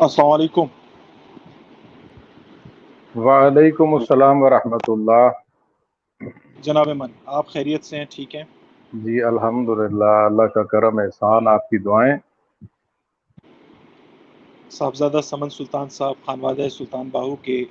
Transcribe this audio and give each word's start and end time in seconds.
السلام 0.00 0.30
علیکم۔ 0.30 0.64
وعلیکم 3.20 3.94
السلام 3.94 4.42
ورحمۃ 4.42 4.88
اللہ۔ 4.88 5.28
جناب 6.62 6.88
من 6.88 7.06
آپ 7.26 7.46
خیریت 7.48 7.84
سے 7.84 7.96
ہیں؟ 7.96 8.04
ٹھیک 8.10 8.34
ہیں؟ 8.34 8.42
جی 8.92 9.22
الحمدللہ 9.22 10.04
اللہ 10.04 10.42
کا 10.42 10.62
کرم 10.62 10.98
احسان 10.98 11.48
آپ 11.48 11.70
کی 11.70 11.78
دعائیں۔ 11.78 12.16
صاحبزادہ 14.70 15.20
سمن 15.24 15.50
سلطان 15.50 15.88
صاحب 15.88 16.14
خانوادہ 16.26 16.68
سلطان 16.68 17.08
باہو 17.08 17.36
کے 17.36 17.64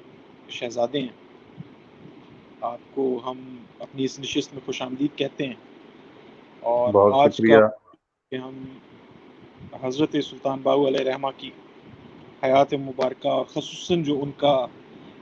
شہزادے 0.49 0.99
ہیں۔ 0.99 1.43
آپ 2.61 2.95
کو 2.95 3.19
ہم 3.25 3.57
اپنی 3.79 4.03
اس 4.03 4.19
نشست 4.19 4.53
میں 4.53 4.61
خوش 4.65 4.81
آمدید 4.81 5.17
کہتے 5.17 5.47
ہیں۔ 5.47 5.53
اور 6.59 6.93
بہت 6.93 7.13
آج 7.13 7.33
شکریہ۔ 7.33 7.57
کا 7.57 7.67
کہ 8.29 8.35
ہم 8.35 8.63
حضرت 9.81 10.15
سلطان 10.23 10.59
باہو 10.63 10.87
علیہ 10.87 11.09
رحمہ 11.09 11.27
کی 11.37 11.49
حیات 12.43 12.73
مبارکہ 12.73 13.27
اور 13.27 13.45
خصوصاً 13.45 14.03
جو 14.03 14.19
ان 14.23 14.31
کا 14.37 14.65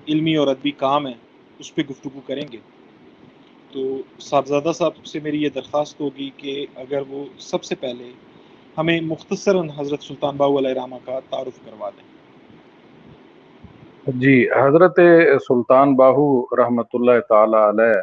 علمی 0.07 0.35
اور 0.35 0.47
ادبی 0.47 0.71
کام 0.71 1.07
ہے 1.07 1.13
اس 1.59 1.75
پہ 1.75 1.81
گفتگو 1.89 2.19
کریں 2.27 2.45
گے۔ 2.51 2.57
تو 3.71 3.97
صاحبزادہ 4.19 4.71
صاحب 4.75 5.05
سے 5.05 5.19
میری 5.19 5.43
یہ 5.43 5.49
درخواست 5.49 6.01
ہوگی 6.01 6.29
کہ 6.37 6.65
اگر 6.75 7.01
وہ 7.09 7.25
سب 7.39 7.63
سے 7.63 7.75
پہلے 7.75 8.11
ہمیں 8.77 9.01
مختصراً 9.01 9.69
حضرت 9.77 10.03
سلطان 10.03 10.37
باہو 10.37 10.57
علیہ 10.57 10.73
رحمہ 10.73 10.95
کا 11.05 11.19
تعارف 11.29 11.65
کروا 11.65 11.89
دیں۔ 11.89 12.13
جی 14.07 14.47
حضرت 14.51 14.99
سلطان 15.47 15.95
باہو 15.95 16.55
رحمۃ 16.55 16.89
اللہ 16.93 17.19
تعالی 17.29 17.69
علیہ 17.69 18.01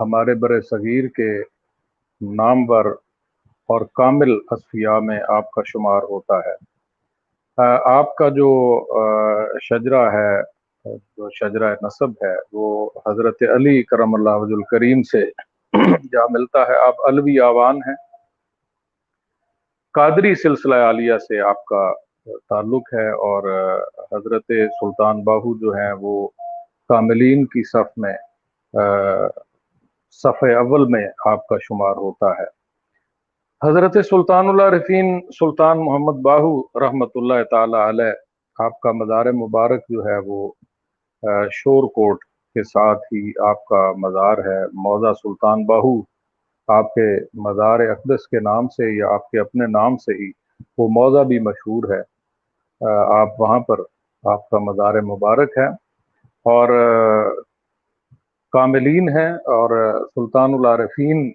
ہمارے 0.00 0.34
بر 0.34 0.60
صغیر 0.60 1.06
کے 1.08 1.38
نامور 2.20 2.84
اور 3.66 3.80
کامل 3.80 4.38
اصفیاء 4.50 4.98
میں 4.98 5.18
آپ 5.28 5.50
کا 5.50 5.62
شمار 5.66 6.02
ہوتا 6.02 6.38
ہے۔ 6.38 6.52
آ، 6.52 6.73
آپ 7.84 8.16
کا 8.16 8.28
جو 8.28 8.80
شجرہ 9.62 10.10
ہے، 10.12 10.42
جو 11.16 11.30
شجرہ 11.30 11.74
نصب 11.82 12.10
ہے، 12.10 12.34
وہ 12.52 12.90
حضرت 13.06 13.42
علی 13.42 13.82
کرم 13.82 14.14
اللہ 14.14 14.30
وجہ 14.30 14.54
الکریم 14.54 15.02
سے 15.02 15.30
جا 16.12 16.26
ملتا 16.30 16.62
ہے۔ 16.62 16.76
آپ 16.86 16.94
علوی 17.08 17.40
آوان 17.40 17.76
ہیں۔ 17.76 17.94
قادری 19.92 20.34
سلسلہ 20.34 20.74
عالیہ 20.74 21.18
سے 21.18 21.40
آپ 21.40 21.64
کا 21.64 21.92
تعلق 22.26 22.94
ہے 22.94 23.10
اور 23.10 23.42
حضرت 24.12 24.44
سلطان 24.80 25.22
باہو 25.22 25.58
جو 25.58 25.70
ہیں، 25.70 25.92
وہ 26.00 26.28
کاملین 26.88 27.44
کی 27.44 27.62
صف 27.68 27.92
میں 27.96 28.14
صف 30.10 30.42
اول 30.42 30.86
میں 30.86 31.08
آپ 31.26 31.46
کا 31.46 31.56
شمار 31.62 31.96
ہوتا 31.96 32.30
ہے۔ 32.30 32.63
حضرت 33.68 33.96
سلطان 34.10 34.48
اللہ 34.48 34.62
رفین 34.62 35.20
سلطان 35.40 35.84
محمد 35.84 36.20
باہو 36.20 36.62
رحمۃ 36.80 37.06
اللہ 37.14 37.44
تعالی 37.50 37.88
علیہ، 37.88 38.12
آپ 38.64 38.80
کا 38.80 38.92
مزار 38.92 39.26
مبارک 39.26 39.80
جو 39.88 40.04
ہے 40.04 40.18
وہ 40.26 40.52
شور 41.52 41.88
کوٹ 41.88 42.24
کے 42.24 42.62
ساتھ 42.62 42.98
ہی 42.98 43.32
آپ 43.46 43.64
کا 43.64 43.92
مزار 43.96 44.38
ہے۔ 44.38 44.66
موضع 44.66 45.12
سلطان 45.12 45.64
باہو، 45.66 46.00
آپ 46.68 46.94
کے 46.94 47.16
مزار 47.34 47.80
اقدس 47.80 48.28
کے 48.28 48.40
نام 48.40 48.68
سے 48.68 48.96
یا 48.96 49.08
آپ 49.08 49.30
کے 49.30 49.40
اپنے 49.40 49.66
نام 49.66 49.96
سے 49.96 50.24
ہی 50.24 50.30
وہ 50.78 50.88
موضع 50.88 51.22
بھی 51.22 51.38
مشہور 51.38 51.94
ہے۔ 51.94 52.00
آپ 53.20 53.40
وہاں 53.40 53.60
پر 53.60 53.78
آپ 54.24 54.48
کا 54.50 54.58
مزار 54.58 54.94
مبارک 54.94 55.58
ہے۔ 55.58 55.68
اور 56.44 56.68
کاملین 58.52 59.08
ہیں 59.08 59.32
اور 59.32 59.70
سلطان 60.14 60.54
العارفین 60.54 61.32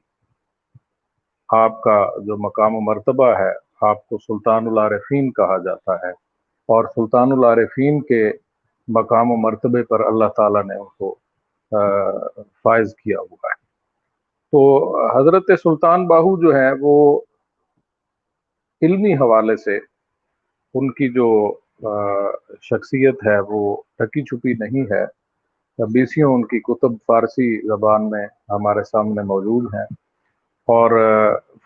آپ 1.49 1.81
کا 1.81 2.09
جو 2.17 2.37
مقام 2.37 2.75
و 2.75 2.79
مرتبہ 2.79 3.27
ہے، 3.27 3.51
آپ 3.81 4.07
کو 4.07 4.17
سلطان 4.17 4.67
العارفین 4.67 5.31
کہا 5.31 5.57
جاتا 5.57 6.07
ہے۔ 6.07 6.11
اور 6.67 6.85
سلطان 6.95 7.31
العارفین 7.31 8.01
کے 8.01 8.31
مقام 8.87 9.31
و 9.31 9.35
مرتبے 9.35 9.83
پر 9.83 9.99
اللہ 9.99 10.25
تعالیٰ 10.37 10.63
نے 10.63 10.75
ان 10.75 10.87
کو 10.99 11.15
فائز 12.63 12.95
کیا 12.95 13.19
ہوا 13.19 13.47
ہے۔ 13.47 13.55
تو 14.51 14.95
حضرت 15.19 15.43
سلطان 15.63 16.07
باہو 16.07 16.41
جو 16.41 16.55
ہے 16.55 16.69
وہ 16.79 17.19
علمی 18.81 19.13
حوالے 19.13 19.57
سے 19.57 19.77
ان 20.73 20.91
کی 20.91 21.09
جو 21.09 21.53
شخصیت 22.61 23.27
ہے، 23.27 23.39
وہ 23.39 23.81
ٹھکی 23.97 24.23
چھپی 24.23 24.53
نہیں 24.53 24.91
ہے۔ 24.91 25.05
بیسیوں 25.93 26.33
ان 26.33 26.45
کی 26.45 26.59
کتب 26.59 26.91
فارسی 27.07 27.67
زبان 27.67 28.09
میں 28.09 28.27
ہمارے 28.49 28.83
سامنے 28.83 29.21
موجود 29.21 29.73
ہیں۔ 29.73 29.85
اور 30.67 30.91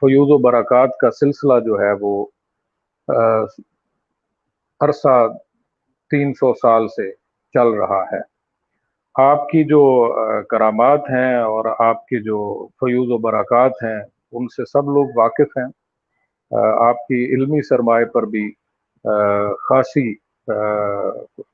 فیوز 0.04 0.32
و 0.32 0.38
برکات 0.38 0.98
کا 1.02 1.12
سلسلہ 1.12 1.60
جو 1.66 1.80
ہے 1.80 1.92
وہ 2.02 2.26
عرصہ 4.82 5.28
تین 6.12 6.34
سو 6.34 6.54
سال 6.54 6.88
سے 6.88 7.12
چل 7.56 7.68
رہا 7.68 8.02
ہے۔ 8.12 8.20
آپ 9.16 9.50
کی 9.50 9.64
جو 9.64 9.82
کرامات 10.50 11.10
ہیں 11.10 11.36
اور 11.36 11.66
آپ 11.80 12.06
کی 12.08 12.22
جو 12.24 12.40
فیوز 12.80 13.12
و 13.12 13.18
برکات 13.18 13.84
ہیں، 13.84 14.00
ان 14.32 14.48
سے 14.48 14.66
سب 14.66 14.90
لوگ 14.90 15.10
واقف 15.16 15.58
ہیں۔ 15.58 15.70
آپ 16.88 17.08
کی 17.08 17.24
علمی 17.36 17.62
سرمائے 17.62 18.06
پر 18.06 18.24
بھی 18.26 18.52
خاصی 19.68 20.14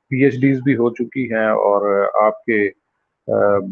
پی 0.08 0.24
ایچ 0.24 0.40
ڈیز 0.40 0.60
بھی 0.64 0.76
ہو 0.76 0.90
چکی 0.94 1.24
ہیں 1.32 1.50
اور 1.66 1.86
آپ 2.22 2.44
کے 2.44 2.68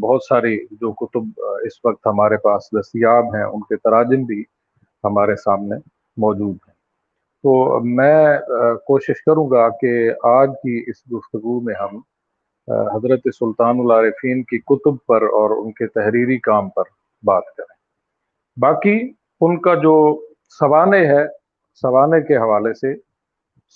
بہت 0.00 0.22
ساری 0.28 0.56
جو 0.70 0.92
کتب 0.92 1.40
اس 1.64 1.84
وقت 1.84 2.06
ہمارے 2.06 2.36
پاس 2.36 2.68
دستیاب 2.80 3.34
ہیں، 3.36 3.44
ان 3.44 3.60
کے 3.60 3.76
تراجم 3.76 4.22
بھی 4.24 4.42
ہمارے 5.04 5.36
سامنے 5.36 5.76
موجود 6.16 6.56
ہیں۔ 6.68 6.74
تو 7.44 7.80
میں 7.80 8.38
کوشش 8.86 9.22
کروں 9.24 9.50
گا 9.50 9.68
کہ 9.68 9.92
آج 10.22 10.48
کی 10.62 10.84
اس 10.86 11.12
گفتگو 11.12 11.60
میں 11.60 11.74
ہم 11.80 11.96
حضرت 12.94 13.20
سلطان 13.34 13.80
العارفین 13.80 14.42
کی 14.42 14.58
کتب 14.58 15.06
پر 15.06 15.22
اور 15.22 15.50
ان 15.50 15.72
کے 15.72 15.86
تحریری 15.86 16.38
کام 16.38 16.68
پر 16.68 16.82
بات 17.22 17.44
کریں۔ 17.56 17.76
باقی 18.56 18.96
ان 19.40 19.60
کا 19.60 19.74
جو 19.74 19.94
سوانح 20.50 21.06
ہے 21.06 21.24
سوانح 21.82 22.18
کے 22.18 22.36
حوالے 22.36 22.74
سے 22.74 22.94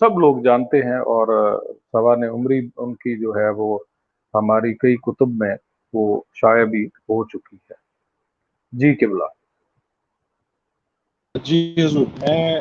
سب 0.00 0.19
لوگ 0.19 0.37
جانتے 0.43 0.82
ہیں 0.82 0.99
اور 1.12 1.28
آ، 1.28 1.56
سوانح 1.93 2.27
عمری 2.31 2.69
ان 2.77 2.94
کی 2.94 3.19
جو 3.19 3.32
ہے 3.37 3.49
وہ 3.56 3.78
ہماری 4.34 4.75
کئی 4.75 4.97
کتب 4.97 5.28
میں 5.38 5.55
وہ 5.93 6.21
شائع 6.34 6.65
بھی 6.65 6.87
ہو 6.87 7.25
چکی 7.25 7.56
ہے۔ 7.56 7.75
جی 8.72 8.94
قبلہ۔ 8.94 9.25
جی 11.34 11.75
حضور۔ 11.78 12.06
میں 12.19 12.60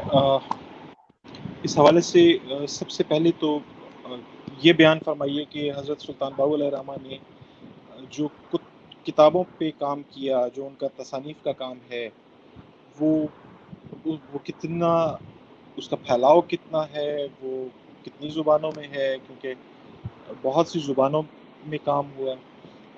اس 1.63 1.77
حوالے 1.77 2.01
سے 2.01 2.21
سب 2.69 2.89
سے 2.89 3.03
پہلے 3.03 3.31
تو 3.39 3.59
یہ 4.63 4.73
بیان 4.73 4.99
فرمائیے 5.05 5.43
کہ 5.49 5.71
حضرت 5.77 6.01
سلطان 6.01 6.31
باہو 6.35 6.55
علیہ 6.55 6.69
رحمہ 6.69 6.93
نے 7.01 7.17
جو 8.09 8.27
کتابوں 9.03 9.43
پہ 9.57 9.69
کام 9.77 10.01
کیا، 10.09 10.41
جو 10.55 10.65
ان 10.65 10.75
کا 10.75 10.87
تصانیف 10.95 11.43
کا 11.43 11.51
کام 11.51 11.77
ہے، 11.91 12.07
وہ 12.99 13.25
وہ 14.05 14.39
کتنا، 14.43 14.93
اس 15.77 15.89
کا 15.89 15.95
پھیلاؤ 15.95 16.41
کتنا 16.41 16.81
ہے، 16.93 17.27
وہ 17.41 17.65
کتنی 18.05 18.29
زبانوں 18.29 18.71
میں 18.75 18.87
ہے، 18.87 19.15
کیونکہ 19.27 19.53
بہت 20.41 20.67
سی 20.67 20.79
زبانوں 20.79 21.21
میں 21.65 21.77
کام 21.83 22.05
ہوا۔ 22.17 22.35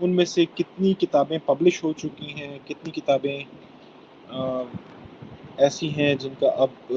ان 0.01 0.15
میں 0.15 0.25
سے 0.25 0.45
کتنی 0.53 0.93
کتابیں 0.93 1.37
پبلش 1.45 1.83
ہو 1.83 1.93
چکی 1.93 2.33
ہیں، 2.33 2.57
کتنی 2.65 2.91
کتابیں 2.91 3.39
ایسی 5.57 5.89
ہیں 5.89 6.15
جن 6.15 6.33
کا 6.39 6.47
اب 6.47 6.93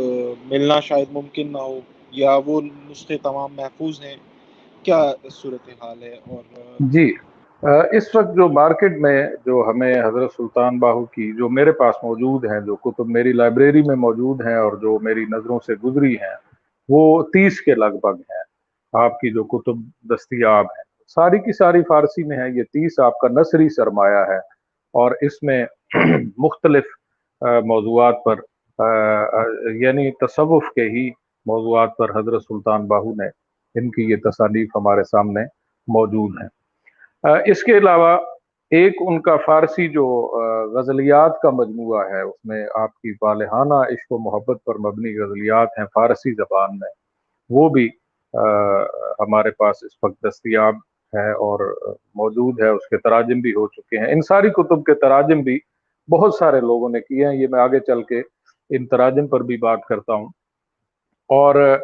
ملنا 0.47 0.81
شاید 0.81 1.09
ممکن 1.13 1.53
نہ 1.53 1.59
ہو 1.59 1.81
یا 2.11 2.39
وہ 2.47 2.61
نسخے 2.91 3.19
تمام 3.19 3.53
محفوظ 3.57 4.01
ہیں۔ 4.03 4.17
کیا 4.83 5.13
صورتحال 5.33 6.03
ہے 6.03 6.15
اور 6.29 6.43
جی 6.81 7.13
اس 7.93 8.15
وقت 8.15 8.37
جو 8.37 8.49
مارکیٹ 8.49 8.97
میں 8.97 9.31
جو 9.47 9.67
ہمیں 9.71 9.95
حضرت 10.05 10.33
سلطان 10.37 10.79
باہو 10.79 11.05
کی، 11.05 11.33
جو 11.33 11.49
میرے 11.49 11.73
پاس 11.73 11.95
موجود 12.03 12.45
ہیں، 12.45 12.61
جو 12.61 12.77
کتب 12.77 13.07
میری 13.07 13.33
لائبریری 13.33 13.83
میں 13.83 13.97
موجود 13.97 14.47
ہیں 14.47 14.55
اور 14.55 14.73
جو 14.73 14.99
میری 15.03 15.25
نظروں 15.25 15.59
سے 15.67 15.75
گزری 15.75 16.15
ہیں، 16.15 16.35
وہ 16.89 17.23
تیس 17.23 17.61
کے 17.61 17.75
لگ 17.75 17.99
بھگ 18.03 18.21
ہیں۔ 18.31 18.45
آپ 18.93 19.21
کی 19.21 19.31
جو 19.31 19.45
کتب 19.45 19.77
دستیاب 20.15 20.65
ہیں، 20.65 20.85
ساری 21.09 21.39
کی 21.39 21.53
ساری 21.53 21.83
فارسی 21.83 22.23
میں 22.23 22.37
ہے 22.37 22.51
یہ 22.51 22.63
تیس 22.63 22.99
آپ 22.99 23.19
کا 23.19 23.29
نثری 23.29 23.69
سرمایہ 23.69 24.25
ہے 24.29 24.39
اور 24.95 25.13
اس 25.21 25.43
میں 25.43 25.65
مختلف 26.39 26.85
موضوعات 27.43 28.23
پر 28.25 28.41
یعنی 29.81 30.11
تصوف 30.21 30.65
کے 30.75 30.89
ہی 30.91 31.09
موضوعات 31.47 31.97
پر 31.97 32.11
حضرت 32.11 32.43
سلطان 32.43 32.87
باہو 32.87 33.13
نے 33.15 33.27
ان 33.75 33.91
کی 33.91 34.11
یہ 34.11 34.17
تصانیف 34.25 34.69
ہمارے 34.77 35.05
سامنے 35.05 35.41
موجود 35.89 36.41
ہیں۔ 36.43 36.49
اس 37.51 37.63
کے 37.63 37.77
علاوہ 37.79 38.17
ایک 38.71 38.95
ان 39.01 39.21
کا 39.23 39.37
فارسی 39.37 39.89
جو 39.89 40.07
غزلیات 40.73 41.41
کا 41.41 41.51
مجموعہ 41.51 42.05
ہے، 42.11 42.21
اس 42.21 42.45
میں 42.45 42.65
آپ 42.75 42.95
کی 42.95 43.13
والہانہ 43.23 43.75
عشق 43.93 44.13
و 44.13 44.19
محبت 44.19 44.65
پر 44.65 44.79
مبنی 44.87 45.17
غزلیات 45.19 45.79
ہیں 45.79 45.87
فارسی 45.95 46.33
زبان 46.35 46.79
میں، 46.79 46.91
وہ 47.51 47.69
بھی 47.69 47.89
ہمارے 49.21 49.51
پاس 49.51 49.85
اس 49.85 49.93
وقت 50.03 50.23
دستیاب 50.29 50.75
ہے 51.13 51.31
اور 51.33 51.61
موجود 52.15 52.61
ہے، 52.63 52.69
اس 52.69 52.89
کے 52.89 52.97
تراجم 52.99 53.41
بھی 53.41 53.53
ہو 53.55 53.67
چکے 53.69 53.99
ہیں۔ 53.99 54.13
ان 54.13 54.23
ساری 54.23 54.51
کتب 54.51 54.85
کے 54.85 54.95
تراجم 54.95 55.41
بھی 55.43 55.59
بہت 56.11 56.35
سارے 56.35 56.61
لوگوں 56.61 56.89
نے 56.89 57.01
کیے 57.01 57.27
ہیں۔ 57.27 57.37
یہ 57.37 57.47
میں 57.51 57.61
آگے 57.61 57.81
چل 57.81 58.03
کے 58.03 58.23
ان 58.71 58.87
تراجم 58.87 59.27
پر 59.27 59.41
بھی 59.41 59.57
بات 59.57 59.79
کرتا 59.89 60.15
ہوں۔ 60.15 60.27
اور 61.29 61.79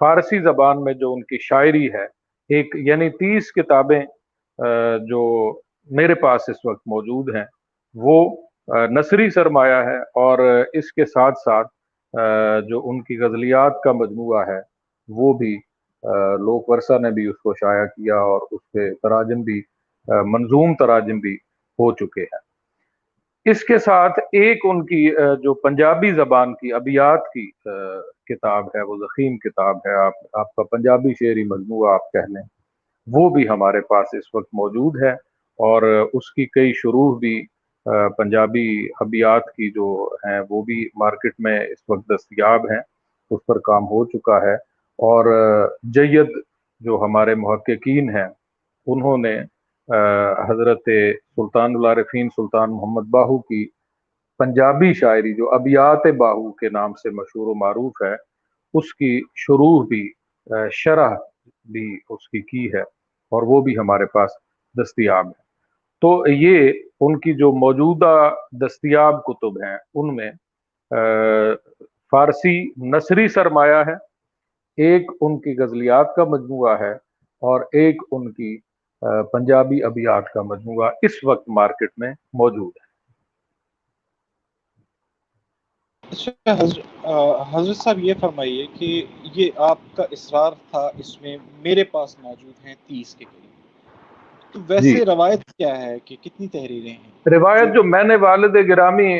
فارسی 0.00 0.38
زبان 0.38 0.84
میں 0.84 0.92
جو 0.92 1.12
ان 1.12 1.22
کی 1.22 1.36
شاعری 1.40 1.92
ہے، 1.92 2.04
ایک 2.48 2.74
یعنی 2.74 3.10
تیس 3.10 3.52
کتابیں 3.52 4.02
جو 5.08 5.52
میرے 5.90 6.14
پاس 6.14 6.48
اس 6.48 6.56
وقت 6.64 6.82
موجود 6.86 7.36
ہیں، 7.36 7.44
وہ 7.94 8.36
نثری 8.68 9.30
سرمایہ 9.30 9.74
ہے۔ 9.74 9.98
اور 9.98 10.38
اس 10.72 10.92
کے 10.92 11.04
ساتھ 11.04 11.38
ساتھ 11.44 11.68
جو 12.68 12.88
ان 12.88 13.02
کی 13.02 13.18
غزلیات 13.18 13.82
کا 13.84 13.92
مجموعہ 13.92 14.46
ہے، 14.46 14.60
وہ 15.08 15.32
بھی 15.32 15.58
لوک 16.38 16.68
ورثہ 16.68 16.98
نے 16.98 17.10
بھی 17.10 17.26
اس 17.26 17.36
کو 17.36 17.54
شائع 17.54 17.84
کیا 17.84 18.16
اور 18.16 18.40
اس 18.50 18.60
کے 18.62 18.94
تراجم 18.94 19.42
بھی 19.42 19.62
منظوم 20.08 20.74
تراجم 20.74 21.18
بھی 21.18 21.34
ہو 21.78 21.92
چکے 21.92 22.22
ہیں۔ 22.22 22.45
اس 23.46 23.62
کے 23.64 23.78
ساتھ 23.78 24.18
ایک 24.32 24.64
ان 24.64 24.84
کی 24.86 25.04
جو 25.42 25.52
پنجابی 25.54 26.12
زبان 26.14 26.54
کی، 26.54 26.72
ابیات 26.72 27.26
کی 27.34 27.46
کتاب 28.30 28.66
ہے، 28.74 28.82
وہ 28.82 28.96
زخیم 28.96 29.36
کتاب 29.38 29.76
ہے، 29.86 29.94
آپ 29.96 30.14
آپ 30.32 30.54
کا 30.54 30.62
پنجابی 30.70 31.12
شعری 31.20 31.44
مجموعہ 31.48 31.92
آپ 31.94 32.10
کہہ 32.12 32.32
لیں، 32.34 32.42
وہ 33.06 33.28
بھی 33.30 33.48
ہمارے 33.48 33.80
پاس 33.88 34.14
اس 34.14 34.34
وقت 34.34 34.48
موجود 34.54 35.02
ہے 35.02 35.12
اور 35.58 35.82
اس 36.12 36.32
کی 36.32 36.46
کئی 36.54 36.72
شروع 36.76 37.08
بھی 37.18 37.40
پنجابی 38.16 38.68
ابیات 39.00 39.46
کی 39.46 39.70
جو 39.70 39.88
ہیں، 40.24 40.40
وہ 40.50 40.62
بھی 40.62 40.84
مارکیٹ 40.96 41.34
میں 41.38 41.58
اس 41.62 41.78
وقت 41.88 42.08
دستیاب 42.10 42.70
ہیں، 42.70 42.80
اس 43.30 43.46
پر 43.46 43.58
کام 43.64 43.84
ہو 43.86 44.04
چکا 44.06 44.42
ہے 44.42 44.54
اور 44.98 45.32
جید 45.94 46.30
جو 46.80 46.98
ہمارے 47.02 47.34
محققین 47.36 48.10
ہیں، 48.10 48.28
انہوں 48.86 49.18
نے 49.18 49.38
حضرت 50.48 50.88
سلطان 51.36 51.74
العارفین 51.76 52.28
سلطان 52.36 52.70
محمد 52.70 53.08
باہو 53.10 53.38
کی 53.38 53.66
پنجابی 54.38 54.92
شاعری 54.92 55.34
جو 55.34 55.52
ابیات 55.54 56.06
باہو 56.16 56.50
کے 56.52 56.68
نام 56.68 56.94
سے 56.94 57.10
مشہور 57.10 57.46
و 57.46 57.54
معروف 57.54 58.02
ہے، 58.04 58.14
اس 58.74 58.94
کی 58.94 59.20
شروع 59.34 59.82
بھی 59.82 60.12
شرح 60.72 61.14
بھی 61.64 61.98
اس 62.10 62.28
کی 62.28 62.40
کی 62.42 62.66
ہے 62.74 62.82
اور 63.32 63.42
وہ 63.42 63.60
بھی 63.60 63.78
ہمارے 63.78 64.06
پاس 64.06 64.30
دستیاب 64.74 65.26
ہے۔ 65.26 65.44
تو 66.00 66.24
یہ 66.28 66.72
ان 67.00 67.18
کی 67.20 67.34
جو 67.34 67.52
موجودہ 67.52 68.30
دستیاب 68.52 69.24
کتب 69.24 69.62
ہیں، 69.62 69.76
ان 69.94 70.14
میں 70.16 70.30
فارسی 72.10 72.58
نثری 72.92 73.28
سرمایہ 73.28 73.82
ہے، 73.86 73.94
ایک 74.76 75.10
ان 75.20 75.38
کی 75.40 75.56
غزلیات 75.58 76.14
کا 76.14 76.24
مجموعہ 76.24 76.80
ہے 76.80 76.92
اور 77.42 77.60
ایک 77.72 78.02
ان 78.12 78.32
کی 78.32 78.58
پنجابی 79.32 79.82
ابیات 79.84 80.32
کا 80.32 80.42
مجموعہ 80.42 80.90
اس 81.02 81.24
وقت 81.24 81.48
مارکیٹ 81.48 81.90
میں 81.96 82.12
موجود 82.32 82.72
ہے۔ 82.80 82.84
اچھا 86.10 86.52
حضرت 87.52 87.76
صاحب 87.76 87.98
یہ 87.98 88.14
فرمائیے 88.20 88.66
کہ 88.74 89.04
یہ 89.34 89.50
آپ 89.56 89.78
کا 89.94 90.02
اصرار 90.10 90.52
تھا 90.70 90.90
اس 90.98 91.20
میں 91.22 91.36
میرے 91.62 91.84
پاس 91.84 92.16
موجود 92.18 92.66
ہیں 92.66 92.74
تیس 92.86 93.14
کے 93.14 93.24
قریب۔ 93.24 93.42
تو 94.52 94.60
ویسے 94.68 94.96
جی۔ 94.96 95.04
روایت 95.04 95.44
کیا 95.44 95.78
ہے 95.78 95.98
کہ 96.04 96.16
کتنی 96.22 96.48
تحریریں 96.48 96.90
ہیں؟ 96.90 97.30
روایت 97.30 97.74
جو 97.74 97.82
میں 97.82 98.02
نے 98.02 98.16
والد 98.16 98.54
گرامی 98.68 99.18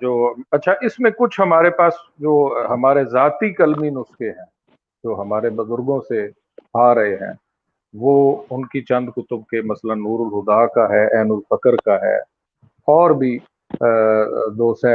جو 0.00 0.12
اچھا 0.50 0.72
اس 0.80 1.00
میں 1.00 1.10
کچھ 1.10 1.40
ہمارے 1.40 1.70
پاس 1.70 1.94
جو 2.18 2.34
ہمارے 2.70 3.04
ذاتی 3.04 3.52
کلمی 3.54 3.90
نسخے 3.90 4.30
ہیں 4.30 4.46
جو 5.04 5.20
ہمارے 5.20 5.50
بزرگوں 5.50 6.00
سے 6.08 6.28
آ 6.74 6.94
رہے 6.94 7.14
ہیں۔ 7.14 7.32
وہ 7.94 8.14
ان 8.50 8.66
کی 8.68 8.80
چند 8.84 9.08
کتب 9.16 9.46
کے 9.50 9.60
مثلا 9.62 9.94
نور 9.96 10.20
الہدا 10.20 10.64
کا 10.74 10.88
ہے، 10.90 11.04
عین 11.16 11.30
الفقر 11.30 11.76
کا 11.84 11.94
ہے، 12.02 12.16
اور 12.88 13.10
بھی 13.18 13.36
دو 14.58 14.74
سے 14.74 14.94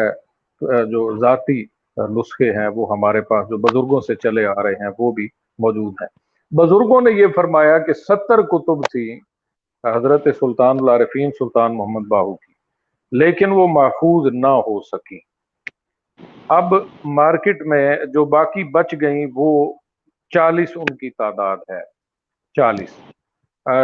جو 0.91 1.01
ذاتی 1.17 1.61
نسخے 1.97 2.51
ہیں 2.53 2.67
وہ 2.75 2.85
ہمارے 2.89 3.21
پاس 3.29 3.47
جو 3.49 3.57
بزرگوں 3.57 3.99
سے 4.01 4.15
چلے 4.23 4.45
آ 4.45 4.61
رہے 4.63 4.83
ہیں 4.83 4.89
وہ 4.99 5.11
بھی 5.11 5.27
موجود 5.59 5.93
ہیں۔ 6.01 6.07
بزرگوں 6.51 6.99
نے 7.01 7.11
یہ 7.11 7.27
فرمایا 7.35 7.77
کہ 7.77 7.93
ستر 7.97 8.41
کتب 8.51 8.83
تھی 8.91 9.07
حضرت 9.83 10.27
سلطان 10.39 10.77
العارفین 10.81 11.31
سلطان 11.39 11.77
محمد 11.77 12.07
باہو 12.07 12.33
کی، 12.35 12.53
لیکن 13.11 13.51
وہ 13.51 13.67
محفوظ 13.69 14.31
نہ 14.33 14.53
ہو 14.67 14.79
سکی 14.81 15.19
اب 16.49 16.73
مارکیٹ 17.15 17.61
میں 17.67 17.95
جو 18.13 18.25
باقی 18.35 18.63
بچ 18.71 18.93
گئیں 19.01 19.25
وہ 19.35 19.49
چالیس 20.31 20.75
ان 20.75 20.95
کی 20.95 21.09
تعداد 21.11 21.57
ہے۔ 21.69 21.81
چالیس۔ 22.55 22.89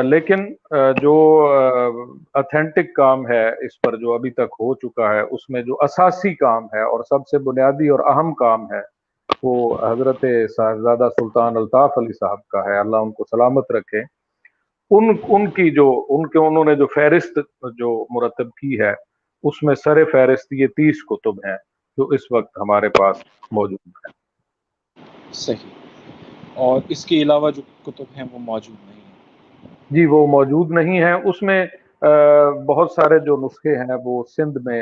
لیکن 0.04 0.54
جو 1.02 1.48
اتھینٹک 2.34 2.96
کام 2.96 3.28
ہے، 3.28 3.66
اس 3.66 3.82
پر 3.82 3.96
جو 3.96 4.14
ابھی 4.14 4.32
تک 4.32 4.40
ہو 4.40 4.76
چکا 4.76 5.14
ہے، 5.14 5.22
اس 5.22 5.50
میں 5.50 5.62
جو 5.62 5.76
اساسی 5.80 6.34
کام 6.36 6.66
ہے 6.66 6.82
اور 6.82 7.04
سب 7.10 7.28
سے 7.28 7.38
بنیادی 7.38 7.88
اور 7.90 8.00
اہم 8.00 8.34
کام 8.34 8.72
ہے، 8.72 8.82
وہ 9.44 9.78
حضرت 9.92 10.26
صاحبزادہ 10.58 11.10
سلطان 11.20 11.58
الطاف 11.58 11.92
علی 11.98 12.14
صاحب 12.14 12.48
کا 12.48 12.66
ہے۔ 12.66 12.80
اللہ 12.80 12.98
ان 12.98 13.12
کو 13.12 13.24
سلامت 13.32 13.72
رکھے۔ 13.72 14.00
ان 14.92 15.16
ان 15.30 15.50
کی 15.50 15.72
جو، 15.72 16.06
ان 16.10 16.28
کے، 16.28 16.40
انہوں 16.40 16.66
نے 16.66 16.76
جو 16.76 16.86
فہرست 16.86 17.40
جو 17.62 18.06
مرتب 18.10 18.48
کی 18.52 18.82
ہے، 18.82 18.94
اس 19.44 19.64
میں 19.64 19.76
سر 19.76 20.06
فہرست 20.12 20.54
یہ 20.54 20.68
تیس 20.68 21.04
کتب 21.04 21.46
ہیں 21.46 21.58
جو 21.98 22.04
اس 22.04 22.32
وقت 22.32 22.58
ہمارے 22.58 22.90
پاس 22.90 23.18
موجود 23.52 23.88
ہیں۔ 23.88 24.14
صحیح۔ 25.34 25.85
اور 26.56 26.82
اس 26.90 27.06
کے 27.06 27.22
علاوہ 27.22 27.52
جو 27.52 27.62
کتب 27.86 28.06
ہیں 28.18 28.24
وہ 28.32 28.40
موجود 28.40 28.76
نہیں 28.86 29.02
ہیں۔ 29.06 29.76
جی 29.90 30.06
وہ 30.06 30.28
موجود 30.28 30.72
نہیں 30.72 31.02
ہیں۔ 31.04 31.14
اس 31.14 31.42
میں 31.42 31.66
بہت 32.68 32.92
سارے 32.92 33.20
جو 33.20 33.38
نسخے 33.38 33.76
ہیں، 33.76 33.96
وہ 34.04 34.24
سندھ 34.38 34.58
میں 34.66 34.82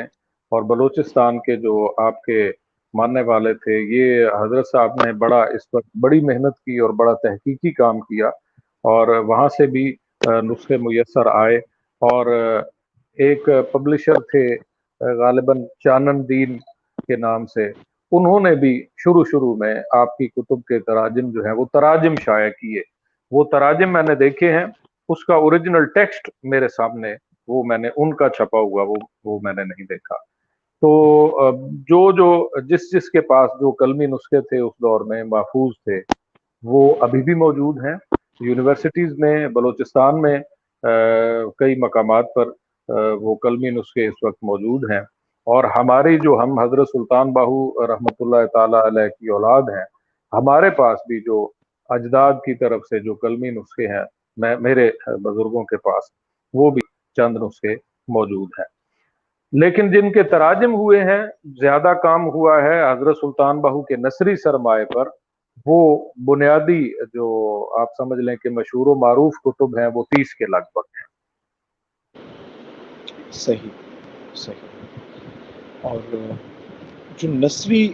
اور 0.52 0.62
بلوچستان 0.62 1.38
کے 1.38 1.56
جو 1.56 1.74
آپ 1.98 2.22
کے 2.22 2.50
ماننے 2.94 3.22
والے 3.22 3.54
تھے، 3.54 3.78
یہ 3.96 4.26
حضرت 4.42 4.66
صاحب 4.72 4.92
نے 5.04 5.12
بڑا 5.12 5.42
اس 5.54 5.62
وقت 5.72 5.88
بڑی 6.00 6.20
محنت 6.20 6.56
کی 6.56 6.78
اور 6.78 6.90
بڑا 6.90 7.12
تحقیقی 7.12 7.72
کام 7.72 8.00
کیا 8.00 8.28
اور 8.92 9.08
وہاں 9.08 9.48
سے 9.48 9.66
بھی 9.66 9.94
نسخے 10.42 10.76
میسر 10.76 11.26
آئے 11.26 11.56
اور 12.10 12.26
ایک 13.18 13.48
پبلشر 13.72 14.14
تھے، 14.14 14.46
غالباً 15.00 15.64
چانن 15.84 16.28
دین 16.28 16.58
کے 17.06 17.16
نام 17.16 17.46
سے۔ 17.46 17.72
انہوں 18.16 18.40
نے 18.40 18.54
بھی 18.54 18.84
شروع 19.04 19.24
شروع 19.24 19.54
میں 19.56 19.74
آپ 19.92 20.16
کی 20.16 20.26
کتب 20.26 20.64
کے 20.64 20.78
تراجم 20.78 21.30
جو 21.30 21.44
ہیں 21.44 21.52
وہ 21.52 21.64
تراجم 21.72 22.14
شائع 22.24 22.50
کیے۔ 22.50 22.82
وہ 23.30 23.44
تراجم 23.44 23.92
میں 23.92 24.02
نے 24.02 24.14
دیکھے 24.14 24.52
ہیں، 24.52 24.64
اس 25.08 25.24
کا 25.24 25.34
اوریجنل 25.34 25.84
ٹیکسٹ 25.94 26.30
میرے 26.42 26.68
سامنے 26.68 27.14
وہ 27.48 27.62
میں 27.66 27.78
نے 27.78 27.88
ان 27.96 28.14
کا 28.14 28.28
چھپا 28.28 28.58
ہوا 28.58 28.82
وہ 28.82 28.94
وہ 29.24 29.38
میں 29.42 29.52
نے 29.52 29.64
نہیں 29.64 29.86
دیکھا۔ 29.90 30.16
تو 30.82 30.90
جو 31.88 32.12
جو 32.12 32.48
جس 32.68 32.92
جس 32.92 33.10
کے 33.10 33.20
پاس 33.20 33.50
جو 33.60 33.70
کلمی 33.72 34.06
نسخے 34.06 34.40
تھے 34.40 34.58
اس 34.58 34.72
دور 34.82 35.00
میں 35.00 35.22
محفوظ 35.24 35.72
تھے، 35.84 36.00
وہ 36.62 36.94
ابھی 37.00 37.22
بھی 37.22 37.34
موجود 37.34 37.84
ہیں۔ 37.84 37.94
یونیورسٹیز 38.40 39.18
میں، 39.18 39.48
بلوچستان 39.48 40.20
میں 40.20 40.38
کئی 41.58 41.74
مقامات 41.78 42.26
پر 42.34 42.48
وہ 43.20 43.34
کلمی 43.34 43.70
نسخے 43.70 44.06
اس 44.06 44.14
وقت 44.22 44.38
موجود 44.42 44.90
ہیں۔ 44.90 45.00
اور 45.44 45.64
ہماری 45.64 46.18
جو 46.18 46.38
ہم 46.42 46.58
حضرت 46.58 46.88
سلطان 46.88 47.32
باہو 47.32 47.86
رحمۃ 47.86 48.16
اللہ 48.20 48.46
تعالی 48.52 48.76
علیہ 48.76 49.08
کی 49.08 49.28
اولاد 49.28 49.62
ہیں، 49.62 49.84
ہمارے 50.32 50.70
پاس 50.70 50.98
بھی 51.08 51.20
جو 51.20 51.50
اجداد 51.88 52.32
کی 52.32 52.54
طرف 52.54 52.80
سے 52.80 53.00
جو 53.00 53.14
کلمی 53.14 53.50
نسخے 53.50 53.86
ہیں، 53.86 54.04
میں، 54.36 54.56
میرے 54.56 54.90
بزرگوں 55.06 55.64
کے 55.64 55.76
پاس، 55.76 56.04
وہ 56.54 56.70
بھی 56.70 56.80
چند 57.16 57.36
نسخے 57.36 57.74
موجود 58.08 58.48
ہیں۔ 58.58 58.64
لیکن 59.52 59.92
جن 59.92 60.12
کے 60.12 60.22
تراجم 60.22 60.74
ہوئے 60.74 61.04
ہیں، 61.04 61.26
زیادہ 61.60 61.92
کام 62.02 62.28
ہوا 62.28 62.62
ہے 62.62 62.92
حضرت 62.92 63.16
سلطان 63.16 63.60
باہو 63.60 63.82
کے 63.82 63.96
نصری 63.96 64.36
سرمائے 64.36 64.84
پر۔ 64.84 65.08
وہ 65.66 66.08
بنیادی 66.26 67.06
جو 67.14 67.26
آپ 67.80 67.88
سمجھ 67.96 68.20
لیں 68.20 68.36
کہ 68.36 68.50
مشہور 68.50 68.86
و 68.86 68.94
معروف 68.94 69.32
کتب 69.44 69.78
ہیں، 69.78 69.86
وہ 69.94 70.02
تیس 70.02 70.34
کے 70.34 70.44
لگ 70.44 70.64
بھگ 70.74 70.88
ہیں۔ 70.88 71.14
صحیح 73.32 73.70
صحیح۔ 74.34 74.73
اور 75.84 75.98
جو 77.16 77.28
نثری 77.28 77.92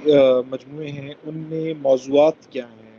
مجموعے 0.50 0.87
ہیں 0.87 1.14
ان 1.25 1.38
میں 1.49 1.75
موضوعات 1.80 2.47
کیا 2.50 2.64
ہیں؟ 2.64 2.99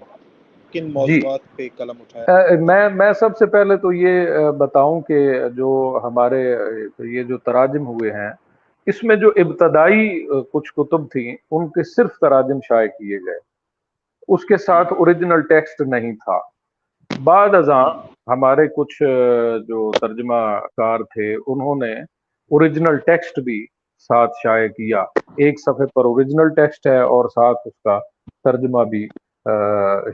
کن 0.73 0.85
جی۔ 0.85 0.91
موضوعات 0.91 1.39
پہ 1.55 1.67
قلم 1.77 2.01
اٹھایا؟ 2.01 2.59
میں 2.61 2.89
میں 2.89 3.13
سب 3.13 3.37
سے 3.37 3.45
پہلے 3.45 3.77
تو 3.77 3.93
یہ 3.93 4.29
بتاؤں 4.57 5.01
کہ 5.01 5.19
جو 5.55 5.99
ہمارے 6.03 6.41
یہ 6.99 7.23
جو 7.23 7.37
تراجم 7.37 7.87
ہوئے 7.87 8.11
ہیں 8.11 8.31
اس 8.87 9.03
میں 9.03 9.15
جو 9.15 9.31
ابتدائی 9.35 10.27
کچھ 10.53 10.73
کتب 10.73 11.11
تھیں 11.11 11.35
ان 11.51 11.67
کے 11.67 11.83
صرف 11.83 12.17
تراجم 12.21 12.59
شائع 12.67 12.87
کیے 12.87 13.17
گئے۔ 13.17 13.39
اس 14.27 14.45
کے 14.45 14.57
ساتھ 14.57 14.93
اوریجنل 14.93 15.41
ٹیکسٹ 15.41 15.81
نہیں 15.81 16.13
تھا۔ 16.13 16.39
بعد 17.23 17.55
ازاں 17.55 17.85
ہمارے 18.27 18.67
کچھ 18.67 19.01
جو 19.67 19.91
ترجمہ 19.91 20.41
کار 20.77 20.99
تھے 20.99 21.35
انہوں 21.47 21.75
نے 21.75 21.93
اوریجنل 22.51 22.97
ٹیکسٹ 22.97 23.39
بھی 23.39 23.65
ساتھ 24.07 24.31
شائع 24.43 24.67
کیا۔ 24.67 25.01
ایک 25.37 25.59
صفحے 25.59 25.85
پر 25.95 26.05
اوریجنل 26.05 26.53
ٹیکسٹ 26.55 26.87
ہے 26.87 26.99
اور 26.99 27.25
ساتھ 27.29 27.57
اس 27.65 27.73
کا 27.83 27.99
ترجمہ 28.43 28.83
بھی 28.89 29.07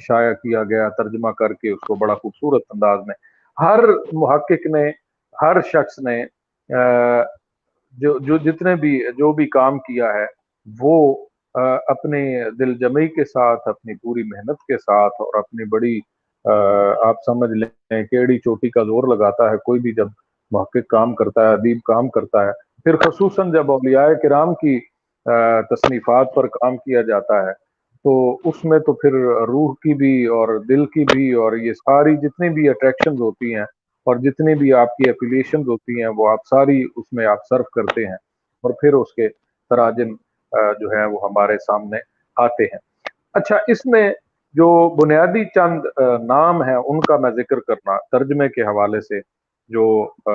شائع 0.02 0.34
کیا 0.34 0.64
گیا، 0.64 0.88
ترجمہ 0.98 1.32
کر 1.40 1.54
کے 1.54 1.70
اس 1.72 1.80
کو 1.88 1.96
بڑا 1.96 2.16
خوبصورت 2.16 2.64
انداز 2.74 3.00
میں۔ 3.08 3.16
ہر 3.58 3.84
محقق 4.14 4.66
نے، 4.76 4.90
ہر 5.42 5.62
شخص 5.66 6.00
نے 6.08 6.24
جو 7.98 8.18
جو 8.20 8.38
جتنے 8.38 8.76
بھی، 8.76 9.00
جو 9.18 9.32
بھی 9.34 9.46
کام 9.50 9.80
کیا 9.80 10.14
ہے، 10.14 10.26
وہ 10.80 10.96
اپنے 11.88 12.20
دل 12.60 12.78
جمعی 12.78 13.08
کے 13.08 13.26
ساتھ، 13.26 13.68
اپنی 13.70 13.94
پوری 13.96 14.24
محنت 14.24 14.60
کے 14.68 14.78
ساتھ 14.78 15.14
اور 15.20 15.38
اپنی 15.40 15.66
بڑی 15.70 16.00
آپ 17.06 17.16
سمجھ 17.26 17.52
لیں، 17.52 18.04
کیڑی 18.04 18.38
چوٹی 18.40 18.70
کا 18.70 18.84
زور 18.84 19.16
لگاتا 19.16 19.50
ہے۔ 19.52 19.58
کوئی 19.66 19.80
بھی 19.80 19.94
جب 19.94 20.08
محقق 20.52 20.88
کام 20.90 21.16
کرتا 21.16 21.48
ہے، 21.48 21.54
ادیب 21.54 21.80
کام 21.86 22.10
کرتا 22.10 22.46
ہے 22.46 22.52
پھر 22.88 22.96
خصوصاً 22.98 23.52
جب 23.52 23.72
اولیاء 23.72 24.08
کرام 24.24 24.54
کی 24.56 24.80
تصنیفات 25.70 26.34
پر 26.36 26.46
کام 26.48 26.76
کیا 26.78 27.02
جاتا 27.08 27.42
ہے، 27.48 27.54
تو 28.06 28.12
اس 28.50 28.64
میں 28.66 28.78
تو 28.80 28.94
پھر 29.02 29.14
روح 29.48 29.74
کی 29.84 29.94
بھی 29.94 30.14
اور 30.36 30.50
دل 30.70 30.86
کی 30.94 31.04
بھی 31.12 31.32
اور 31.42 31.54
یہ 31.58 31.74
ساری 31.74 32.16
جتنی 32.18 32.50
بھی 32.50 32.70
اٹریکشنز 32.70 33.22
ہوتی 33.22 33.54
ہیں 33.56 33.64
اور 34.08 34.16
جتنی 34.24 34.56
بھی 34.56 34.72
آپ 34.74 34.96
کی 34.98 35.10
ایفیلیشنز 35.10 35.68
ہوتی 35.68 36.02
ہیں، 36.02 36.10
وہ 36.18 36.30
آپ 36.30 36.48
ساری 36.50 36.82
اس 36.96 37.06
میں 37.12 37.26
آپ 37.26 37.46
صرف 37.50 37.70
کرتے 37.76 38.06
ہیں 38.08 38.16
اور 38.64 38.74
پھر 38.82 38.94
اس 38.94 39.14
کے 39.14 39.28
تراجم 39.72 40.16
جو 40.80 40.92
ہے 40.92 41.06
وہ 41.06 41.20
ہمارے 41.24 41.58
سامنے 41.68 41.98
آتے 42.38 42.64
ہیں۔ 42.64 42.80
اچھا 43.34 43.58
اس 43.68 43.86
میں 43.86 44.12
جو 44.56 44.68
بنیادی 44.96 45.44
چند 45.56 45.86
نام 46.28 46.64
ہیں، 46.64 46.76
ان 46.76 47.00
کا 47.00 47.18
میں 47.18 47.32
ذکر 47.36 47.60
کرنا، 47.60 47.98
ترجمے 48.12 48.50
کے 48.50 48.62
حوالے 48.64 49.02
سے 49.02 49.20
جو 49.70 49.88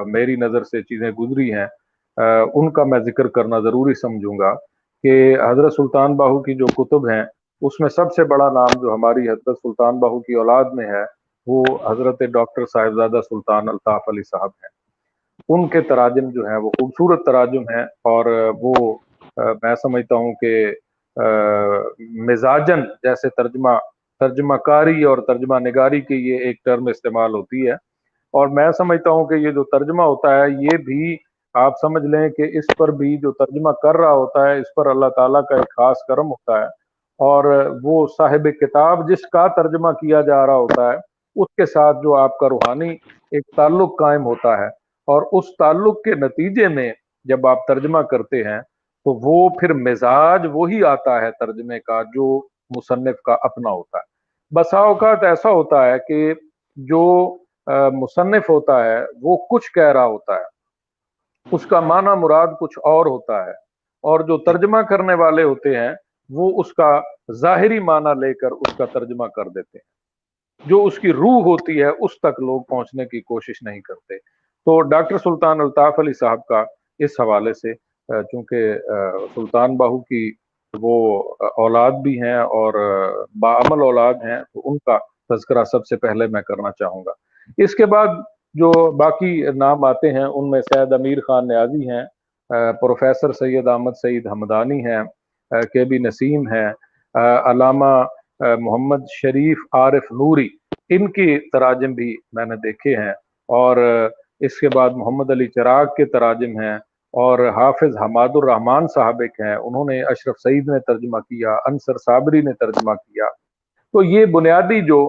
میری 0.07 0.37
نظر 0.37 0.65
سے 0.65 0.83
چیزیں 0.83 1.11
گزری 1.11 1.53
ہیں 1.55 1.67
ان 2.17 2.71
کا 2.71 2.85
میں 2.85 2.99
ذکر 2.99 3.27
کرنا 3.27 3.59
ضروری 3.61 3.95
سمجھوں 3.95 4.39
گا 4.39 4.55
کہ 5.05 5.37
حضرت 5.51 5.73
سلطان 5.73 6.17
باہو 6.17 6.39
کی 6.43 6.55
جو 6.55 6.67
کتب 6.77 7.09
ہیں، 7.09 7.23
اس 7.63 7.81
میں 7.81 7.89
سب 7.89 8.13
سے 8.13 8.25
بڑا 8.25 8.51
نام 8.51 8.81
جو 8.81 8.95
ہماری 8.95 9.29
حضرت 9.29 9.59
سلطان 9.59 9.99
باہو 10.01 10.21
کی 10.21 10.35
اولاد 10.35 10.65
میں 10.73 10.87
ہے، 10.87 11.05
وہ 11.47 11.65
حضرت 11.91 12.23
ڈاکٹر 12.33 12.67
صاحبزادہ 12.67 13.21
سلطان 13.29 13.69
الطاف 13.69 14.09
علی 14.09 14.23
صاحب 14.23 14.51
ہیں۔ 14.63 14.69
ان 15.49 15.67
کے 15.69 15.81
تراجم 15.81 16.29
جو 16.29 16.47
ہیں، 16.47 16.57
وہ 16.57 16.71
خوبصورت 16.71 17.25
تراجم 17.27 17.63
ہیں 17.75 17.83
اور 17.83 18.51
وہ 18.61 18.75
میں 19.63 19.75
سمجھتا 19.75 20.15
ہوں 20.15 20.33
کہ 20.35 20.73
مزاجن 22.29 22.81
جیسے 23.03 23.29
ترجمہ 23.29 23.69
ترجمہ 24.21 24.55
کاری 24.55 25.03
اور 25.05 25.19
ترجمہ 25.19 25.59
نگاری 25.59 26.01
کی 26.01 26.15
یہ 26.29 26.39
ایک 26.39 26.57
ٹرم 26.65 26.87
استعمال 26.87 27.35
ہوتی 27.35 27.67
ہے۔ 27.67 27.73
اور 28.35 28.49
میں 28.49 28.71
سمجھتا 28.73 29.11
ہوں 29.11 29.25
کہ 29.25 29.35
یہ 29.35 29.51
جو 29.51 29.65
ترجمہ 29.65 30.03
ہوتا 30.03 30.35
ہے، 30.35 30.51
یہ 30.51 30.77
بھی 30.77 31.17
آپ 31.55 31.73
سمجھ 31.81 32.07
لیں 32.07 32.29
کہ 32.29 32.43
اس 32.59 32.77
پر 32.77 32.89
بھی 32.91 33.17
جو 33.17 33.33
ترجمہ 33.33 33.71
کر 33.83 33.97
رہا 33.97 34.13
ہوتا 34.13 34.49
ہے، 34.49 34.59
اس 34.59 34.75
پر 34.77 34.87
اللہ 34.87 35.07
تعالیٰ 35.17 35.45
کا 35.45 35.57
ایک 35.57 35.71
خاص 35.77 35.97
کرم 36.09 36.27
ہوتا 36.27 36.59
ہے۔ 36.59 36.65
اور 37.23 37.45
وہ 37.83 38.07
صاحب 38.19 38.47
کتاب 38.61 39.09
جس 39.09 39.27
کا 39.33 39.47
ترجمہ 39.47 39.91
کیا 39.91 40.21
جا 40.21 40.47
رہا 40.47 40.55
ہوتا 40.55 40.93
ہے، 40.93 40.97
اس 41.37 41.47
کے 41.57 41.67
ساتھ 41.67 41.97
جو 42.03 42.15
آپ 42.15 42.39
کا 42.39 42.49
روحانی 42.49 42.91
ایک 43.31 43.43
تعلق 43.57 43.99
قائم 43.99 44.25
ہوتا 44.25 44.59
ہے۔ 44.59 44.67
اور 45.07 45.23
اس 45.33 45.45
تعلق 45.59 46.03
کے 46.03 46.15
نتیجے 46.15 46.69
میں 46.69 46.93
جب 47.25 47.47
آپ 47.47 47.67
ترجمہ 47.69 47.99
کرتے 47.99 48.43
ہیں، 48.45 48.61
تو 49.05 49.21
وہ 49.23 49.49
پھر 49.61 49.73
مزاج 49.73 50.47
وہی 50.53 50.85
آتا 50.85 51.21
ہے 51.21 51.31
ترجمے 51.31 51.81
کا 51.81 52.03
جو 52.03 52.41
مصنف 52.77 53.17
کا 53.25 53.37
اپنا 53.43 53.71
ہوتا 53.71 53.99
ہے۔ 53.99 54.13
بسا 54.55 54.79
اوقات 54.79 55.23
ایسا 55.23 55.51
ہوتا 55.51 55.87
ہے 55.87 55.97
کہ 56.09 56.35
جو 56.77 57.37
مصنف 57.93 58.51
ہوتا 58.51 58.85
ہے، 58.85 59.05
وہ 59.23 59.37
کچھ 59.51 59.73
کہہ 59.73 59.93
رہا 59.93 60.05
ہوتا 60.05 60.35
ہے۔ 60.35 60.52
اس 61.51 61.67
کا 61.67 61.81
معنی 61.81 62.21
مراد 62.21 62.47
کچھ 62.61 62.79
اور 62.85 63.07
ہوتا 63.07 63.45
ہے 63.47 63.51
اور 64.05 64.21
جو 64.21 64.39
ترجمہ 64.39 64.79
کرنے 64.79 65.15
والے 65.15 65.43
ہوتے 65.43 65.77
ہیں، 65.77 65.93
وہ 66.31 66.61
اس 66.61 66.73
کا 66.75 67.01
ظاہری 67.33 67.79
معنی 67.81 68.21
لے 68.21 68.35
کر 68.35 68.51
اس 68.51 68.77
کا 68.77 68.85
ترجمہ 68.85 69.27
کر 69.27 69.49
دیتے 69.49 69.79
ہیں۔ 69.79 69.91
جو 70.69 70.85
اس 70.85 70.99
کی 70.99 71.13
روح 71.13 71.43
ہوتی 71.43 71.83
ہے، 71.83 71.89
اس 71.89 72.19
تک 72.19 72.41
لوگ 72.41 72.63
پہنچنے 72.63 73.05
کی 73.05 73.21
کوشش 73.21 73.63
نہیں 73.63 73.81
کرتے۔ 73.81 74.19
تو 74.67 74.81
ڈاکٹر 74.81 75.19
سلطان 75.19 75.61
الطاف 75.61 75.99
علی 75.99 76.13
صاحب 76.13 76.47
کا 76.47 76.65
اس 76.99 77.21
حوالے 77.21 77.53
سے 77.53 77.75
چونکہ 78.23 78.75
سلطان 79.35 79.77
باہو 79.77 80.01
کی 80.01 80.33
وہ 80.81 81.23
اولاد 81.57 81.91
بھی 82.03 82.23
ہیں 82.23 82.37
اور 82.37 82.75
باعمل 83.41 83.83
اولاد 83.83 84.15
ہیں، 84.15 84.43
تو 84.55 84.61
ان 84.65 84.79
کا 84.79 84.99
تذکرہ 85.35 85.65
سب 85.65 85.87
سے 85.87 85.97
پہلے 85.97 86.27
میں 86.27 86.43
کرنا 86.43 86.71
چاہوں 86.71 87.05
گا۔ 87.07 87.13
اس 87.59 87.75
کے 87.75 87.87
بعد 87.87 88.07
جو 88.55 88.71
باقی 88.97 89.41
نام 89.59 89.85
آتے 89.85 90.13
ہیں، 90.13 90.25
ان 90.25 90.51
میں 90.51 90.61
سید 90.63 90.93
امیر 90.93 91.21
خان 91.27 91.47
نیازی 91.49 91.89
ہیں 91.91 92.03
پروفیسر 92.81 93.33
سید 93.33 93.69
احمد 93.69 93.93
سعید 94.03 94.27
حمدانی 94.27 94.85
ہیں 94.87 95.03
کے 95.73 95.85
بی 95.85 95.99
نسیم 95.99 96.47
ہیں 96.49 96.69
علامہ 97.51 97.93
محمد 98.41 99.05
شریف 99.13 99.59
عارف 99.73 100.11
نوری، 100.13 100.49
ان 100.91 101.11
کی 101.13 101.39
تراجم 101.53 101.93
بھی 101.95 102.15
میں 102.33 102.45
نے 102.47 102.57
دیکھے 102.63 102.97
ہیں 102.97 103.13
اور 103.49 103.77
اس 104.47 104.59
کے 104.61 104.69
بعد 104.75 104.91
محمد 104.97 105.31
علی 105.31 105.47
چراغ 105.47 105.87
کے 105.97 106.05
تراجم 106.13 106.59
ہیں 106.61 106.75
اور 107.15 107.39
حافظ 107.57 107.97
حماد 107.97 108.29
الرحمان 108.35 108.87
صاحب 108.95 109.21
ایک 109.21 109.41
ہیں، 109.41 109.55
انہوں 109.55 109.85
نے 109.85 110.03
اشرف 110.03 110.41
سعید 110.43 110.69
نے 110.69 110.79
ترجمہ 110.87 111.19
کیا، 111.21 111.55
انصر 111.71 111.99
صابری 112.05 112.41
نے 112.43 112.53
ترجمہ 112.61 112.95
کیا۔ 112.95 113.27
تو 113.95 114.03
یہ 114.03 114.27
بنیادی 114.37 114.81
جو 114.87 115.01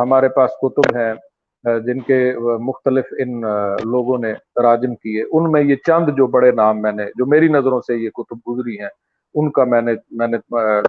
ہمارے 0.00 0.28
پاس 0.36 0.50
کتب 0.62 0.96
ہیں 0.96 1.12
جن 1.86 2.00
کے 2.00 2.18
مختلف 2.60 3.04
ان 3.18 3.40
لوگوں 3.84 4.18
نے 4.18 4.32
تراجم 4.54 4.94
کیے، 4.94 5.22
ان 5.22 5.50
میں 5.52 5.62
یہ 5.62 5.76
چند 5.86 6.08
جو 6.16 6.26
بڑے 6.26 6.50
نام 6.52 6.82
میں 6.82 6.92
نے، 6.92 7.04
جو 7.16 7.26
میری 7.26 7.48
نظروں 7.48 7.80
سے 7.80 7.96
یہ 7.96 8.10
کتب 8.10 8.38
گزری 8.48 8.78
ہیں، 8.80 8.88
ان 9.34 9.50
کا 9.50 9.64
میں 9.64 9.80
نے 9.80 9.92
میں 10.10 10.26
نے 10.26 10.38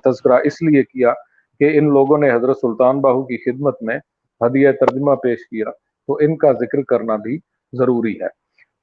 تذکرہ 0.03 0.37
اس 0.43 0.61
لیے 0.61 0.83
کیا 0.83 1.13
کہ 1.59 1.77
ان 1.77 1.89
لوگوں 1.89 2.17
نے 2.17 2.31
حضرت 2.31 2.57
سلطان 2.57 3.01
باہو 3.01 3.23
کی 3.23 3.37
خدمت 3.37 3.81
میں 3.81 3.97
ہدیہ 4.41 4.71
ترجمہ 4.71 5.15
پیش 5.15 5.39
کیا، 5.39 5.71
تو 6.07 6.17
ان 6.21 6.37
کا 6.37 6.51
ذکر 6.51 6.81
کرنا 6.81 7.15
بھی 7.15 7.37
ضروری 7.73 8.13
ہے۔ 8.21 8.27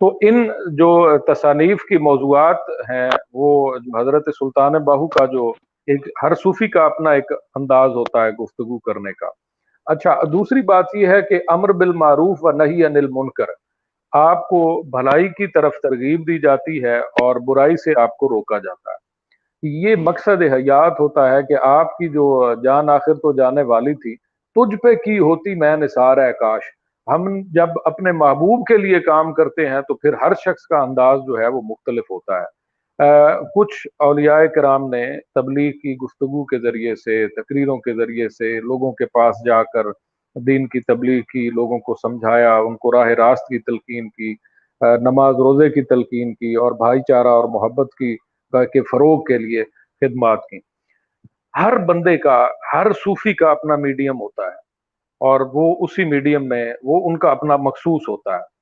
تو 0.00 0.19
ان 0.21 0.47
جو 0.76 1.19
تصانیف 1.26 1.85
کی 1.88 1.97
موضوعات 1.99 2.69
ہیں، 2.91 3.11
وہ 3.33 3.76
حضرت 3.99 4.29
سلطان 4.38 4.73
باہو 4.73 5.07
کا 5.09 5.25
جو 5.26 5.53
ایک، 5.87 6.09
ہر 6.23 6.35
صوفی 6.35 6.69
کا 6.69 6.85
اپنا 6.85 7.11
ایک 7.11 7.33
انداز 7.55 7.91
ہوتا 7.91 8.25
ہے 8.25 8.31
گفتگو 8.31 8.79
کرنے 8.79 9.12
کا۔ 9.12 9.26
اچھا 9.87 10.21
دوسری 10.33 10.62
بات 10.62 10.85
یہ 10.95 11.07
ہے 11.07 11.23
کہ 11.23 11.40
امر 11.49 11.73
بالمعروف 11.73 12.38
و 12.43 12.50
نہیں 12.50 12.85
انل 12.85 13.07
منکر 13.11 13.45
آپ 14.12 14.49
کو 14.49 14.83
بھلائی 14.83 15.28
کی 15.28 15.47
طرف 15.47 15.73
ترغیب 15.83 16.26
دی 16.26 16.38
جاتی 16.38 16.85
ہے 16.85 16.99
اور 16.99 17.37
برائی 17.37 17.76
سے 17.76 18.00
آپ 18.00 18.16
کو 18.16 18.28
روکا 18.28 18.59
جاتا 18.59 18.90
ہے۔ 18.90 19.07
یہ 19.62 19.97
مقصد 19.99 20.43
حیات 20.52 21.00
ہوتا 21.00 21.33
ہے 21.33 21.43
کہ 21.43 21.55
آپ 21.62 21.99
کی 21.99 22.09
جو 22.09 22.55
جان 22.64 22.90
آخر 22.90 23.14
تو 23.14 23.33
جانے 23.33 23.62
والی 23.62 23.95
تھی، 23.95 24.16
تجھ 24.57 24.76
پہ 24.76 24.95
کی 24.95 25.19
ہوتی 25.19 25.55
میں 25.55 25.76
نثار 25.76 26.16
ہے 26.16 26.33
کاش۔ 26.33 26.62
ہم 27.07 27.40
جب 27.55 27.69
اپنے 27.85 28.12
محبوب 28.12 28.66
کے 28.66 28.76
لیے 28.76 29.00
کام 29.00 29.33
کرتے 29.33 29.69
ہیں 29.69 29.81
تو 29.81 29.95
پھر 29.95 30.12
ہر 30.12 30.35
شخص 30.35 30.66
کا 30.66 30.78
انداز 30.78 31.21
جو 31.26 31.38
ہے 31.38 31.47
وہ 31.47 31.62
مختلف 31.62 32.05
ہوتا 32.11 32.40
ہے۔ 32.40 32.65
کچھ 32.99 33.87
اولیاء 33.99 34.41
کرام 34.55 34.88
نے 34.91 35.05
تبلیغ 35.35 35.71
کی 35.73 35.95
گفتگو 35.97 36.45
کے 36.45 36.59
ذریعے 36.59 36.95
سے، 36.95 37.26
تقریروں 37.37 37.76
کے 37.79 37.95
ذریعے 37.95 38.29
سے 38.29 38.61
لوگوں 38.61 38.93
کے 38.93 39.07
پاس 39.15 39.45
جا 39.47 39.62
کر 39.62 39.91
دین 40.37 40.67
کی 40.69 40.81
تبلیغ 40.81 41.21
کی، 41.23 41.49
لوگوں 41.50 41.79
کو 41.79 41.95
سمجھایا، 42.03 42.55
ان 42.57 42.76
کو 42.76 42.93
راہ 42.93 43.09
راست 43.19 43.47
کی 43.49 43.59
تلقین 43.59 44.09
کی 44.11 44.35
نماز 45.00 45.35
روزے 45.37 45.69
کی 45.71 45.83
تلقین 45.83 46.35
کی 46.35 46.55
اور 46.55 46.73
بھائی 46.79 47.00
چارہ 47.09 47.29
اور 47.29 47.45
محبت 47.50 47.95
کی 47.99 48.17
کے 48.73 48.81
فروغ 48.91 49.23
کے 49.25 49.38
لیے 49.38 49.62
خدمات 50.03 50.43
کی۔ 50.50 50.59
ہر 51.55 51.76
بندے 51.87 52.17
کا، 52.19 52.47
ہر 52.73 52.93
صوفی 52.97 53.35
کا 53.35 53.50
اپنا 53.50 53.76
میڈیم 53.76 54.21
ہوتا 54.21 54.43
ہے 54.43 54.57
اور 55.21 55.41
وہ 55.55 55.75
اسی 55.85 56.05
میڈیم 56.05 56.49
میں، 56.49 56.65
وہ 56.83 57.00
ان 57.11 57.19
کا 57.19 57.31
اپنا 57.31 57.57
مخصوص 57.57 58.09
ہوتا 58.09 58.37
ہے۔ 58.37 58.55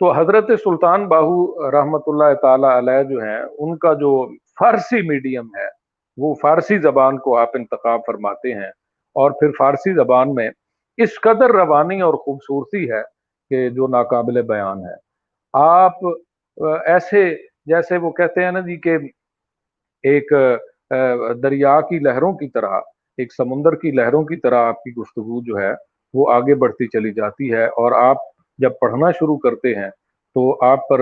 تو 0.00 0.12
حضرت 0.12 0.44
سلطان 0.64 1.08
باہو 1.08 1.70
رحمت 1.70 2.02
اللہ 2.06 2.34
تعالی 2.42 2.78
علیہ 2.78 3.02
جو 3.02 3.18
ہیں، 3.18 3.42
ان 3.58 3.78
کا 3.78 3.92
جو 3.92 4.12
فارسی 4.60 5.08
میڈیم 5.08 5.46
ہے، 5.46 5.66
وہ 6.16 6.34
فارسی 6.42 6.78
زبان 6.78 7.18
کو 7.18 7.36
آپ 7.38 7.50
انتخاب 7.54 8.00
فرماتے 8.06 8.54
ہیں۔ 8.54 8.70
اور 9.14 9.30
پھر 9.30 9.50
فارسی 9.58 9.94
زبان 9.94 10.34
میں 10.34 10.50
اس 10.96 11.20
قدر 11.20 11.50
روانی 11.50 12.00
اور 12.00 12.14
خوبصورتی 12.14 12.90
ہے 12.90 13.02
کہ 13.50 13.68
جو 13.70 13.86
ناقابل 13.86 14.42
بیان 14.42 14.78
ہے۔ 14.78 14.94
آپ 15.52 15.92
ایسے 16.84 17.34
جیسے 17.66 17.96
وہ 17.96 18.10
کہتے 18.10 18.44
ہیں 18.44 18.52
نا 18.52 18.60
جی 18.60 18.76
کہ 18.76 18.98
ایک 20.02 20.32
دریا 21.42 21.80
کی 21.80 21.98
لہروں 21.98 22.32
کی 22.32 22.48
طرح، 22.48 22.80
ایک 23.18 23.34
سمندر 23.34 23.74
کی 23.74 23.90
لہروں 23.90 24.24
کی 24.24 24.36
طرح 24.36 24.66
آپ 24.66 24.82
کی 24.82 24.90
گفتگو 24.90 25.42
جو 25.42 25.58
ہے، 25.58 25.72
وہ 26.14 26.32
آگے 26.32 26.54
بڑھتی 26.54 26.86
چلی 26.88 27.12
جاتی 27.14 27.52
ہے۔ 27.52 27.66
اور 27.66 27.92
آپ 27.92 28.16
جب 28.60 28.72
پڑھنا 28.80 29.10
شروع 29.10 29.36
کرتے 29.38 29.74
ہیں 29.74 29.90
تو 30.36 30.64
آپ 30.64 30.88
پر 30.88 31.00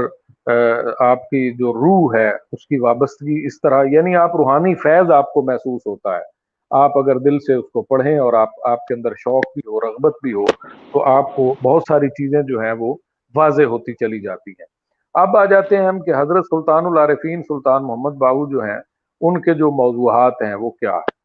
آپ 1.00 1.28
کی 1.30 1.50
جو 1.52 1.72
روح 1.74 2.16
ہے، 2.16 2.28
اس 2.52 2.66
کی 2.66 2.78
وابستگی 2.78 3.44
اس 3.46 3.60
طرح 3.60 3.84
یعنی 3.90 4.16
آپ 4.16 4.36
روحانی 4.36 4.74
فیض 4.74 5.10
آپ 5.10 5.32
کو 5.32 5.42
محسوس 5.42 5.82
ہوتا 5.86 6.14
ہے۔ 6.16 6.36
آپ 6.70 6.96
اگر 6.98 7.18
دل 7.18 7.38
سے 7.38 7.54
اس 7.54 7.70
کو 7.72 7.82
پڑھیں 7.82 8.18
اور 8.18 8.32
آپ 8.32 8.48
آپ 8.64 8.86
کے 8.86 8.94
اندر 8.94 9.14
شوق 9.18 9.44
بھی 9.54 9.62
ہو، 9.66 9.80
رغبت 9.80 10.16
بھی 10.22 10.32
ہو، 10.32 10.44
تو 10.92 11.02
آپ 11.02 11.34
کو 11.36 11.54
بہت 11.62 11.82
ساری 11.88 12.08
چیزیں 12.08 12.40
جو 12.42 12.60
ہیں 12.60 12.72
وہ 12.72 12.94
واضح 13.34 13.62
ہوتی 13.62 13.94
چلی 13.94 14.20
جاتی 14.20 14.50
ہیں۔ 14.50 14.66
اب 15.14 15.36
آ 15.36 15.44
جاتے 15.44 15.76
ہیں 15.76 15.86
ہم 15.86 16.00
کہ 16.00 16.14
حضرت 16.14 16.46
سلطان 16.46 16.86
العارفین، 16.86 17.42
سلطان 17.42 17.86
محمد 17.86 18.16
باہو 18.16 18.46
جو 18.50 18.60
ہیں، 18.60 18.80
ان 19.20 19.40
کے 19.40 19.54
جو 19.54 19.70
موضوعات 19.76 20.42
ہیں 20.42 20.54
وہ 20.54 20.70
کیا 20.70 20.96
ہے 20.96 21.16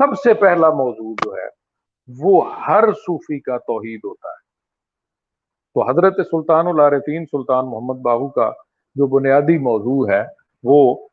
سب 0.00 0.18
سے 0.24 0.34
پہلا 0.34 0.70
موضوع 0.74 1.14
جو 1.24 1.34
ہے، 1.34 1.48
وہ 2.08 2.42
ہر 2.68 2.92
صوفی 2.92 3.40
کا 3.40 3.58
توحید 3.58 4.00
ہوتا 4.04 4.28
ہے۔ 4.28 4.39
تو 5.74 5.90
حضرت 5.90 6.26
سلطان 6.30 6.66
العارفین 6.66 7.24
سلطان 7.26 7.70
محمد 7.70 8.00
باہو 8.00 8.28
کا 8.28 8.52
جو 8.94 9.06
بنیادی 9.06 9.58
موضوع 9.58 10.10
ہے، 10.10 10.22
وہ 10.64 11.06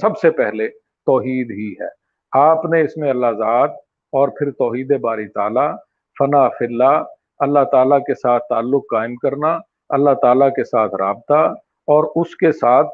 سب 0.00 0.18
سے 0.22 0.30
پہلے 0.30 0.68
توحید 1.06 1.50
ہی 1.50 1.74
ہے۔ 1.80 1.88
آپ 2.32 2.64
نے 2.64 2.80
اس 2.80 2.96
میں 2.96 3.10
اللہ 3.10 3.26
ذات 3.26 3.70
اور 4.12 4.28
پھر 4.28 4.50
توحید 4.50 5.00
باری 5.00 5.28
تعالیٰ، 5.28 5.72
فنا 6.18 6.48
فلّہ 6.48 7.04
اللہ 7.38 7.64
تعالیٰ 7.72 8.00
کے 8.00 8.14
ساتھ 8.14 8.42
تعلق 8.48 8.82
قائم 8.90 9.16
کرنا، 9.16 9.58
اللہ 9.88 10.10
تعالیٰ 10.22 10.50
کے 10.50 10.64
ساتھ 10.64 10.94
رابطہ 10.94 11.54
اور 11.86 12.04
اس 12.16 12.36
کے 12.36 12.52
ساتھ 12.52 12.86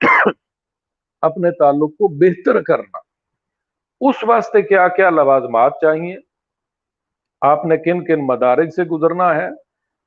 اپنے 1.22 1.50
تعلق 1.50 1.90
کو 1.90 2.08
بہتر 2.08 2.62
کرنا۔ 2.62 2.98
اس 4.00 4.16
واسطے 4.24 4.62
کیا 4.62 4.88
کیا 4.88 5.10
لوازمات 5.10 5.72
چاہیے؟ 5.80 6.16
آپ 7.40 7.64
نے 7.64 7.76
کن 7.76 8.04
کن 8.04 8.26
مدارج 8.26 8.70
سے 8.70 8.84
گزرنا 8.84 9.36
ہے؟ 9.36 9.48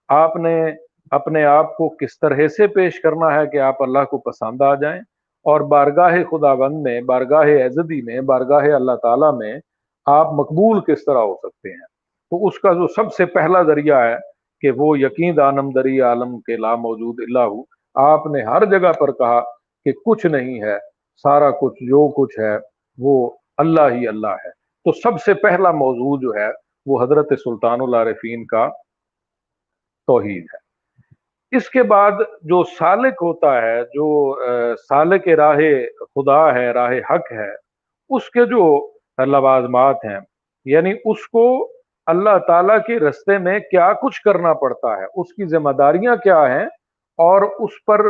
آپ 0.08 0.36
نے 0.36 0.66
اپنے 1.12 1.46
آپ 1.46 1.78
کو 1.78 1.90
کس 1.90 2.20
طرح 2.20 2.48
سے 2.48 2.68
پیش 2.68 3.02
کرنا 3.02 3.36
ہے 3.36 3.48
کہ 3.48 3.58
آپ 3.58 3.84
اللہ 3.84 4.04
کو 4.12 4.18
پسند 4.18 4.62
آ 4.62 4.76
جائیں 4.76 5.00
اور 5.44 5.62
بارگاہ 5.62 6.24
خدا 6.32 6.54
بند 6.54 6.82
میں، 6.82 7.02
بارگاہ 7.02 7.66
عزدی 7.66 8.02
میں، 8.02 8.22
بارگاہ 8.22 8.76
اللہ 8.76 8.92
تعالیٰ 8.92 9.38
میں 9.38 9.54
آپ 10.06 10.34
مقبول 10.34 10.82
کس 10.82 11.06
طرح 11.06 11.18
ہو 11.18 11.36
سکتے 11.36 11.70
ہیں؟ 11.70 11.86
تو 12.30 12.48
اس 12.48 12.60
کا 12.60 12.74
جو 12.74 12.88
سب 12.88 13.14
سے 13.14 13.26
پہلا 13.26 13.64
ذریعہ 13.64 14.08
ہے 14.08 14.16
کہ 14.62 14.72
وہ 14.72 15.00
یقین 15.00 15.38
دانم 15.38 15.70
دری 15.70 16.02
عالم 16.02 16.40
کے 16.40 16.58
لا 16.58 16.76
موجود 16.76 17.16
اللہ 17.20 17.62
آپ 17.96 18.28
نے 18.28 18.42
ہر 18.42 18.66
جگہ 18.66 18.92
پر 18.92 19.12
کہا 19.12 19.42
کہ 19.86 19.92
کچھ 20.06 20.26
نہیں 20.26 20.62
ہے، 20.62 20.78
سارا 21.16 21.52
کچھ 21.52 21.84
جو 21.84 22.12
کچھ 22.12 22.40
ہے 22.40 22.58
وہ 22.98 23.30
اللہ 23.58 23.82
ہی 23.92 24.08
اللہ 24.08 24.28
ہے۔ 24.28 24.50
تو 24.86 24.92
سب 24.92 25.22
سے 25.22 25.34
پہلا 25.34 25.72
موضوع 25.72 26.18
جو 26.22 26.36
ہے 26.36 26.50
وہ 26.86 27.04
حضرت 27.04 27.28
سلطان 27.30 27.82
العارفین 27.82 28.46
کا 28.46 28.70
توحید 30.08 30.46
ہے۔ 30.54 31.58
اس 31.58 31.70
کے 31.70 31.84
بعد 31.84 32.12
جو 32.42 32.64
سالک 32.78 33.22
ہوتا 33.22 33.62
ہے، 33.62 33.82
جو 33.94 34.08
سالک 34.80 35.28
راہ 35.38 35.60
خدا 36.00 36.54
ہے، 36.56 36.70
راہ 36.72 36.94
حق 37.10 37.32
ہے، 37.32 37.50
اس 38.10 38.30
کے 38.30 38.46
جو 38.46 38.64
لوازمات 39.26 40.06
ہیں 40.06 40.20
یعنی 40.66 40.94
اس 41.06 41.28
کو 41.28 41.46
اللہ 42.08 42.38
تعالیٰ 42.48 42.78
کے 42.88 43.00
رستے 43.00 43.38
میں 43.38 43.58
کیا 43.72 43.92
کچھ 44.02 44.22
کرنا 44.22 44.54
پڑتا 44.54 44.98
ہے، 44.98 45.06
اس 45.16 45.34
کی 45.34 45.46
ذمہ 45.46 45.72
داریاں 45.72 46.16
کیا 46.24 46.42
ہیں 46.52 46.66
اور 47.20 47.42
اس 47.42 47.84
پر 47.86 48.02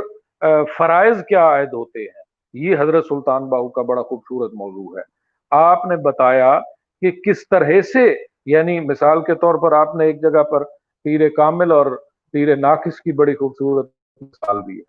فرائض 0.78 1.24
کیا 1.26 1.46
عائد 1.48 1.74
ہوتے 1.74 2.02
ہیں۔ 2.02 2.24
یہ 2.54 2.76
حضرت 2.80 3.06
سلطان 3.06 3.50
باہو 3.50 3.70
کا 3.70 3.82
بڑا 3.82 4.02
خوبصورت 4.02 4.54
موضوع 4.54 4.98
ہے۔ 4.98 5.04
آپ 5.52 5.86
نے 5.86 5.96
بتایا 6.04 6.60
کہ 7.02 7.12
کس 7.26 7.48
طرح 7.50 7.82
سے 7.94 8.06
یعنی 8.46 8.80
مثال 8.80 9.24
کے 9.24 9.36
طور 9.36 9.56
پر 9.62 9.76
آپ 9.78 9.96
نے 9.96 10.06
ایک 10.06 10.22
جگہ 10.22 10.44
پر 10.44 10.64
پیر 11.04 11.28
کامل 11.30 11.72
اور 11.72 11.86
پیر 12.32 12.56
ناقص 12.56 13.00
کی 13.02 13.12
بڑی 13.12 13.36
خوبصورت 13.36 13.90
مثال 14.22 14.62
بھی 14.62 14.78
ہے۔ 14.78 14.84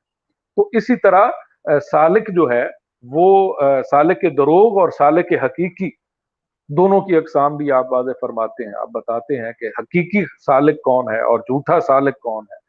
تو 0.57 0.69
اسی 0.73 0.97
طرح 0.97 1.29
سالک 1.91 2.29
جو 2.35 2.51
ہے، 2.51 2.65
وہ 3.03 3.55
سالک 3.91 4.23
دروغ 4.37 4.81
اور 4.81 4.89
سالک 4.99 5.33
حقیقی 5.45 5.91
دونوں 6.77 7.01
کی 7.01 7.17
اقسام 7.17 7.57
بھی 7.57 7.71
آپ 7.73 7.93
واضح 7.93 8.11
فرماتے 8.21 8.67
ہیں۔ 8.67 8.73
آپ 8.81 8.89
بتاتے 8.93 9.39
ہیں 9.41 9.53
کہ 9.53 9.69
حقیقی 9.79 10.25
سالک 10.47 10.83
کون 10.83 11.13
ہے 11.15 11.21
اور 11.21 11.39
جھوٹا 11.39 11.81
سالک 11.81 12.19
کون 12.21 12.45
ہے۔ 12.45 12.63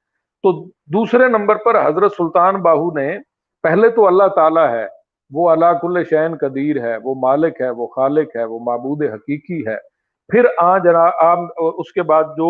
تو 0.43 0.51
دوسرے 0.93 1.27
نمبر 1.27 1.55
پر 1.55 1.79
حضرت 1.85 2.11
سلطان 2.11 2.61
باہو 2.61 2.91
نے، 2.97 3.17
پہلے 3.63 3.89
تو 3.89 4.07
اللہ 4.07 4.27
تعالیٰ 4.35 4.69
ہے، 4.69 4.85
وہ 5.33 5.49
اللہ 5.49 5.73
کل 5.81 6.03
شعین 6.09 6.35
قدیر 6.41 6.81
ہے، 6.81 6.95
وہ 7.03 7.15
مالک 7.17 7.61
ہے، 7.61 7.69
وہ 7.69 7.87
خالق 7.87 8.35
ہے، 8.35 8.43
وہ 8.43 8.59
معبود 8.59 9.03
حقیقی 9.13 9.65
ہے۔ 9.67 9.77
پھر 10.29 10.45
آ 10.57 10.77
جنا 10.77 11.05
اس 11.57 11.91
کے 11.93 12.03
بعد 12.03 12.23
جو 12.37 12.49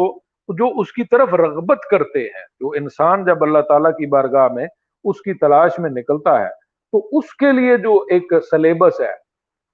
جو 0.49 0.67
اس 0.79 0.91
کی 0.91 1.03
طرف 1.03 1.33
رغبت 1.33 1.77
کرتے 1.91 2.19
ہیں، 2.19 2.43
جو 2.59 2.69
انسان 2.69 3.25
جب 3.25 3.43
اللہ 3.43 3.59
تعالیٰ 3.59 3.91
کی 3.91 4.05
بارگاہ 4.05 4.47
میں 4.47 4.67
اس 5.03 5.21
کی 5.21 5.33
تلاش 5.33 5.79
میں 5.79 5.89
نکلتا 5.89 6.39
ہے، 6.41 6.49
تو 6.93 7.07
اس 7.11 7.35
کے 7.35 7.51
لیے 7.51 7.77
جو 7.77 7.95
ایک 8.09 8.33
سلیبس 8.51 8.99
ہے، 9.01 9.13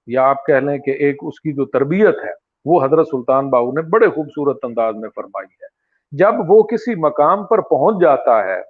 یا 0.07 0.29
آپ 0.29 0.45
کہہ 0.45 0.55
لیں 0.55 0.77
کہ 0.77 0.91
ایک 0.91 1.17
اس 1.21 1.39
کی 1.39 1.53
جو 1.53 1.65
تربیت 1.65 2.23
ہے، 2.25 2.31
وہ 2.65 2.83
حضرت 2.83 3.07
سلطان 3.07 3.49
باہو 3.49 3.71
نے 3.71 3.81
بڑے 3.81 4.07
خوبصورت 4.07 4.57
انداز 4.63 4.95
میں 4.95 5.09
فرمائی 5.15 5.47
ہے۔ 5.47 5.67
جب 6.11 6.33
وہ 6.47 6.63
کسی 6.63 6.95
مقام 6.95 7.45
پر 7.45 7.61
پہنچ 7.61 8.01
جاتا 8.01 8.43
ہے، 8.45 8.61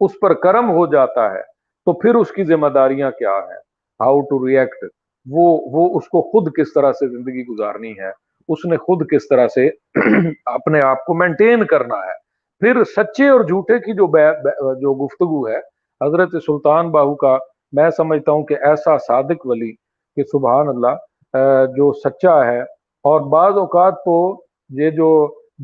اس 0.00 0.10
پر 0.20 0.34
کرم 0.34 0.70
ہو 0.70 0.86
جاتا 0.86 1.30
ہے، 1.30 1.42
تو 1.86 1.92
پھر 1.92 2.14
اس 2.14 2.32
کی 2.32 2.44
ذمہ 2.44 2.66
داریاں 2.66 3.10
کیا 3.10 3.38
ہیں؟ 3.38 3.58
ہاؤ 4.00 4.20
ٹو 4.20 4.46
ریئیکٹ 4.46 4.84
وہ 5.26 5.60
وہ 5.72 5.98
اس 5.98 6.08
کو 6.08 6.22
خود 6.22 6.52
کس 6.56 6.72
طرح 6.72 6.92
سے 6.92 7.08
زندگی 7.08 7.44
گزارنی 7.46 7.92
ہے؟ 7.98 8.10
اس 8.48 8.64
نے 8.64 8.76
خود 8.76 9.06
کس 9.10 9.28
طرح 9.28 9.48
سے 9.48 9.70
اپنے 10.46 10.80
آپ 10.80 11.04
کو 11.04 11.14
مینٹین 11.14 11.64
کرنا 11.66 11.96
ہے۔ 11.96 12.16
پھر 12.60 12.84
سچے 12.84 13.28
اور 13.28 13.40
جھوٹے 13.40 13.78
کی 13.78 13.92
جو 13.92 14.06
جو 14.74 15.04
گفتگو 15.04 15.48
ہے، 15.48 15.58
حضرت 16.00 16.32
سلطان 16.46 16.90
باہو 16.90 17.14
کا 17.14 17.38
میں 17.72 17.90
سمجھتا 17.90 18.32
ہوں 18.32 18.42
کہ 18.42 18.56
ایسا 18.62 18.98
صادق 18.98 19.46
ولی 19.46 19.72
کہ 20.16 20.22
سبحان 20.22 20.68
اللہ 20.68 20.94
جو 21.76 21.92
سچا 21.92 22.46
ہے۔ 22.46 22.60
اور 23.04 23.20
بعض 23.20 23.56
اوقات 23.56 23.94
تو 23.94 24.42
یہ 24.70 24.90
جو، 24.90 25.10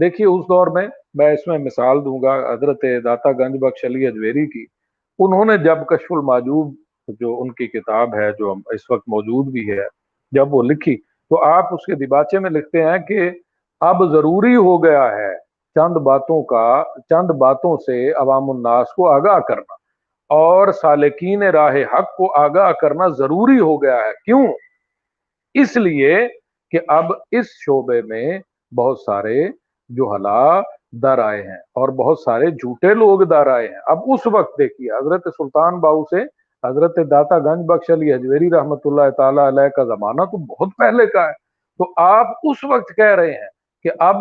دیکھیے 0.00 0.26
اس 0.26 0.44
دور 0.48 0.66
میں 0.66 0.86
میں 1.14 1.32
اس 1.32 1.46
میں 1.46 1.58
مثال 1.58 2.04
دوں 2.04 2.22
گا 2.22 2.52
حضرت 2.52 2.84
داتا 3.04 3.32
گنج 3.32 3.56
بخش 3.60 3.84
علی 3.84 4.06
اجویری 4.06 4.46
کی۔ 4.46 4.64
انہوں 5.18 5.44
نے 5.44 5.56
جب 5.58 5.86
کشف 5.86 6.12
الماجوب 6.12 6.74
جو 7.20 7.40
ان 7.40 7.52
کی 7.52 7.66
کتاب 7.66 8.14
ہے، 8.14 8.30
جو 8.38 8.52
اس 8.52 8.90
وقت 8.90 9.08
موجود 9.08 9.52
بھی 9.52 9.70
ہے، 9.72 9.86
جب 10.32 10.54
وہ 10.54 10.62
لکھی 10.62 10.96
تو 11.30 11.44
آپ 11.44 11.74
اس 11.74 11.86
کے 11.86 11.94
دباچے 11.94 12.38
میں 12.38 12.50
لکھتے 12.50 12.82
ہیں 12.82 12.98
کہ 12.98 13.30
اب 13.80 14.10
ضروری 14.12 14.56
ہو 14.56 14.84
گیا 14.84 15.16
ہے 15.16 15.34
چند 15.74 15.96
باتوں 15.96 16.42
کا، 16.42 16.82
چند 17.08 17.30
باتوں 17.30 17.76
سے 17.76 18.12
عوام 18.12 18.50
الناس 18.50 18.92
کو 18.92 19.08
آگاہ 19.08 19.38
کرنا 19.38 19.72
اور 20.30 20.72
سالکین 20.72 21.42
راہ 21.42 21.76
حق 21.76 22.16
کو 22.16 22.34
آگاہ 22.34 22.72
کرنا 22.72 23.08
ضروری 23.08 23.60
ہو 23.60 23.82
گیا 23.82 23.96
ہے۔ 23.96 24.12
کیوں؟ 24.24 24.46
اس 25.54 25.76
لیے 25.76 26.28
کہ 26.70 26.78
اب 26.88 27.04
اس 27.30 27.46
شعبے 27.46 28.02
میں 28.02 28.38
بہت 28.76 28.98
سارے 28.98 29.48
جو 29.88 30.12
حلا 30.12 30.60
در 30.92 31.18
آئے 31.18 31.42
ہیں 31.42 31.56
اور 31.56 31.88
بہت 31.88 32.18
سارے 32.18 32.46
جھوٹے 32.46 32.94
لوگ 32.94 33.20
در 33.20 33.46
آئے 33.46 33.68
ہیں۔ 33.68 33.80
اب 33.86 33.98
اس 34.06 34.26
وقت 34.26 34.58
دیکھیے، 34.58 34.90
حضرت 34.90 35.22
سلطان 35.24 35.80
باؤ 35.80 36.02
سے 36.02 36.43
حضرت 36.64 36.98
داتا 37.10 37.38
گنج 37.38 37.64
بخش 37.66 37.90
علی 37.90 38.12
حجویری 38.12 38.50
رحمۃ 38.50 38.84
اللہ 38.84 39.10
تعالیٰ 39.10 39.46
علیہ 39.46 39.68
کا 39.68 39.84
زمانہ 39.84 40.24
تو 40.24 40.36
بہت 40.36 40.68
پہلے 40.78 41.06
کا 41.06 41.26
ہے۔ 41.26 41.32
تو 41.78 41.92
آپ 41.96 42.26
اس 42.42 42.64
وقت 42.64 42.96
کہہ 42.96 43.14
رہے 43.14 43.30
ہیں 43.30 43.48
کہ 43.82 43.90
اب 43.98 44.16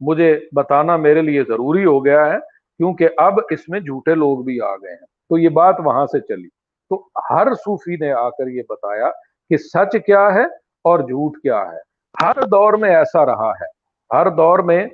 مجھے 0.00 0.40
بتانا 0.52 0.96
میرے 0.96 1.22
لیے 1.22 1.42
ضروری 1.48 1.84
ہو 1.84 2.04
گیا 2.04 2.26
ہے 2.26 2.38
کیونکہ 2.76 3.08
اب 3.16 3.38
اس 3.50 3.68
میں 3.68 3.80
جھوٹے 3.80 4.14
لوگ 4.14 4.38
بھی 4.38 4.60
آ 4.60 4.74
گئے 4.76 4.90
ہیں۔ 4.90 5.06
تو 5.30 5.38
یہ 5.38 5.48
بات 5.48 5.76
وہاں 5.84 6.06
سے 6.06 6.20
چلی۔ 6.20 6.48
تو 6.90 7.08
ہر 7.30 7.54
صوفی 7.54 7.96
نے 7.96 8.12
آ 8.12 8.28
کر 8.28 8.46
یہ 8.46 8.62
بتایا 8.68 9.10
کہ 9.50 9.56
سچ 9.56 9.96
کیا 10.06 10.34
ہے 10.34 10.44
اور 10.84 10.98
جھوٹ 10.98 11.36
کیا 11.42 11.72
ہے۔ 11.72 11.78
ہر 12.22 12.46
دور 12.46 12.72
میں 12.72 12.96
ایسا 12.96 13.26
رہا 13.26 13.52
ہے۔ 13.60 13.80
ہر 14.14 14.30
دور 14.30 14.58
میں 14.58 14.86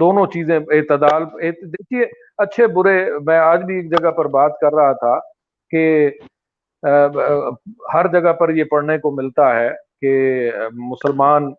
دونوں 0.00 0.26
چیزیں، 0.26 0.58
اعتدال 0.58 1.24
دیکھیے، 1.62 2.06
اچھے، 2.38 2.66
برے، 2.66 3.06
میں 3.26 3.38
آج 3.38 3.62
بھی 3.62 3.74
ایک 3.76 3.98
جگہ 3.98 4.10
پر 4.10 4.24
بات 4.28 4.52
کر 4.60 4.74
رہا 4.74 4.92
تھا 4.92 5.18
کہ 5.70 6.10
ہر 7.94 8.06
جگہ 8.12 8.32
پر 8.32 8.48
یہ 8.50 8.64
پڑھنے 8.64 8.98
کو 8.98 9.10
ملتا 9.10 9.54
ہے 9.60 9.68
کہ 10.00 10.50
مسلمان 10.72 11.52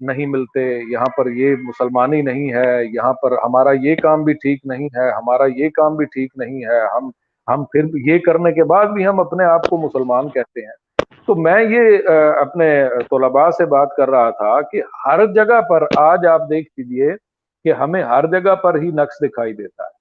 نہیں 0.00 0.26
ملتے، 0.26 0.64
یہاں 0.92 1.06
پر 1.16 1.30
یہ 1.30 1.54
مسلمانی 1.62 2.22
نہیں 2.22 2.52
ہے، 2.52 2.84
یہاں 2.84 3.12
پر 3.12 3.32
ہمارا 3.44 3.70
یہ 3.82 3.94
کام 3.96 4.24
بھی 4.24 4.32
ٹھیک 4.32 4.66
نہیں 4.66 4.88
ہے، 4.96 5.10
ہمارا 5.10 5.44
یہ 5.56 5.68
کام 5.74 5.96
بھی 5.96 6.04
ٹھیک 6.04 6.32
نہیں 6.36 6.64
ہے، 6.64 6.80
ہم 6.96 7.10
ہم 7.48 7.64
پھر 7.64 7.84
یہ 8.06 8.18
کرنے 8.18 8.52
کے 8.52 8.64
بعد 8.64 8.86
بھی 8.86 9.06
ہم 9.06 9.20
اپنے 9.20 9.44
آپ 9.44 9.68
کو 9.68 9.76
مسلمان 9.76 10.28
کہتے 10.28 10.60
ہیں۔ 10.60 11.04
تو 11.26 11.34
میں 11.34 11.62
یہ 11.62 12.08
اپنے 12.40 12.68
طلباء 13.10 13.48
سے 13.50 13.66
بات 13.66 13.94
کر 13.96 14.10
رہا 14.10 14.30
تھا 14.30 14.60
کہ 14.62 14.82
ہر 15.06 15.24
جگہ 15.26 15.60
پر 15.68 15.84
آج 15.96 16.26
آپ 16.26 16.48
دیکھ 16.50 16.68
لیجیے 16.76 17.10
کہ 17.64 17.72
ہمیں 17.72 18.02
ہر 18.02 18.26
جگہ 18.26 18.54
پر 18.54 18.78
ہی 18.80 18.90
نقص 18.94 19.22
دکھائی 19.22 19.52
دیتا 19.52 19.84
ہے۔ 19.84 19.94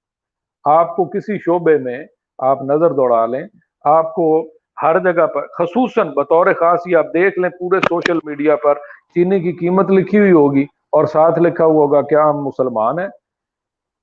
آپ 0.65 0.95
کو 0.95 1.05
کسی 1.05 1.37
شعبے 1.37 1.77
میں 1.77 1.97
آپ 2.37 2.61
نظر 2.61 2.91
دوڑا 2.91 3.25
لیں، 3.25 3.43
آپ 3.83 4.13
کو 4.13 4.47
ہر 4.81 4.99
جگہ 4.99 5.27
پر، 5.27 5.41
خصوصاً 5.57 6.07
بطور 6.09 6.47
خاص 6.59 6.79
یہ 6.85 6.97
آپ 6.97 7.05
دیکھ 7.13 7.39
لیں 7.39 7.49
پورے 7.49 7.79
سوشل 7.79 8.19
میڈیا 8.23 8.55
پر، 8.55 8.75
چینی 9.15 9.39
کی 9.39 9.51
قیمت 9.51 9.91
لکھی 9.91 10.19
ہوئی 10.19 10.31
ہوگی 10.31 10.63
اور 10.91 11.05
ساتھ 11.05 11.39
لکھا 11.39 11.65
ہوا 11.65 11.81
ہوگا، 11.83 12.01
کیا 12.01 12.23
ہم 12.29 12.37
مسلمان 12.37 12.99
ہیں؟ 12.99 13.07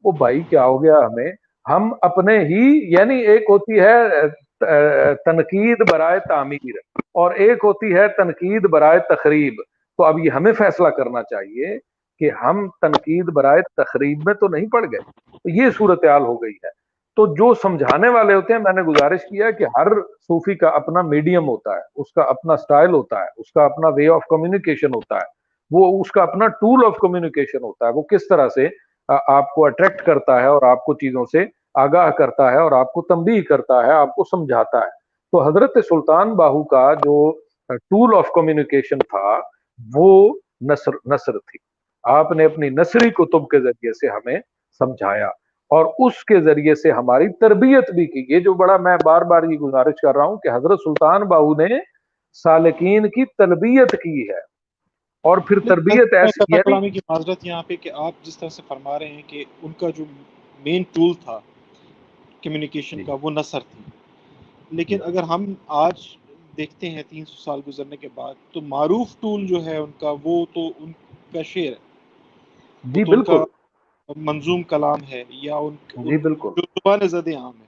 وہ 0.05 0.13
بھائی 0.13 0.41
کیا 0.41 0.65
ہو 0.65 0.83
گیا 0.83 0.99
ہمیں؟ 0.99 1.33
ہم 1.71 1.93
اپنے 2.03 2.39
ہی 2.39 2.93
یعنی 2.93 3.17
ایک 3.17 3.43
ہوتی 3.49 3.81
ہے 3.81 4.27
تنقید 5.25 5.91
برائے 5.91 6.21
تعمیر 6.29 6.77
اور 7.15 7.31
ایک 7.31 7.59
ہوتی 7.65 7.95
ہے 7.95 8.09
تنقید 8.09 8.69
برائے 8.69 8.99
تقریب 8.99 9.55
تو 9.99 10.05
اب 10.05 10.19
یہ 10.19 10.31
ہمیں 10.31 10.53
فیصلہ 10.53 10.89
کرنا 10.89 11.23
چاہیے 11.23 11.79
کہ 12.19 12.31
ہم 12.31 12.69
تنقید 12.83 13.25
برائے 13.25 13.63
تقریب 13.77 14.21
میں 14.25 14.35
تو 14.35 14.49
نہیں 14.49 14.67
پڑ 14.67 14.85
گئے۔ 14.85 15.01
تو 15.33 15.49
یہ 15.51 15.71
صورتحال 15.71 16.23
ہو 16.23 16.43
گئی 16.43 16.53
ہے۔ 16.53 16.82
تو 17.17 17.27
جو 17.27 17.53
سمجھانے 17.55 18.09
والے 18.09 18.35
ہوتے 18.35 18.53
ہیں، 18.53 18.61
میں 18.61 18.73
نے 18.73 18.83
گزارش 18.83 19.21
کیا 19.23 19.51
کہ 19.51 19.65
ہر 19.77 19.87
صوفی 20.03 20.55
کا 20.55 20.69
اپنا 20.69 21.03
میڈیم 21.03 21.49
ہوتا 21.49 21.75
ہے، 21.75 21.81
اس 21.97 22.13
کا 22.13 22.23
اپنا 22.23 22.57
سٹائل 22.57 22.93
ہوتا 22.93 23.19
ہے، 23.21 23.27
اس 23.37 23.53
کا 23.53 23.65
اپنا 23.65 23.89
وے 23.89 24.09
آف 24.09 24.27
کمیونیکیشن 24.31 24.95
ہوتا 24.95 25.17
ہے، 25.17 25.27
وہ 25.71 26.01
اس 26.01 26.11
کا 26.13 26.23
اپنا 26.23 26.47
ٹول 26.61 26.85
آف 26.87 26.97
کمیونیکیشن 26.97 27.63
ہوتا 27.65 27.87
ہے، 27.87 27.93
وہ 27.93 28.03
کس 28.03 28.27
طرح 28.29 28.49
سے 28.49 28.69
آپ 29.29 29.55
کو 29.55 29.65
اٹریکٹ 29.67 30.03
کرتا 30.03 30.41
ہے 30.41 30.47
اور 30.47 30.63
آپ 30.63 30.85
کو 30.85 30.95
چیزوں 30.95 31.25
سے 31.33 31.45
آگاہ 31.75 32.11
کرتا 32.11 32.51
ہے 32.53 32.59
اور 32.59 32.73
آپ 32.73 32.93
کو 32.93 33.03
تنبیہ 33.03 33.43
کرتا 33.43 33.87
ہے، 33.87 33.93
آپ 33.93 34.15
کو 34.15 34.25
سمجھاتا 34.25 34.79
ہے۔ 34.79 34.91
تو 35.33 35.43
حضرت 35.49 35.79
سلطان 35.89 36.35
باہو 36.37 36.63
کا 36.65 36.93
جو 36.95 37.17
ٹول 37.75 38.17
آف 38.19 38.31
کمیونیکیشن 38.35 38.99
تھا، 38.99 39.39
وہ 39.95 40.35
نصر 40.71 40.97
نصر 41.13 41.33
تھی۔ 41.33 41.59
آپ 42.05 42.33
نے 42.33 42.45
اپنی 42.45 42.69
نصری 42.71 43.11
کتب 43.11 43.49
کے 43.49 43.61
ذریعے 43.61 43.93
سے 43.93 44.09
ہمیں 44.09 44.39
سمجھایا۔ 44.81 45.29
اور 45.73 45.87
اس 45.99 46.25
کے 46.25 46.41
ذریعے 46.43 46.75
سے 46.75 46.91
ہماری 46.93 47.29
تربیت 47.39 47.91
بھی 47.91 48.07
کی 48.07 48.25
یہ 48.29 48.41
جو 48.41 48.53
بڑا 48.55 48.77
میں 48.79 48.97
بار 49.05 49.23
بار 49.27 49.43
یہ 49.45 49.59
گزارش 49.59 50.01
کر 50.03 50.15
رہا 50.15 50.25
ہوں 50.25 50.37
کہ 50.39 50.49
حضرت 50.51 50.81
سلطان 50.81 51.23
باہو 51.29 51.55
نے 51.57 51.79
سالکین 52.45 53.09
کی 53.11 53.25
تربیت 53.39 53.93
کی 54.03 54.21
ہے 54.23 54.41
اور 55.25 55.39
پھر 55.49 55.59
تربیت 55.67 56.15
ایسی 56.15 56.55
ہے 56.55 56.91
کی 56.91 57.01
معذرت 57.09 57.47
یہاں 57.47 57.63
پہ 57.63 57.77
کہ 57.77 57.91
آپ 57.99 58.25
جس 58.25 58.39
طرح 58.39 58.49
سے 58.49 58.63
فرما 58.69 58.99
رہے 58.99 59.09
ہیں 59.09 59.23
کہ 59.27 59.45
ان 59.63 59.73
کا 59.81 59.91
جو 59.91 60.05
مین 60.61 60.83
ٹول 60.93 61.15
تھا 61.23 61.39
کمیونیکیشن 62.43 62.97
جی۔ 62.97 63.05
کا 63.05 63.17
وہ 63.23 63.31
نثر 63.31 63.67
تھی 63.71 63.85
لیکن 64.73 64.97
جی۔ 64.97 65.03
اگر 65.05 65.29
ہم 65.29 65.53
آج 65.79 66.07
دیکھتے 66.57 66.91
ہیں 66.91 67.03
تین 67.09 67.25
سو 67.25 67.41
سال 67.41 67.61
گزرنے 67.67 67.97
کے 67.97 68.09
بعد 68.15 68.35
تو 68.53 68.61
معروف 68.69 69.17
ٹول 69.21 69.47
جو 69.47 69.65
ہے 69.65 69.77
ان 69.79 69.91
کا 70.01 70.15
وہ 70.23 70.45
تو 70.55 70.69
ان 70.69 70.93
کا 71.33 71.43
شعر 71.45 71.69
ہے 71.69 72.91
جی 72.93 73.05
بالکل 73.07 73.45
منظوم 74.17 74.63
کلام 74.63 74.99
ہے 75.11 75.25
یا 75.29 75.57
ان 75.57 75.75
جی 75.97 76.17
بالکل۔ 76.17 76.49
زبان 76.61 77.09
زد 77.09 77.29
عام 77.29 77.53
ہے۔ 77.61 77.67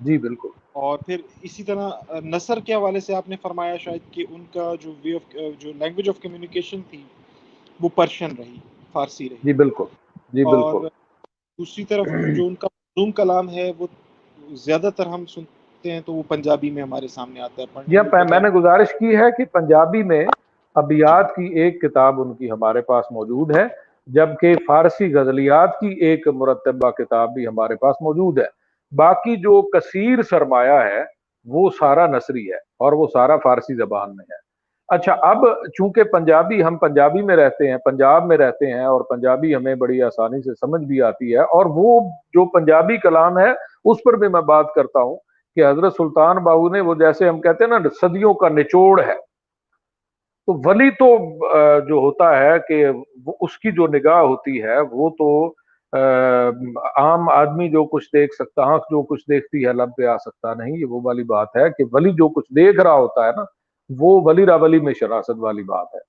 جی 0.00 0.18
بالکل۔ 0.18 0.48
اور 0.72 0.98
پھر 0.98 1.20
اسی 1.42 1.62
طرح 1.62 1.90
نثر 2.24 2.60
کے 2.60 2.74
حوالے 2.74 3.00
سے 3.00 3.14
آپ 3.14 3.28
نے 3.28 3.36
فرمایا 3.42 3.76
شاید 3.76 4.00
کہ 4.10 4.24
ان 4.30 4.44
کا 4.52 4.74
جو 4.80 4.92
وے 5.04 5.14
آف 5.14 5.36
جو 5.58 5.72
لینگویج 5.72 6.08
آف 6.08 6.20
کمیونیکیشن 6.22 6.80
تھی 6.90 7.02
وہ 7.80 7.88
پرشین 7.94 8.30
رہی 8.38 8.56
فارسی 8.92 9.28
رہی۔ 9.28 9.36
جی 9.42 9.52
بالکل۔ 9.52 9.84
جی 10.32 10.44
بالکل۔ 10.44 10.88
دوسری 11.58 11.84
طرف 11.84 12.06
جو 12.36 12.46
ان 12.46 12.54
کا 12.54 12.68
منظوم 12.72 13.12
کلام 13.12 13.50
ہے 13.50 13.72
وہ 13.78 13.86
زیادہ 14.52 14.90
تر 14.96 15.06
ہم 15.06 15.26
سنتے 15.26 15.92
ہیں 15.92 16.00
تو 16.00 16.14
وہ 16.14 16.22
پنجابی 16.28 16.70
میں 16.70 16.82
ہمارے 16.82 17.08
سامنے 17.08 17.40
آتا 17.40 17.62
ہے 17.62 18.24
میں 18.24 18.40
نے 18.40 18.48
گزارش 18.48 18.88
کی 18.98 19.16
ہے 19.16 19.30
کہ 19.36 19.44
پنجابی 19.44 20.02
میں 20.02 20.26
ابیات 20.74 21.30
کی 21.36 21.44
ایک 21.60 21.82
کتاب 21.82 22.20
ان 22.20 22.34
کی 22.34 22.50
ہمارے 22.50 22.80
پاس 22.80 23.04
موجود 23.10 23.56
ہے۔ 23.56 23.83
جبکہ 24.06 24.54
فارسی 24.66 25.14
غزلیات 25.14 25.80
کی 25.80 25.86
ایک 25.86 26.28
مرتبہ 26.28 26.90
کتاب 26.90 27.30
بھی 27.34 27.46
ہمارے 27.46 27.76
پاس 27.76 27.96
موجود 28.00 28.38
ہے۔ 28.38 28.46
باقی 28.92 29.36
جو 29.36 29.62
کثیر 29.62 30.22
سرمایہ 30.22 30.78
ہے، 30.80 31.02
وہ 31.44 31.70
سارا 31.80 32.06
نصری 32.06 32.48
ہے 32.48 32.56
اور 32.56 32.92
وہ 32.92 33.06
سارا 33.12 33.36
فارسی 33.36 33.74
زبان 33.74 34.16
میں 34.16 34.24
ہے۔ 34.30 34.44
اچھا 34.88 35.16
اب 35.20 35.36
چونکہ 35.78 36.02
پنجابی، 36.02 36.64
ہم 36.64 36.76
پنجابی 36.76 37.22
میں 37.22 37.36
رہتے 37.36 37.70
ہیں، 37.70 37.76
پنجاب 37.76 38.26
میں 38.26 38.36
رہتے 38.36 38.66
ہیں 38.66 38.84
اور 38.84 39.00
پنجابی 39.00 39.56
ہمیں 39.56 39.74
بڑی 39.74 40.02
آسانی 40.02 40.42
سے 40.42 40.54
سمجھ 40.54 40.82
بھی 40.82 41.02
آتی 41.02 41.34
ہے 41.34 41.38
اور 41.38 41.66
وہ 41.66 42.00
جو 42.10 42.50
پنجابی 42.50 42.96
کلام 42.96 43.38
ہے، 43.38 43.50
اس 43.84 43.98
پر 44.04 44.12
بھی 44.12 44.28
میں 44.28 44.40
بات 44.40 44.66
کرتا 44.74 45.02
ہوں 45.02 45.16
کہ 45.54 45.66
حضرت 45.66 45.92
سلطان 45.92 46.36
باہو 46.36 46.68
نے 46.68 46.80
وہ 46.80 46.94
جیسے 46.94 47.28
ہم 47.28 47.40
کہتے 47.40 47.64
ہیں 47.64 47.70
نا، 47.70 47.78
صدیوں 48.00 48.34
کا 48.34 48.48
نچوڑ 48.48 49.00
ہے۔ 49.00 49.33
تو 50.48 50.54
ولی 50.64 50.90
تو 50.90 51.06
جو 51.88 51.94
ہوتا 51.96 52.38
ہے 52.38 52.56
کہ 52.68 52.84
اس 53.40 53.58
کی 53.58 53.70
جو 53.72 53.86
نگاہ 53.86 54.20
ہوتی 54.20 54.62
ہے، 54.62 54.78
وہ 54.92 55.08
تو 55.18 55.28
عام 56.96 57.28
آدمی 57.30 57.68
جو 57.70 57.84
کچھ 57.84 58.08
دیکھ 58.12 58.34
سکتا، 58.34 58.62
آنکھ 58.62 58.84
جو 58.90 59.02
کچھ 59.02 59.22
دیکھتی 59.28 59.64
ہے، 59.66 59.72
لب 59.72 59.90
پہ 59.96 60.06
آ 60.06 60.16
سکتا 60.16 60.54
نہیں، 60.54 60.76
یہ 60.78 60.86
وہ 60.86 61.00
والی 61.04 61.24
بات 61.24 61.56
ہے 61.56 61.68
کہ 61.70 61.84
ولی 61.92 62.10
جو 62.12 62.28
کچھ 62.28 62.46
دیکھ 62.56 62.80
رہا 62.80 62.94
ہوتا 62.94 63.26
ہے 63.26 63.30
نا، 63.36 63.44
وہ 63.90 64.20
ولی 64.24 64.46
را 64.46 64.54
ولی 64.54 64.80
میں 64.80 64.92
شراست 65.00 65.38
والی 65.38 65.62
بات 65.62 65.94
ہے۔ 65.94 66.00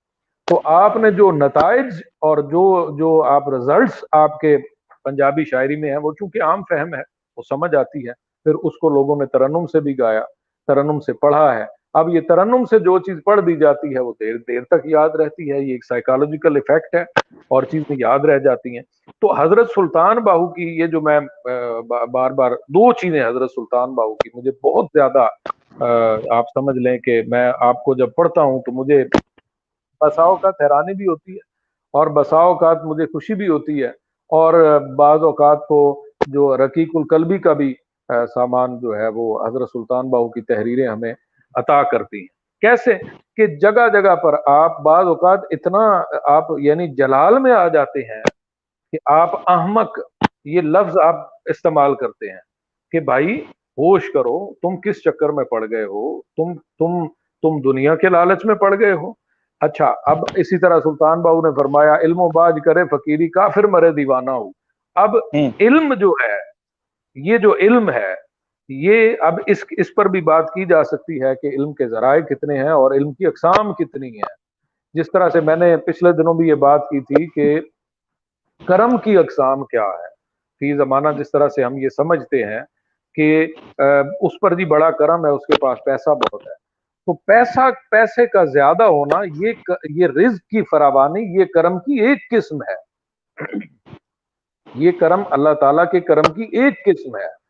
تو 0.47 0.59
آپ 0.63 0.97
نے 0.97 1.11
جو 1.11 1.31
نتائج 1.31 1.93
اور 2.21 2.37
جو 2.51 2.65
جو 2.97 3.21
آپ 3.25 3.49
رزلٹس 3.49 4.03
آپ 4.11 4.39
کے 4.39 4.57
پنجابی 5.05 5.45
شاعری 5.45 5.75
میں 5.75 5.89
ہیں، 5.89 5.97
وہ 5.97 6.11
چونکہ 6.19 6.43
عام 6.43 6.61
فہم 6.69 6.93
ہے، 6.93 7.01
وہ 7.37 7.43
سمجھ 7.49 7.75
آتی 7.75 8.07
ہے، 8.07 8.13
پھر 8.45 8.53
اس 8.63 8.77
کو 8.81 8.89
لوگوں 8.89 9.15
نے 9.15 9.25
ترنم 9.25 9.65
سے 9.67 9.79
بھی 9.79 9.97
گایا، 9.99 10.21
ترنم 10.67 10.99
سے 10.99 11.13
پڑھا 11.13 11.53
ہے۔ 11.55 11.65
اب 11.99 12.10
یہ 12.10 12.21
ترنم 12.27 12.63
سے 12.69 12.79
جو 12.86 12.97
چیز 12.99 13.17
پڑھ 13.25 13.41
دی 13.45 13.55
جاتی 13.58 13.93
ہے 13.95 13.99
وہ 13.99 14.13
دیر 14.19 14.38
دیر 14.47 14.63
تک 14.71 14.86
یاد 14.86 15.10
رہتی 15.19 15.51
ہے، 15.51 15.60
یہ 15.60 15.71
ایک 15.71 15.86
سائیکالوجیکل 15.86 16.55
افیکٹ 16.58 16.95
ہے، 16.95 17.01
اور 17.51 17.63
چیزیں 17.71 17.95
یاد 17.99 18.25
رہ 18.29 18.38
جاتی 18.45 18.75
ہیں۔ 18.75 18.84
تو 19.21 19.31
حضرت 19.38 19.69
سلطان 19.75 20.17
باہو 20.23 20.47
کی 20.53 20.63
یہ 20.79 20.88
جو 20.88 21.01
میں 21.01 21.19
بار 22.13 22.31
بار 22.31 22.51
دو 22.77 22.91
چیزیں 23.01 23.21
حضرت 23.25 23.51
سلطان 23.51 23.93
باہو 23.95 24.15
کی 24.15 24.29
مجھے 24.36 24.51
بہت 24.63 24.86
زیادہ 24.93 25.27
آپ 26.36 26.45
سمجھ 26.53 26.77
لیں 26.77 26.97
کہ 27.05 27.21
میں 27.27 27.51
آپ 27.60 27.84
کو 27.84 27.95
جب 27.95 28.13
پڑھتا 28.15 28.41
ہوں 28.41 28.60
تو 28.65 28.71
مجھے 28.71 29.03
بسا 30.01 30.23
اوقات 30.23 30.62
حیرانی 30.62 30.93
بھی 30.93 31.08
ہوتی 31.08 31.34
ہے 31.34 31.39
اور 31.93 32.08
بسا 32.13 32.38
اوقات 32.43 32.84
مجھے 32.86 33.05
خوشی 33.05 33.36
بھی 33.36 33.47
ہوتی 33.47 33.81
ہے 33.84 33.89
اور 34.29 34.53
بعض 34.97 35.23
اوقات 35.23 35.67
کو 35.67 35.81
جو 36.27 36.55
رقیق 36.58 36.95
القلبی 36.95 37.38
کا 37.38 37.53
بھی 37.53 37.73
سامان 38.34 38.79
جو 38.79 38.95
ہے 38.97 39.08
وہ 39.15 39.27
حضرت 39.47 39.69
سلطان 39.69 40.10
باہو 40.10 40.29
کی 40.29 40.41
تحریریں 40.41 40.88
ہمیں 40.88 41.13
عطا 41.55 41.83
کرتی 41.83 42.19
ہیں۔ 42.19 42.27
کیسے؟ 42.61 42.93
کہ 43.35 43.47
جگہ 43.47 44.01
جگہ 44.01 44.15
پر 44.15 44.35
آپ 44.45 44.81
بعض 44.81 45.05
اوقات 45.05 45.39
اتنا 45.51 46.03
آپ 46.23 46.43
یعنی 46.57 46.87
جلال 46.87 47.39
میں 47.39 47.51
آ 47.51 47.67
جاتے 47.67 48.15
ہیں 48.15 48.23
کہ 48.91 48.97
آپ 49.05 49.49
احمق 49.49 49.99
یہ 50.45 50.61
لفظ 50.61 50.97
آپ 50.97 51.15
استعمال 51.45 51.95
کرتے 51.95 52.31
ہیں 52.31 52.39
کہ 52.91 52.99
بھائی 52.99 53.41
ہوش 53.77 54.11
کرو 54.13 54.53
تم 54.53 54.81
کس 54.81 55.01
چکر 55.01 55.29
میں 55.29 55.45
پڑ 55.45 55.65
گئے 55.71 55.83
ہو؟ 55.83 56.21
تم 56.21 56.53
تم 56.53 57.07
تم 57.41 57.71
دنیا 57.71 57.95
کے 57.95 58.09
لالچ 58.09 58.45
میں 58.45 58.55
پڑ 58.55 58.79
گئے 58.79 58.93
ہو۔ 58.93 59.13
اچھا 59.59 59.93
اب 60.05 60.17
اسی 60.35 60.59
طرح 60.59 60.79
سلطان 60.79 61.21
باؤ 61.21 61.41
نے 61.41 61.49
فرمایا 61.55 61.95
علم 61.95 62.19
و 62.19 62.29
باج 62.29 62.55
کرے 62.65 62.85
فقیری 62.85 63.29
کافر 63.29 63.63
مرے 63.63 63.91
دیوانہ 63.91 64.31
ہو۔ 64.31 64.49
اب 64.95 65.09
علم 65.59 65.93
جو 65.93 66.11
ہے 66.11 66.37
یہ 67.15 67.37
جو 67.37 67.55
علم 67.55 67.89
ہے 67.89 68.13
یہ 68.69 69.15
اب 69.19 69.39
اس 69.45 69.65
اس 69.71 69.93
پر 69.95 70.06
بھی 70.06 70.21
بات 70.21 70.45
کی 70.54 70.65
جا 70.65 70.84
سکتی 70.84 71.21
ہے 71.21 71.36
کہ 71.41 71.47
علم 71.47 71.73
کے 71.73 71.88
ذرائع 71.88 72.21
کتنے 72.21 72.58
ہیں 72.58 72.69
اور 72.69 72.91
علم 72.91 73.12
کی 73.13 73.25
اقسام 73.25 73.73
کتنی 73.73 74.10
ہیں۔ 74.10 74.34
جس 74.93 75.12
طرح 75.13 75.30
سے 75.30 75.39
میں 75.39 75.56
نے 75.56 75.78
پچھلے 75.78 76.12
دنوں 76.12 76.34
بھی 76.34 76.47
یہ 76.47 76.56
بات 76.56 76.82
کی 76.82 76.99
تھی 76.99 77.28
کہ 77.36 77.60
کرم 78.65 78.97
کی 78.97 79.17
اقسام 79.17 79.63
کیا 79.63 79.84
ہے 79.84 80.08
فی 80.60 80.75
زمانہ 80.78 81.10
جس 81.17 81.32
طرح 81.32 81.47
سے 81.49 81.63
ہم 81.63 81.78
یہ 81.78 81.89
سمجھتے 81.89 82.43
ہیں 82.43 82.62
کہ 83.15 83.54
اس 84.21 84.39
پر 84.41 84.56
جی 84.56 84.65
بڑا 84.65 84.91
کرم 84.91 85.25
ہے، 85.25 85.32
اس 85.32 85.45
کے 85.45 85.60
پاس 85.62 85.80
پیسہ 85.86 86.10
بہت 86.10 86.41
ہے۔ 86.41 86.54
تو 87.06 87.13
پیسہ، 87.13 87.69
پیسے 87.91 88.25
کا 88.25 88.43
زیادہ 88.45 88.84
ہونا 88.84 89.21
یہ 89.41 89.54
یہ 89.89 90.08
رزق 90.08 90.47
کی 90.47 90.62
فراوانی، 90.71 91.39
یہ 91.39 91.45
کرم 91.45 91.80
کی 91.80 92.01
ایک 92.01 92.30
قسم 92.32 92.62
ہے۔ 92.62 92.84
یہ 94.75 94.91
کرم 94.99 95.21
اللہ 95.30 95.54
تعالیٰ 95.60 95.91
کے 95.91 95.99
کرم 95.99 96.34
کی 96.34 96.43
ایک 96.43 96.86
قسم 96.86 97.15
ہے۔ 97.15 97.44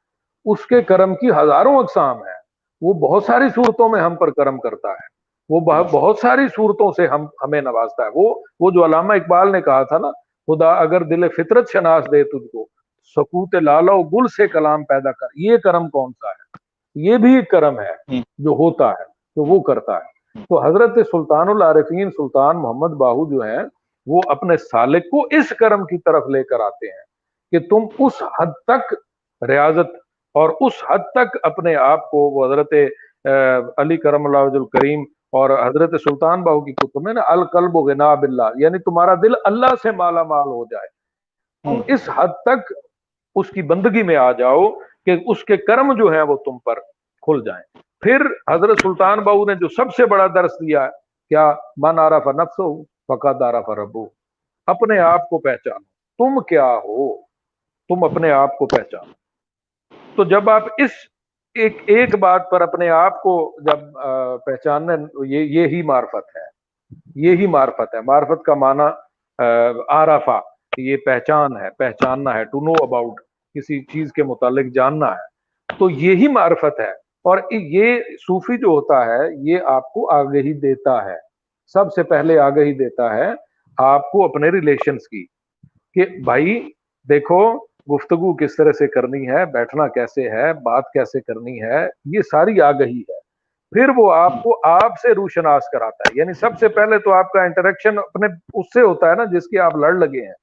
اس 0.45 0.65
کے 0.65 0.81
کرم 0.81 1.15
کی 1.15 1.29
ہزاروں 1.29 1.79
اقسام 1.79 2.17
ہے 2.17 2.35
وہ 2.81 2.93
بہت 2.93 3.23
ساری 3.23 3.49
صورتوں 3.55 3.89
میں 3.89 4.01
ہم 4.01 4.15
پر 4.15 4.31
کرم 4.31 4.59
کرتا 4.59 4.89
ہے۔ 4.89 5.15
وہ 5.49 5.59
بہت 5.83 6.19
ساری 6.19 6.47
صورتوں 6.55 6.91
سے 6.91 7.07
ہم 7.07 7.25
ہمیں 7.43 7.61
نوازتا 7.61 8.03
ہے۔ 8.03 8.09
وہ 8.15 8.35
وہ 8.59 8.71
جو 8.71 8.85
علامہ 8.85 9.13
اقبال 9.13 9.51
نے 9.51 9.61
کہا 9.61 9.83
تھا 9.83 9.97
نا 9.97 10.11
خدا 10.47 10.71
اگر 10.71 11.03
دل 11.03 11.27
فطرت 11.27 11.69
شناس 11.69 12.05
دے 12.11 12.23
تجھ 12.23 12.47
کو 12.51 12.67
سکوت 13.03 13.55
لالا 13.55 13.93
گل 13.95 14.27
سے 14.27 14.47
کلام 14.47 14.83
پیدا 14.83 15.11
کر۔ 15.11 15.27
یہ 15.35 15.57
کرم 15.57 15.89
کون 15.89 16.11
سا 16.11 16.29
ہے؟ 16.29 16.57
یہ 16.95 17.17
بھی 17.17 17.35
ایک 17.35 17.49
کرم 17.49 17.79
ہے 17.79 18.21
جو 18.37 18.51
ہوتا 18.51 18.89
ہے 18.89 19.03
جو 19.35 19.43
وہ 19.43 19.61
کرتا 19.61 19.97
ہے۔ 19.97 20.15
تو 20.39 20.65
حضرت 20.65 21.07
سلطان 21.11 21.49
العارفین 21.49 22.11
سلطان 22.11 22.57
محمد 22.61 22.89
باہو 22.89 23.33
جو 23.33 23.39
ہیں 23.41 23.63
وہ 24.05 24.21
اپنے 24.27 24.57
سالک 24.57 25.03
کو 25.03 25.27
اس 25.31 25.49
کرم 25.49 25.85
کی 25.85 25.97
طرف 25.97 26.23
لے 26.27 26.43
کر 26.43 26.59
آتے 26.59 26.85
ہیں 26.87 27.03
کہ 27.51 27.67
تم 27.69 28.05
اس 28.05 28.23
حد 28.39 28.51
تک 28.67 28.93
ریاضت 29.47 30.04
اور 30.35 30.49
اس 30.61 30.73
حد 30.89 31.03
تک 31.15 31.37
اپنے 31.43 31.75
آپ 31.75 32.09
کو 32.11 32.17
وہ 32.17 32.45
حضرت 32.45 32.73
علی 33.77 33.97
کرم 33.97 34.25
اللہ 34.25 34.57
کریم 34.73 35.03
اور 35.39 35.49
حضرت 35.67 36.01
سلطان 36.01 36.43
باہو 36.43 36.61
کی 36.65 36.73
کتب 36.73 37.01
میں 37.03 37.13
نا 37.13 37.21
القلب 37.27 37.75
و 37.75 37.81
غنا 37.87 38.13
باللہ 38.15 38.49
یعنی 38.55 38.79
تمہارا 38.79 39.13
دل 39.23 39.33
اللہ 39.45 39.73
سے 39.83 39.91
مالا 39.91 40.23
مال 40.23 40.47
ہو 40.47 40.63
جائے۔ 40.71 40.87
تم 41.65 41.81
اس 41.93 42.09
حد 42.15 42.33
تک 42.45 42.73
اس 43.35 43.49
کی 43.49 43.61
بندگی 43.71 44.03
میں 44.03 44.15
آ 44.15 44.31
جاؤ 44.41 44.69
کہ 45.05 45.17
اس 45.25 45.43
کے 45.45 45.57
کرم 45.57 45.93
جو 45.97 46.11
ہیں 46.13 46.21
وہ 46.21 46.35
تم 46.45 46.57
پر 46.65 46.79
کھل 47.25 47.41
جائیں۔ 47.45 47.63
پھر 48.01 48.25
حضرت 48.51 48.79
سلطان 48.81 49.19
باہو 49.23 49.45
نے 49.45 49.55
جو 49.55 49.67
سب 49.77 49.93
سے 49.95 50.05
بڑا 50.05 50.27
درس 50.35 50.53
دیا 50.61 50.83
ہے 50.83 50.89
کیا؟ 51.31 51.51
من 51.83 51.99
عرف 51.99 52.27
نفس 52.39 52.59
ہو 52.59 52.71
فقط 53.07 53.41
عرف 53.41 53.69
ربو 53.79 54.05
اپنے 54.67 54.99
آپ 54.99 55.29
کو 55.29 55.37
پہچانو۔ 55.37 55.85
تم 56.19 56.39
کیا 56.49 56.73
ہو؟ 56.83 57.15
تم 57.89 58.03
اپنے 58.03 58.31
آپ 58.31 58.57
کو 58.57 58.65
پہچانو۔ 58.65 59.24
تو 60.15 60.23
جب 60.23 60.49
آپ 60.49 60.63
اس 60.77 60.91
ایک 61.53 61.77
ایک 61.85 62.15
بات 62.15 62.49
پر 62.51 62.61
اپنے 62.61 62.89
آپ 62.89 63.21
کو 63.21 63.57
جب 63.61 63.79
پہچاننا 64.45 64.93
یہ 65.25 65.39
یہی 65.39 65.81
معرفت 65.81 66.35
ہے۔ 66.35 66.55
یہی 67.15 67.47
معرفت 67.47 67.95
ہے۔ 67.95 68.01
معرفت 68.01 68.43
کا 68.43 68.53
معنی 68.53 68.83
آرافا 69.89 70.39
یہ 70.77 70.97
پہچان 70.97 71.57
ہے، 71.57 71.69
پہچاننا 71.69 72.33
ہے 72.33 72.43
ٹو 72.43 72.61
نو 72.61 72.71
اباؤٹ 72.83 73.21
کسی 73.55 73.85
چیز 73.85 74.13
کے 74.13 74.23
متعلق 74.23 74.73
جاننا 74.73 75.11
ہے۔ 75.11 75.35
تو 75.79 75.89
یہی 75.89 76.27
معرفت 76.27 76.79
ہے۔ 76.79 76.91
اور 77.23 77.37
یہ 77.51 77.99
صوفی 77.99 78.57
جو 78.57 78.67
ہوتا 78.67 79.05
ہے، 79.05 79.27
یہ 79.37 79.59
آپ 79.65 79.93
کو 79.93 80.11
آگہی 80.11 80.53
دیتا 80.53 81.05
ہے۔ 81.05 81.17
سب 81.67 81.93
سے 81.93 82.03
پہلے 82.03 82.39
آگہی 82.39 82.73
دیتا 82.73 83.13
ہے 83.15 83.31
آپ 83.77 84.11
کو 84.11 84.25
اپنے 84.25 84.49
ریلیشنز 84.49 85.07
کی، 85.07 85.25
کہ 85.93 86.05
بھائی 86.23 86.71
دیکھو 87.09 87.57
گفتگو 87.93 88.33
کس 88.33 88.55
طرح 88.55 88.71
سے 88.71 88.87
کرنی 88.87 89.29
ہے 89.29 89.45
بیٹھنا 89.45 89.87
کیسے 89.87 90.29
ہے 90.29 90.53
بات 90.53 90.83
کیسے 90.93 91.21
کرنی 91.21 91.63
ہے 91.63 91.87
یہ 92.05 92.21
ساری 92.21 92.61
آگہی 92.61 92.99
ہے۔ 92.99 93.19
پھر 93.71 93.89
وہ 93.97 94.13
آپ 94.13 94.43
کو 94.43 94.67
آپ 94.67 94.91
سے 95.01 95.11
روشناس 95.11 95.63
کراتا 95.69 96.09
ہے۔ 96.09 96.19
یعنی 96.19 96.33
سب 96.33 96.49
سے 96.59 96.67
پہلے 96.67 96.99
تو 96.99 97.11
آپ 97.11 97.31
کا 97.31 97.43
انٹریکشن 97.43 97.97
اپنے 97.97 98.27
اس 98.53 98.65
سے 98.73 98.81
ہوتا 98.81 99.09
ہے 99.09 99.15
نا 99.15 99.23
جس 99.23 99.47
کی 99.47 99.59
آپ 99.59 99.75
لڑ 99.75 99.93
لگے 99.93 100.25
ہیں۔ 100.25 100.33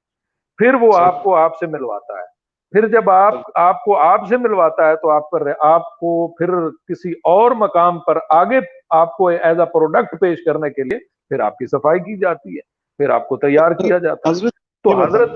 پھر 0.57 0.73
وہ 0.73 0.97
آپ 0.97 1.23
کو 1.23 1.35
آپ 1.35 1.57
سے 1.57 1.67
ملواتا 1.67 2.13
ہے۔ 2.13 2.33
پھر 2.71 2.87
جب 2.87 3.09
آپ 3.09 3.33
آپ 3.55 3.83
کو 3.83 3.97
آپ 3.97 4.27
سے 4.27 4.37
ملواتا 4.37 4.89
ہے 4.89 4.95
تو 4.95 5.09
آپ 5.09 5.31
پر 5.31 5.51
آپ 5.59 5.97
کو 5.99 6.27
پھر 6.27 6.69
کسی 6.69 7.11
اور 7.11 7.51
مقام 7.51 7.99
پر 7.99 8.17
آگے 8.29 8.59
آپ 8.89 9.17
کو 9.17 9.27
ایز 9.27 9.59
اے 9.59 9.65
پروڈکٹ 9.65 10.19
پیش 10.21 10.39
کرنے 10.45 10.69
کے 10.69 10.83
لیے 10.83 10.99
پھر 10.99 11.39
آپ 11.39 11.57
کی 11.57 11.65
صفائی 11.65 11.99
کی 11.99 12.17
جاتی 12.17 12.55
ہے۔ 12.55 12.59
پھر 12.97 13.09
آپ 13.09 13.27
کو 13.27 13.37
تیار 13.37 13.71
کیا 13.71 13.97
جاتا 13.97 14.29
ہے۔ 14.29 14.47
تو 14.83 15.03
حضرت 15.03 15.29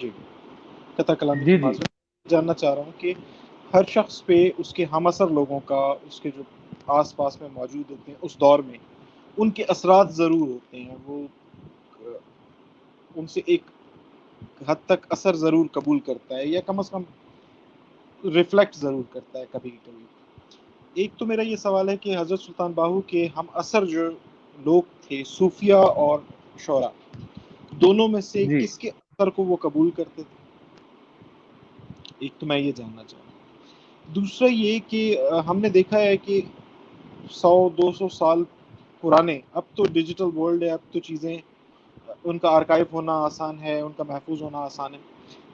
جی۔ 0.00 0.10
کلام 0.98 1.42
جی, 1.44 1.58
جی۔ 1.58 1.84
جاننا 2.28 2.54
چاہ 2.54 2.74
رہا 2.74 2.82
ہوں 2.82 3.00
کہ 3.00 3.14
ہر 3.74 3.84
شخص 3.88 4.24
پہ 4.24 4.50
اس 4.58 4.74
کے 4.74 4.84
ہم 4.84 5.06
اثر 5.06 5.28
لوگوں 5.28 5.60
کا 5.64 5.94
اس 6.02 6.20
کے 6.20 6.30
جو 6.36 6.42
آس 6.86 7.16
پاس 7.16 7.40
میں 7.40 7.48
موجود 7.52 7.90
ہوتے 7.90 8.10
ہیں 8.12 8.18
اس 8.22 8.40
دور 8.40 8.58
میں 8.58 8.78
ان 9.36 9.50
کے 9.50 9.64
اثرات 9.64 10.14
ضرور 10.14 10.48
ہوتے 10.48 10.80
ہیں۔ 10.80 10.94
وہ 11.06 11.26
ان 13.14 13.26
سے 13.26 13.40
ایک 13.46 13.62
حد 14.68 14.74
تک 14.86 15.06
اثر 15.10 15.34
ضرور 15.34 15.66
قبول 15.72 15.98
کرتا 16.00 16.36
ہے 16.36 16.46
یا 16.46 16.60
کم 16.60 16.78
از 16.78 16.90
کم 16.90 17.02
ریفلیکٹ 18.24 18.76
ضرور 18.76 19.02
کرتا 19.10 19.38
ہے 19.38 19.44
کبھی 19.50 19.70
کبھی۔ 19.70 20.04
ایک 20.94 21.10
تو 21.16 21.26
میرا 21.26 21.42
یہ 21.42 21.56
سوال 21.56 21.88
ہے 21.88 21.96
کہ 21.96 22.16
حضرت 22.18 22.40
سلطان 22.40 22.72
باہو 22.72 23.00
کے 23.00 23.28
ہم 23.36 23.46
اثر 23.52 23.84
جو 23.84 24.10
لوگ 24.58 24.82
تھے 25.00 25.24
صوفیہ 25.26 25.74
اور 25.74 26.18
شعرا 26.58 26.88
دونوں 27.70 28.08
میں 28.08 28.20
سے 28.20 28.44
جی. 28.44 28.60
کس 28.60 28.78
کے 28.78 28.88
اثر 28.88 29.30
کو 29.30 29.44
وہ 29.44 29.56
قبول 29.56 29.90
کرتے 29.90 30.22
تھے؟ 30.22 30.33
ایک 32.18 32.32
تو 32.38 32.46
میں 32.46 32.58
یہ 32.58 32.72
جاننا 32.72 33.04
چاہوں 33.04 33.24
دوسرا 34.14 34.48
یہ 34.50 34.78
کہ 34.88 35.18
ہم 35.48 35.58
نے 35.58 35.68
دیکھا 35.68 36.00
ہے 36.00 36.16
کہ 36.16 36.40
سو، 37.30 37.68
دو 37.68 37.92
سو 37.92 38.08
سال 38.08 38.42
پرانے، 39.00 39.40
اب 39.52 39.62
تو 39.74 39.84
ڈیجیٹل 39.84 40.36
ورلڈ 40.36 40.62
ہے، 40.62 40.70
اب 40.70 40.78
تو 40.92 40.98
چیزیں، 40.98 41.36
ان 42.24 42.38
کا 42.38 42.48
آرکائیو 42.48 42.84
ہونا 42.92 43.12
آسان 43.12 43.60
ہے، 43.60 43.80
ان 43.80 43.92
کا 43.96 44.02
محفوظ 44.02 44.42
ہونا 44.42 44.58
آسان 44.58 44.94
ہے۔ 44.94 44.98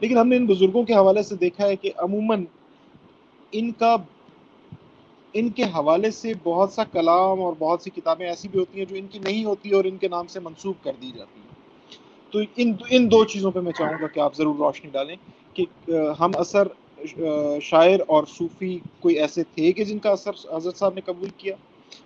لیکن 0.01 0.19
ہم 0.19 0.29
نے 0.29 0.37
ان 0.37 0.47
بزرگوں 0.47 0.83
کے 0.83 0.95
حوالے 0.95 1.23
سے 1.23 1.37
دیکھا 1.37 1.67
ہے 1.67 1.77
کہ 1.77 1.93
عموماً 1.97 2.45
ان 3.53 3.73
کا، 3.73 3.97
ان 5.33 5.49
کے 5.49 5.63
حوالے 5.63 6.11
سے 6.11 6.33
بہت 6.43 6.73
سا 6.73 6.85
کلام 6.85 7.41
اور 7.41 7.53
بہت 7.59 7.83
سی 7.83 7.91
کتابیں 7.91 8.27
ایسی 8.27 8.49
بھی 8.49 8.61
ہوتی 8.61 8.79
ہیں 8.79 8.87
جو 8.87 8.97
ان 8.97 9.07
کی 9.07 9.19
نہیں 9.19 9.45
ہوتی 9.45 9.71
اور 9.71 9.85
ان 9.85 9.97
کے 9.97 10.09
نام 10.09 10.27
سے 10.27 10.41
منسوخ 10.41 10.77
کر 10.83 10.93
دی 11.03 11.11
جاتی 11.17 11.41
ہیں۔ 11.41 11.51
تو 12.31 12.39
ان 12.57 12.73
ان 12.91 13.11
دو 13.11 13.25
چیزوں 13.25 13.51
پہ 13.51 13.61
میں 13.61 13.73
چاہوں 13.73 14.03
گا 14.03 14.07
کہ 14.07 14.21
آپ 14.21 14.35
ضرور 14.35 14.55
روشنی 14.55 14.91
ڈالیں۔ 14.91 15.17
کہ 15.55 15.65
ہم 16.21 16.31
اثر 16.39 16.69
شاعر 17.63 18.01
اور 18.07 18.25
صوفی 18.29 18.79
کوئی 19.01 19.15
ایسے 19.15 19.43
تھے 19.55 19.73
کہ 19.73 19.85
جن 19.85 19.99
کا 19.99 20.11
اثر 20.11 20.33
حضرت 20.57 20.77
صاحب 20.77 20.95
نے 20.95 21.01
قبول 21.01 21.29
کیا؟ 21.37 21.55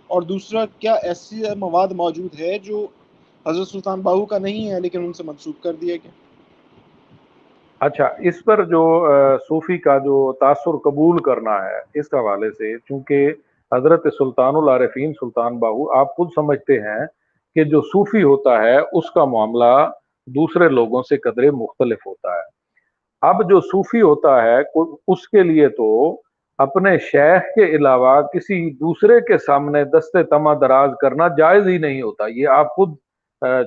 اور 0.07 0.23
دوسرا، 0.23 0.65
کیا 0.79 0.95
ایسی 1.03 1.43
مواد 1.59 1.93
موجود 1.97 2.41
ہے 2.41 2.59
جو 2.59 2.87
حضرت 3.47 3.69
سلطان 3.69 4.01
باہو 4.01 4.27
کا 4.27 4.39
نہیں 4.39 4.71
ہے 4.71 4.81
لیکن 4.81 5.05
ان 5.05 5.13
سے 5.13 5.23
منسوخ 5.23 5.63
کر 5.63 5.73
دیا 5.73 5.97
گیا 5.97 6.11
اچھا 7.81 8.05
اس 8.19 8.45
پر 8.45 8.65
جو 8.65 8.83
صوفی 9.49 9.79
کا 9.79 9.99
جو 9.99 10.33
تاثر 10.41 10.77
قبول 10.85 11.19
کرنا 11.23 11.57
ہے، 11.65 11.79
اس 11.95 12.07
حوالے 12.15 12.51
سے 12.51 12.77
چونکہ 12.79 13.33
حضرت 13.73 14.07
سلطان 14.19 14.57
العارفین، 14.57 15.13
سلطان 15.13 15.59
باہو، 15.59 15.91
آپ 15.99 16.15
خود 16.17 16.29
سمجھتے 16.35 16.79
ہیں 16.81 17.05
کہ 17.57 17.65
جو 17.65 17.81
صوفی 17.83 18.23
ہوتا 18.23 18.63
ہے، 18.63 18.79
اس 18.79 19.11
کا 19.11 19.25
معاملہ 19.25 19.91
دوسرے 20.27 20.69
لوگوں 20.69 21.03
سے 21.03 21.17
قدرے 21.17 21.51
مختلف 21.51 22.07
ہوتا 22.07 22.33
ہے۔ 22.33 22.54
اب 23.29 23.43
جو 23.51 23.61
صوفی 23.61 24.01
ہوتا 24.03 24.43
ہے 24.43 24.61
اس 25.13 25.29
کے 25.29 25.43
لیے 25.43 25.69
تو 25.77 25.87
اپنے 26.59 26.97
شیخ 27.03 27.43
کے 27.55 27.65
علاوہ 27.77 28.21
کسی 28.33 28.59
دوسرے 28.81 29.21
کے 29.29 29.39
سامنے 29.47 29.85
دستے 29.93 30.23
تما 30.31 30.55
دراز 30.61 30.91
کرنا 31.01 31.29
جائز 31.39 31.67
ہی 31.69 31.77
نہیں 31.79 32.03
ہوتا۔ 32.03 32.27
یہ 32.37 32.49
آپ 32.57 32.75
خود 32.77 32.95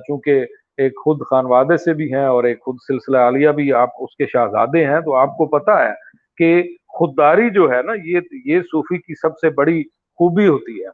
چونکہ 0.06 0.44
ایک 0.82 0.92
خود 1.04 1.20
خانوادے 1.30 1.76
سے 1.76 1.94
بھی 1.94 2.12
ہیں 2.14 2.24
اور 2.24 2.44
ایک 2.44 2.60
خود 2.64 2.76
سلسلہ 2.86 3.18
عالیہ 3.18 3.50
بھی 3.58 3.72
آپ 3.72 4.02
اس 4.02 4.16
کے 4.16 4.26
شہزادے 4.32 4.84
ہیں، 4.86 5.00
تو 5.04 5.14
آپ 5.16 5.36
کو 5.36 5.46
پتا 5.58 5.78
ہے 5.84 5.92
کہ 6.36 6.62
خودداری 6.98 7.50
جو 7.50 7.70
ہے 7.70 7.82
نا، 7.82 7.92
یہ 8.04 8.20
یہ 8.46 8.60
صوفی 8.72 8.98
کی 8.98 9.14
سب 9.22 9.38
سے 9.38 9.50
بڑی 9.56 9.82
خوبی 10.18 10.46
ہوتی 10.48 10.82
ہے۔ 10.82 10.90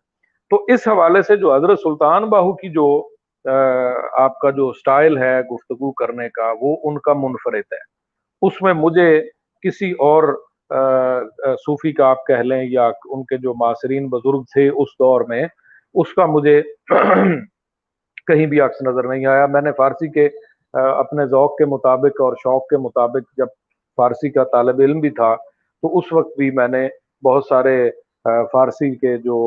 تو 0.51 0.65
اس 0.75 0.87
حوالے 0.89 1.23
سے 1.23 1.37
جو 1.37 1.55
حضرت 1.55 1.79
سلطان 1.79 2.29
باہو 2.31 2.53
کی 2.57 2.69
جو 2.73 2.87
آپ 4.19 4.39
کا 4.41 4.51
جو 4.51 4.73
سٹائل 4.73 5.19
ہے 5.19 5.41
گفتگو 5.53 5.93
کرنے 5.93 6.29
کا، 6.35 6.53
وہ 6.61 6.77
ان 6.85 6.99
کا 6.99 7.13
منفرد 7.23 7.73
ہے۔ 7.73 7.94
اس 8.47 8.61
میں 8.63 8.73
مجھے 8.75 9.09
کسی 9.65 9.91
اور 10.07 10.33
صوفی 11.67 11.93
کا 11.93 12.07
آپ 12.07 12.25
کہہ 12.27 12.43
لیں 12.43 12.63
یا 12.71 12.87
ان 13.05 13.25
کے 13.25 13.37
جو 13.37 13.55
معاصرین 13.55 14.09
بزرگ 14.09 14.43
تھے 14.53 14.69
اس 14.69 14.99
دور 15.01 15.21
میں، 15.29 15.43
اس 15.95 16.15
کا 16.15 16.27
مجھے 16.27 16.61
کہیں 18.27 18.47
بھی 18.47 18.61
عکس 18.61 18.83
نظر 18.87 19.09
نہیں 19.09 19.27
آیا۔ 19.27 19.47
میں 19.47 19.61
نے 19.63 19.73
فارسی 19.77 20.09
کے 20.09 20.29
اپنے 20.75 21.27
ذوق 21.27 21.57
کے 21.57 21.65
مطابق 21.65 22.21
اور 22.21 22.33
شوق 22.43 22.67
کے 22.69 22.77
مطابق 22.77 23.37
جب 23.37 23.47
فارسی 23.99 24.31
کا 24.31 24.45
طالب 24.53 24.81
علم 24.81 25.01
بھی 25.01 25.11
تھا، 25.11 25.35
تو 25.83 25.99
اس 25.99 26.13
وقت 26.13 26.37
بھی 26.39 26.51
میں 26.51 26.69
نے 26.69 26.87
بہت 27.23 27.45
سارے 27.49 27.77
فارسی 28.53 28.95
کے 28.95 29.17
جو 29.19 29.39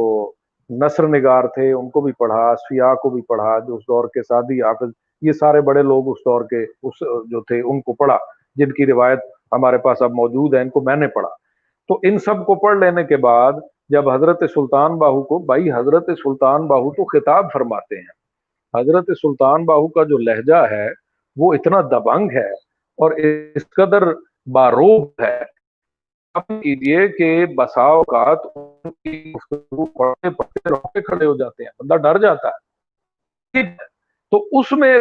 نثر 0.70 1.08
نگار 1.08 1.48
تھے، 1.48 1.72
ان 1.74 1.90
کو 1.90 2.02
بھی 2.02 2.12
پڑھا 2.20 2.50
اسفیاء 2.52 2.94
کو 2.94 3.10
بھی 3.10 3.22
پڑھا، 3.28 3.58
جو 3.60 3.76
اس 3.76 3.84
دور 3.84 4.06
کے 4.14 4.24
سادی 4.24 4.62
حافظ، 4.62 4.92
یہ 5.22 5.32
سارے 5.32 5.62
بڑے 5.62 5.82
لوگ 5.82 6.10
اس 6.10 6.20
دور 6.26 6.42
کے، 6.42 6.64
اس 6.84 7.02
جو 7.32 7.42
تھے، 7.42 7.62
ان 7.62 7.82
کو 7.82 7.94
پڑھا۔ 7.94 8.18
جن 8.58 8.72
کی 8.72 8.86
روایت 8.86 9.20
ہمارے 9.52 9.78
پاس 9.78 10.02
اب 10.02 10.12
موجود 10.12 10.54
ہے، 10.54 10.62
ان 10.62 10.70
کو 10.70 10.82
میں 10.82 10.96
نے 10.96 11.08
پڑھا۔ 11.08 11.30
تو 11.88 12.00
ان 12.04 12.20
سب 12.20 12.46
کو 12.46 12.56
پڑھ 12.56 12.78
لینے 12.78 13.04
کے 13.04 13.18
بعد 13.18 13.54
جب 13.90 14.10
حضرت 14.10 14.44
سلطان 14.54 14.98
باہو 14.98 15.24
کو، 15.24 15.40
بھائی 15.40 15.72
حضرت 15.72 16.06
سلطان 16.24 16.68
باہو 16.68 16.92
تو 16.92 17.06
خطاب 17.06 17.52
فرماتے 17.54 17.96
ہیں۔ 17.96 18.18
حضرت 18.80 19.06
سلطان 19.22 19.66
باہو 19.66 19.88
کا 19.88 20.04
جو 20.04 20.18
لہجہ 20.18 20.66
ہے، 20.72 20.90
وہ 21.36 21.54
اتنا 21.54 21.82
دبنگ 21.82 22.32
ہے 22.32 22.52
اور 22.98 23.12
اس 23.12 23.70
قدر 23.70 24.04
باروب 24.52 25.10
ہے۔ 25.22 25.58
کیجیے 26.36 27.08
کہ 27.08 27.46
بسا 27.46 27.82
اوقات 27.82 28.44
پڑھتے 28.54 30.30
پڑھتے 30.30 30.70
روکے 30.70 31.02
کھڑے 31.02 31.26
ہو 31.26 31.36
جاتے 31.36 31.64
ہیں، 31.64 31.72
بندہ 31.80 31.96
ڈر 31.96 32.18
جاتا 32.18 32.50
ہے۔ 32.50 32.68
تو 34.32 34.60
اس 34.60 34.72
میں 34.72 34.98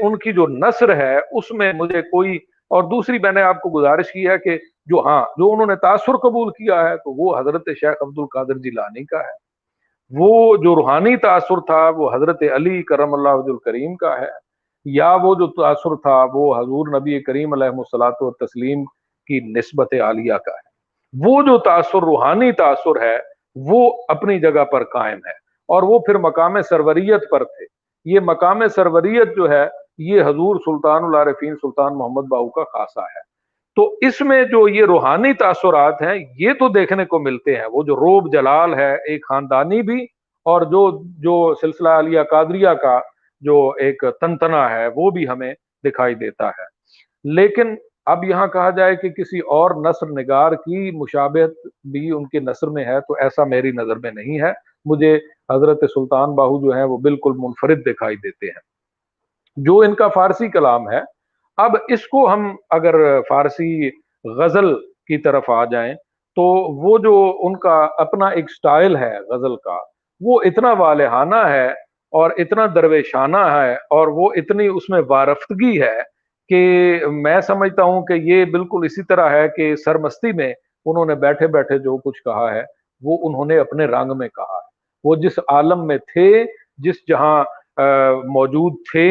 ان 0.00 0.16
کی 0.16 0.32
جو 0.32 0.46
نثر 0.46 0.96
ہے، 0.96 1.18
اس 1.32 1.50
میں 1.50 1.72
مجھے 1.72 2.02
کوئی 2.02 2.38
اور 2.70 2.82
دوسری 2.82 3.18
میں 3.18 3.32
نے 3.32 3.42
آپ 3.42 3.60
کو 3.60 3.80
گزارش 3.80 4.12
کی 4.12 4.28
ہے 4.28 4.38
کہ 4.38 4.58
جو 4.86 4.98
ہاں 4.98 5.22
جو 5.22 5.52
انہوں 5.52 5.66
نے 5.66 5.76
تاثر 5.76 6.16
قبول 6.16 6.50
کیا 6.50 6.88
ہے، 6.88 6.96
تو 6.96 7.16
وہ 7.16 7.38
حضرت 7.38 7.62
شیخ 7.80 8.02
عبد 8.02 8.18
القادر 8.18 8.58
جیلانی 8.58 9.04
کا 9.04 9.18
ہے۔ 9.18 9.48
وہ 10.18 10.56
جو 10.56 10.74
روحانی 10.74 11.16
تاثر 11.16 11.60
تھا، 11.60 11.88
وہ 11.88 12.14
حضرت 12.14 12.42
علی 12.54 12.82
کرم 12.82 13.14
اللہ 13.14 13.28
عبد 13.28 13.48
الکریم 13.48 13.96
کا 13.96 14.20
ہے۔ 14.20 14.48
یا 14.84 15.16
وہ 15.22 15.34
جو 15.34 15.46
تاثر 15.46 15.96
تھا، 15.96 16.26
وہ 16.34 16.56
حضور 16.56 17.00
نبی 17.00 17.22
کریم 17.22 17.52
علیہ 17.52 17.66
السلاۃ 17.66 18.16
و 18.20 18.30
تسلیم 18.30 18.84
کی 19.26 19.40
نسبت 19.40 19.94
عالیہ 19.94 20.34
کا 20.34 20.52
ہے۔ 20.52 20.68
وہ 21.26 21.42
جو 21.42 21.58
تاثر، 21.58 21.98
روحانی 21.98 22.52
تاثر 22.52 23.00
ہے، 23.00 23.18
وہ 23.56 23.92
اپنی 24.08 24.40
جگہ 24.40 24.64
پر 24.64 24.84
قائم 24.84 25.18
ہے۔ 25.18 25.48
اور 25.68 25.82
وہ 25.82 25.98
پھر 25.98 26.14
مقام 26.14 26.62
سروریت 26.62 27.30
پر 27.30 27.44
تھے۔ 27.44 27.66
یہ 28.04 28.20
مقام 28.20 28.68
سروریت 28.68 29.36
جو 29.36 29.50
ہے 29.50 29.66
یہ 29.98 30.22
حضور 30.22 30.56
سلطان 30.56 31.04
العارفین 31.04 31.54
سلطان 31.54 31.98
محمد 31.98 32.22
باؤ 32.22 32.48
کا 32.48 32.64
خاصہ 32.64 33.00
ہے۔ 33.00 33.38
تو 33.76 33.94
اس 34.00 34.20
میں 34.20 34.44
جو 34.44 34.68
یہ 34.68 34.84
روحانی 34.84 35.32
تاثرات 35.32 36.02
ہیں، 36.02 36.24
یہ 36.38 36.52
تو 36.52 36.68
دیکھنے 36.68 37.04
کو 37.04 37.18
ملتے 37.18 37.56
ہیں۔ 37.56 37.66
وہ 37.72 37.82
جو 37.82 37.96
روب 37.96 38.32
جلال 38.32 38.74
ہے، 38.74 38.94
ایک 38.94 39.28
خاندانی 39.28 39.82
بھی، 39.82 40.04
اور 40.44 40.62
جو 40.62 41.02
جو 41.04 41.54
سلسلہ 41.60 41.88
علیہ 41.88 42.22
قادریہ 42.22 42.68
کا 42.68 43.00
جو 43.40 43.72
ایک 43.78 44.04
تنتنا 44.20 44.70
ہے، 44.70 44.86
وہ 44.96 45.10
بھی 45.10 45.28
ہمیں 45.28 45.54
دکھائی 45.84 46.14
دیتا 46.14 46.48
ہے۔ 46.48 46.78
لیکن 47.24 47.74
اب 48.06 48.24
یہاں 48.24 48.46
کہا 48.46 48.70
جائے 48.70 48.96
کہ 48.96 49.08
کسی 49.08 49.38
اور 49.38 49.70
نثر 49.70 50.06
نگار 50.06 50.52
کی 50.52 50.90
مشابہت 50.90 51.66
بھی 51.84 52.10
ان 52.10 52.26
کے 52.26 52.40
نثر 52.40 52.68
میں 52.68 52.84
ہے، 52.84 53.00
تو 53.00 53.14
ایسا 53.14 53.44
میری 53.44 53.70
نظر 53.70 53.96
میں 53.96 54.10
نہیں 54.14 54.40
ہے۔ 54.40 54.52
مجھے 54.84 55.18
حضرت 55.52 55.78
سلطان 55.94 56.34
باہو 56.34 56.66
جو 56.66 56.76
ہیں، 56.76 56.84
وہ 56.84 56.98
بالکل 56.98 57.32
منفرد 57.36 57.80
دکھائی 57.86 58.16
دیتے 58.16 58.46
ہیں۔ 58.46 58.77
جو 59.66 59.78
ان 59.78 59.94
کا 59.94 60.08
فارسی 60.08 60.48
کلام 60.48 60.90
ہے، 60.90 61.00
اب 61.58 61.76
اس 61.88 62.06
کو 62.06 62.32
ہم 62.32 62.54
اگر 62.70 62.94
فارسی 63.28 63.88
غزل 64.24 64.74
کی 65.08 65.18
طرف 65.18 65.50
آ 65.50 65.64
جائیں 65.64 65.94
تو 66.36 66.42
وہ 66.82 66.98
جو 66.98 67.14
ان 67.42 67.56
کا 67.58 67.76
اپنا 67.98 68.28
ایک 68.28 68.50
سٹائل 68.50 68.96
ہے 68.96 69.14
غزل 69.30 69.56
کا، 69.56 69.76
وہ 70.20 70.40
اتنا 70.44 70.72
والہانہ 70.72 71.46
ہے 71.48 71.66
اور 72.12 72.30
اتنا 72.38 72.66
درویشانہ 72.74 73.36
ہے 73.36 73.74
اور 73.74 74.08
وہ 74.08 74.30
اتنی 74.36 74.66
اس 74.66 74.88
میں 74.88 75.00
وارفتگی 75.08 75.80
ہے 75.82 75.98
کہ 76.50 76.60
میں 77.12 77.40
سمجھتا 77.40 77.82
ہوں 77.82 78.02
کہ 78.02 78.12
یہ 78.12 78.44
بالکل 78.44 78.84
اسی 78.84 79.02
طرح 79.02 79.30
ہے 79.30 79.48
کہ 79.48 79.74
سرمستی 79.76 80.32
میں 80.32 80.52
انہوں 80.86 81.06
نے 81.06 81.14
بیٹھے 81.14 81.46
بیٹھے 81.46 81.78
جو 81.78 81.96
کچھ 81.96 82.22
کہا 82.22 82.54
ہے، 82.54 82.62
وہ 83.02 83.18
انہوں 83.28 83.44
نے 83.44 83.58
اپنے 83.58 83.84
رنگ 83.86 84.16
میں 84.16 84.28
کہا 84.28 84.56
ہے۔ 84.56 84.66
وہ 85.04 85.14
جس 85.16 85.38
عالم 85.48 85.86
میں 85.86 85.98
تھے، 86.12 86.30
جس 86.78 86.94
جہاں 87.08 87.44
موجود 88.28 88.72
تھے 88.92 89.08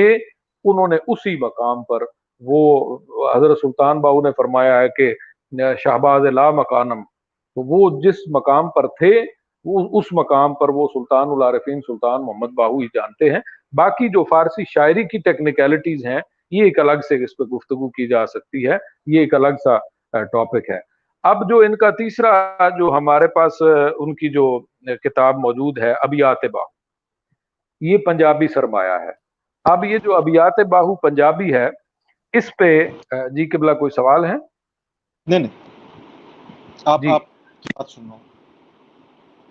انہوں 0.71 0.87
نے 0.87 0.97
اسی 1.07 1.37
مقام 1.39 1.83
پر 1.83 2.01
وہ 2.39 2.97
حضرت 3.35 3.57
سلطان 3.61 4.01
باؤ 4.01 4.21
نے 4.21 4.31
فرمایا 4.37 4.81
ہے 4.81 4.87
کہ 4.97 5.13
شہباز 5.77 6.21
لا 6.21 6.49
مکانم 6.51 7.01
تو 7.55 7.61
وہ 7.67 8.01
جس 8.01 8.15
مقام 8.31 8.69
پر 8.69 8.87
تھے، 8.87 9.21
وہ 9.65 9.99
اس 9.99 10.05
مقام 10.11 10.53
پر 10.53 10.69
وہ 10.69 10.87
سلطان 10.93 11.27
العارفین 11.29 11.81
سلطان 11.87 12.25
محمد 12.25 12.47
باہو 12.47 12.77
ہی 12.77 12.87
جانتے 12.87 13.29
ہیں۔ 13.29 13.39
باقی 13.77 14.09
جو 14.09 14.23
فارسی 14.23 14.63
شاعری 14.69 15.03
کی 15.03 15.17
ٹیکنیکلٹیز 15.17 16.05
ہیں، 16.05 16.19
یہ 16.51 16.63
ایک 16.63 16.79
الگ 16.79 16.99
سے 17.09 17.23
اس 17.23 17.37
پہ 17.37 17.43
گفتگو 17.43 17.89
کی 17.89 18.07
جا 18.07 18.25
سکتی 18.25 18.67
ہے۔ 18.67 18.77
یہ 19.05 19.19
ایک 19.19 19.33
الگ 19.33 19.55
سا 19.63 19.77
ٹاپک 20.23 20.69
ہے۔ 20.69 20.79
اب 21.23 21.49
جو 21.49 21.59
ان 21.59 21.75
کا 21.75 21.89
تیسرا 21.89 22.69
جو 22.69 22.91
ہمارے 22.97 23.27
پاس 23.27 23.61
ان 23.97 24.15
کی 24.15 24.29
جو 24.29 24.59
کتاب 25.03 25.35
موجود 25.35 25.77
ہے، 25.77 25.91
ابیات 25.91 26.45
باہو، 26.53 26.65
یہ 27.81 27.97
پنجابی 27.97 28.47
سرمایہ 28.47 28.91
ہے۔ 28.91 29.26
اب 29.69 29.85
یہ 29.85 29.97
جو 29.97 30.15
ابیات 30.15 30.59
باہو 30.69 30.95
پنجابی 30.95 31.53
ہے 31.53 31.69
اس 32.33 32.51
پہ 32.57 32.69
جی 33.11 33.45
قبلہ 33.45 33.71
کوئی 33.71 33.91
سوال 33.91 34.25
ہے؟ 34.25 34.35
نہیں 35.27 35.39
نہیں۔ 35.39 35.55
آپ 36.85 37.01
جی۔ 37.01 37.09
آپ 37.09 37.25
کی 37.61 37.69
بات 37.75 37.89
سن 37.89 38.09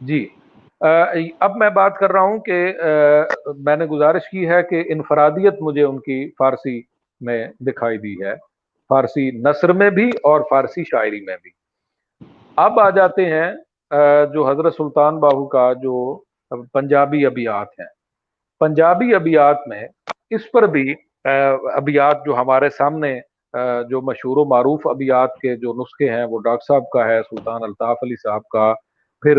جی۔ 0.01 0.29
اب 1.41 1.57
میں 1.57 1.71
بات 1.71 1.99
کر 1.99 2.13
رہا 2.13 2.21
ہوں 2.21 2.39
کہ 2.39 2.73
میں 3.59 3.77
نے 3.77 3.85
گزارش 3.87 4.29
کی 4.31 4.49
ہے 4.49 4.63
کہ 4.63 4.83
انفرادیت 4.89 5.55
مجھے 5.61 5.83
ان 5.83 5.99
کی 5.99 6.31
فارسی 6.39 6.81
میں 7.21 7.47
دکھائی 7.61 7.99
دی 7.99 8.15
ہے۔ 8.25 8.35
فارسی 8.89 9.31
نثر 9.31 9.73
میں 9.73 9.91
بھی 9.91 10.11
اور 10.23 10.41
فارسی 10.51 10.85
شاعری 10.85 11.21
میں 11.21 11.37
بھی۔ 11.43 11.51
اب 12.57 12.81
آ 12.81 12.91
جاتے 12.91 13.25
ہیں 13.25 13.53
جو 14.35 14.49
حضرت 14.51 14.75
سلطان 14.75 15.19
باہو 15.21 15.47
کا 15.47 15.73
جو 15.73 15.97
پنجابی 16.73 17.27
ابیات 17.27 17.69
ہیں۔ 17.81 17.96
پنجابی 18.61 19.15
ابیات 19.15 19.67
میں 19.69 19.87
اس 20.37 20.51
پر 20.53 20.67
بھی 20.75 20.95
ابیات 21.25 22.25
جو 22.27 22.37
ہمارے 22.37 22.71
سامنے 22.71 23.19
جو 23.91 24.01
مشہور 24.03 24.37
و 24.37 24.45
معروف 24.45 24.87
ابیات 24.87 25.37
کے 25.43 25.55
جو 25.57 25.73
نسخے 25.75 26.09
ہیں، 26.11 26.25
وہ 26.25 26.39
ڈاکٹر 26.45 26.65
صاحب 26.67 26.89
کا 26.93 27.07
ہے، 27.09 27.21
سلطان 27.31 27.63
الطاف 27.63 27.97
علی 28.03 28.17
صاحب 28.23 28.43
کا، 28.53 28.73
پھر 29.23 29.39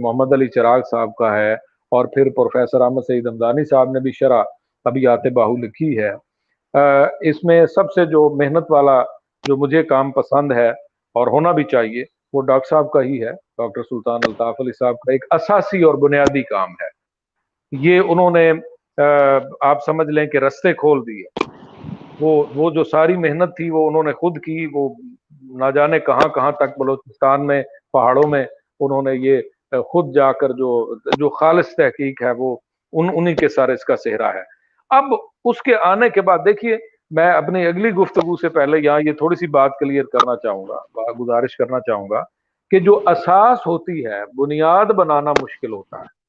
محمد 0.00 0.32
علی 0.32 0.48
چراغ 0.54 0.80
صاحب 0.90 1.14
کا 1.18 1.34
ہے، 1.36 1.52
اور 1.92 2.04
پھر 2.14 2.30
پروفیسر 2.36 2.80
احمد 2.80 3.02
سعید 3.06 3.26
امدانی 3.26 3.64
صاحب 3.70 3.90
نے 3.92 4.00
بھی 4.00 4.12
شرح 4.12 4.42
ابیات 4.86 5.26
باہو 5.34 5.56
لکھی 5.56 5.98
ہے۔ 5.98 6.10
اس 7.28 7.42
میں 7.44 7.64
سب 7.74 7.92
سے 7.92 8.04
جو 8.06 8.28
محنت 8.38 8.70
والا، 8.70 9.02
جو 9.44 9.56
مجھے 9.56 9.82
کام 9.84 10.10
پسند 10.12 10.52
ہے 10.52 10.68
اور 11.16 11.26
ہونا 11.26 11.52
بھی 11.52 11.64
چاہیے، 11.72 12.04
وہ 12.32 12.42
ڈاکٹر 12.42 12.68
صاحب 12.68 12.90
کا 12.92 13.02
ہی 13.02 13.22
ہے، 13.22 13.32
ڈاکٹر 13.58 13.82
سلطان 13.82 14.20
الطاف 14.26 14.60
علی 14.60 14.72
صاحب 14.78 14.98
کا 14.98 15.12
ایک 15.12 15.24
اساسی 15.34 15.82
اور 15.82 15.94
بنیادی 16.02 16.42
کام 16.50 16.70
ہے۔ 16.82 16.88
یہ 17.72 18.00
انہوں 18.08 18.30
نے 18.30 18.52
آپ 19.60 19.84
سمجھ 19.86 20.08
لیں 20.08 20.26
کہ 20.26 20.38
رستے 20.38 20.72
کھول 20.72 21.06
دیے۔ 21.06 21.24
وہ 22.20 22.44
وہ 22.54 22.70
جو 22.70 22.84
ساری 22.84 23.16
محنت 23.16 23.56
تھی 23.56 23.70
وہ 23.70 23.88
انہوں 23.88 24.02
نے 24.02 24.12
خود 24.12 24.38
کی، 24.44 24.66
وہ 24.72 24.88
نہ 25.42 25.70
جانے 25.74 26.00
کہاں 26.00 26.28
کہاں 26.34 26.52
تک 26.52 26.78
بلوچستان 26.78 27.46
میں، 27.46 27.62
پہاڑوں 27.92 28.28
میں 28.30 28.44
انہوں 28.80 29.02
نے 29.02 29.14
یہ 29.14 29.40
خود 29.90 30.14
جا 30.14 30.32
کر 30.32 30.52
جو 30.52 30.94
جو 31.18 31.28
خالص 31.28 31.68
تحقیق 31.76 32.22
ہے 32.22 32.30
وہ 32.38 32.56
ان، 32.92 33.08
انہی 33.14 33.34
کے 33.34 33.48
سارے 33.48 33.72
اس 33.72 33.84
کا 33.84 33.96
صحرا 33.96 34.32
ہے۔ 34.34 34.42
اب 34.90 35.04
اس 35.44 35.62
کے 35.62 35.74
آنے 35.84 36.08
کے 36.10 36.20
بعد 36.20 36.38
دیکھیے، 36.44 36.76
میں 37.10 37.30
اپنی 37.32 37.66
اگلی 37.66 37.90
گفتگو 37.90 38.36
سے 38.36 38.48
پہلے 38.48 38.78
یہاں 38.78 39.00
یہ 39.00 39.12
تھوڑی 39.12 39.36
سی 39.36 39.46
بات 39.46 39.78
کلیئر 39.80 40.04
کرنا 40.04 40.36
چاہوں 40.36 40.64
گا 40.68 40.78
گزارش 41.20 41.56
کرنا 41.56 41.80
چاہوں 41.80 42.08
گا 42.10 42.22
کہ 42.70 42.78
جو 42.78 43.00
اساس 43.06 43.66
ہوتی 43.66 44.06
ہے، 44.06 44.20
بنیاد 44.36 44.86
بنانا 44.86 45.32
مشکل 45.42 45.72
ہوتا 45.72 46.00
ہے۔ 46.00 46.21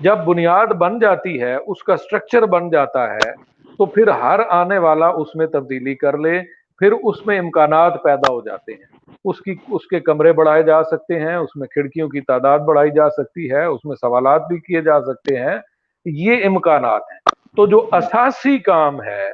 جب 0.00 0.18
بنیاد 0.18 0.66
بن 0.66 0.98
جاتی 0.98 1.42
ہے، 1.42 1.54
اس 1.54 1.82
کا 1.82 1.96
سٹرکچر 1.96 2.42
بن 2.42 2.70
جاتا 2.70 3.14
ہے، 3.14 3.30
تو 3.78 3.86
پھر 3.86 4.08
ہر 4.08 4.40
آنے 4.48 4.78
والا 4.78 5.08
اس 5.08 5.28
میں 5.34 5.46
تبدیلی 5.46 5.94
کر 5.94 6.18
لے، 6.18 6.40
پھر 6.78 6.92
اس 6.92 7.26
میں 7.26 7.38
امکانات 7.38 8.02
پیدا 8.02 8.32
ہو 8.32 8.40
جاتے 8.40 8.72
ہیں۔ 8.72 9.12
اس 9.24 9.40
کی، 9.40 9.54
اس 9.68 9.86
کے 9.86 10.00
کمرے 10.00 10.32
بڑھائے 10.32 10.62
جا 10.62 10.84
سکتے 10.84 11.20
ہیں، 11.20 11.36
اس 11.36 11.56
میں 11.56 11.68
کھڑکیوں 11.68 12.08
کی 12.08 12.20
تعداد 12.20 12.58
بڑھائی 12.58 12.90
جا 12.90 13.10
سکتی 13.10 13.50
ہے، 13.50 13.64
اس 13.64 13.80
میں 13.84 13.96
سوالات 13.96 14.42
بھی 14.48 14.58
کیے 14.58 14.80
جا 14.80 15.00
سکتے 15.00 15.36
ہیں۔ 15.36 15.58
یہ 16.04 16.44
امکانات 16.44 17.02
ہیں۔ 17.12 17.18
تو 17.56 17.66
جو 17.66 17.88
اساسی 17.92 18.58
کام 18.58 19.02
ہے، 19.02 19.28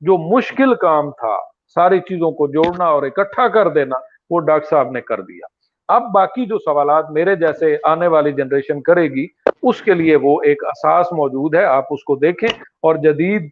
جو 0.00 0.36
مشکل 0.36 0.74
کام 0.74 1.10
تھا، 1.10 1.36
ساری 1.74 2.00
چیزوں 2.00 2.30
کو 2.30 2.46
جوڑنا 2.46 2.84
اور 2.84 3.02
اکٹھا 3.02 3.48
کر 3.48 3.68
دینا، 3.68 3.96
وہ 4.30 4.40
ڈاکٹر 4.40 4.68
صاحب 4.70 4.90
نے 4.90 5.00
کر 5.00 5.20
دیا۔ 5.20 5.46
اب 5.88 6.02
باقی 6.14 6.46
جو 6.46 6.58
سوالات 6.58 7.10
میرے 7.10 7.36
جیسے 7.36 7.76
آنے 7.84 8.06
والی 8.06 8.32
جنریشن 8.32 8.82
کرے 8.82 9.02
گی 9.02 9.26
اس 9.62 9.80
کے 9.82 9.94
لیے 9.94 10.16
وہ 10.16 10.40
ایک 10.42 10.64
اساس 10.64 11.12
موجود 11.12 11.54
ہے 11.54 11.64
آپ 11.64 11.84
اس 11.90 12.04
کو 12.04 12.16
دیکھیں 12.16 12.48
اور 12.82 12.94
جدید 13.04 13.48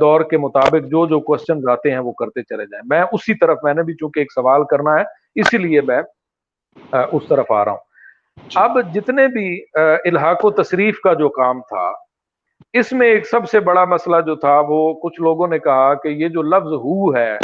دور 0.00 0.20
کے 0.30 0.38
مطابق 0.38 0.88
جو 0.90 1.06
جو 1.06 1.20
کوشچن 1.20 1.68
آتے 1.70 1.90
ہیں 1.90 1.98
وہ 1.98 2.12
کرتے 2.12 2.42
چلے 2.42 2.64
جائیں۔ 2.66 2.82
میں 2.88 3.02
اسی 3.12 3.34
طرف 3.34 3.58
میں 3.62 3.74
نے 3.74 3.82
بھی 3.82 3.94
چونکہ 3.94 4.18
ایک 4.20 4.32
سوال 4.32 4.64
کرنا 4.70 4.98
ہے 4.98 5.04
اسی 5.40 5.58
لیے 5.58 5.80
میں 5.80 6.00
اس 6.92 7.22
طرف 7.28 7.50
آ 7.50 7.64
رہا 7.64 7.72
ہوں۔ 7.72 7.78
اب 8.54 8.78
جتنے 8.94 9.26
بھی 9.28 9.64
الحاق 10.04 10.44
و 10.44 10.50
تصریف 10.50 11.00
کا 11.00 11.12
جو 11.14 11.28
کام 11.28 11.60
تھا 11.68 11.90
اس 12.72 12.92
میں 12.92 13.08
ایک 13.08 13.26
سب 13.26 13.48
سے 13.48 13.60
بڑا 13.60 13.84
مسئلہ 13.84 14.20
جو 14.26 14.34
تھا 14.36 14.60
وہ 14.68 14.94
کچھ 14.94 15.20
لوگوں 15.20 15.48
نے 15.48 15.58
کہا 15.58 15.92
کہ 15.94 16.08
یہ 16.08 16.28
جو 16.28 16.42
لفظ 16.42 16.72
ہو 16.84 17.14
ہے 17.16 17.36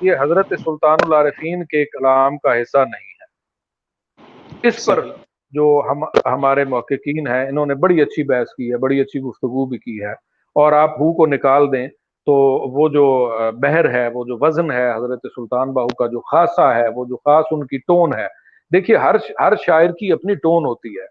یہ 0.00 0.12
حضرت 0.20 0.52
سلطان 0.64 0.98
العارفین 1.06 1.64
کے 1.64 1.84
کلام 1.84 2.38
کا 2.38 2.60
حصہ 2.62 2.78
نہیں 2.78 3.10
ہے۔ 3.20 4.68
اس 4.68 4.84
پر 4.86 5.04
جو 5.50 5.82
ہم، 5.90 6.04
ہمارے 6.26 6.64
محققین 6.64 7.26
ہیں، 7.28 7.48
انہوں 7.48 7.66
نے 7.66 7.74
بڑی 7.74 8.00
اچھی 8.00 8.22
بحث 8.22 8.46
کی 8.48 8.72
ہے، 8.72 8.76
بڑی 8.76 9.00
اچھی 9.00 9.20
گفتگو 9.20 9.66
بھی 9.66 9.78
کی 9.78 10.04
ہے۔ 10.04 10.12
اور 10.54 10.72
آپ 10.72 10.90
ہو 10.90 11.12
کو 11.12 11.26
نکال 11.26 11.72
دیں 11.72 11.88
تو 12.26 12.32
وہ 12.80 12.88
جو 12.88 13.34
بہر 13.62 13.90
ہے، 13.90 14.08
وہ 14.14 14.24
جو 14.24 14.46
وزن 14.46 14.70
ہے 14.70 14.90
حضرت 14.96 15.20
سلطان 15.36 15.72
باہو 15.72 15.88
کا، 15.88 16.06
جو 16.06 16.20
خاصہ 16.20 16.60
ہے، 16.60 16.88
وہ 16.94 17.04
جو 17.04 17.16
خاص 17.16 17.44
ان 17.50 17.66
کی 17.66 17.78
ٹون 17.78 18.14
ہے۔ 18.14 18.26
دیکھیے، 18.72 18.96
ہر 18.96 19.14
ہر 19.40 19.52
شاعر 19.66 19.86
کی 19.86 20.12
اپنی 20.12 20.34
ٹون 20.34 20.64
ہوتی 20.64 20.88
ہے۔ 20.88 21.06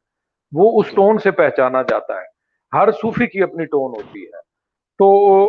وہ 0.51 0.79
اس 0.79 0.91
ٹون 0.91 1.17
سے 1.17 1.31
پہچانا 1.31 1.81
جاتا 1.81 2.13
ہے۔ 2.13 2.39
ہر 2.77 2.91
صوفی 2.91 3.27
کی 3.27 3.43
اپنی 3.43 3.65
ٹون 3.65 3.91
ہوتی 3.91 4.23
ہے۔ 4.23 4.39
تو 4.97 5.45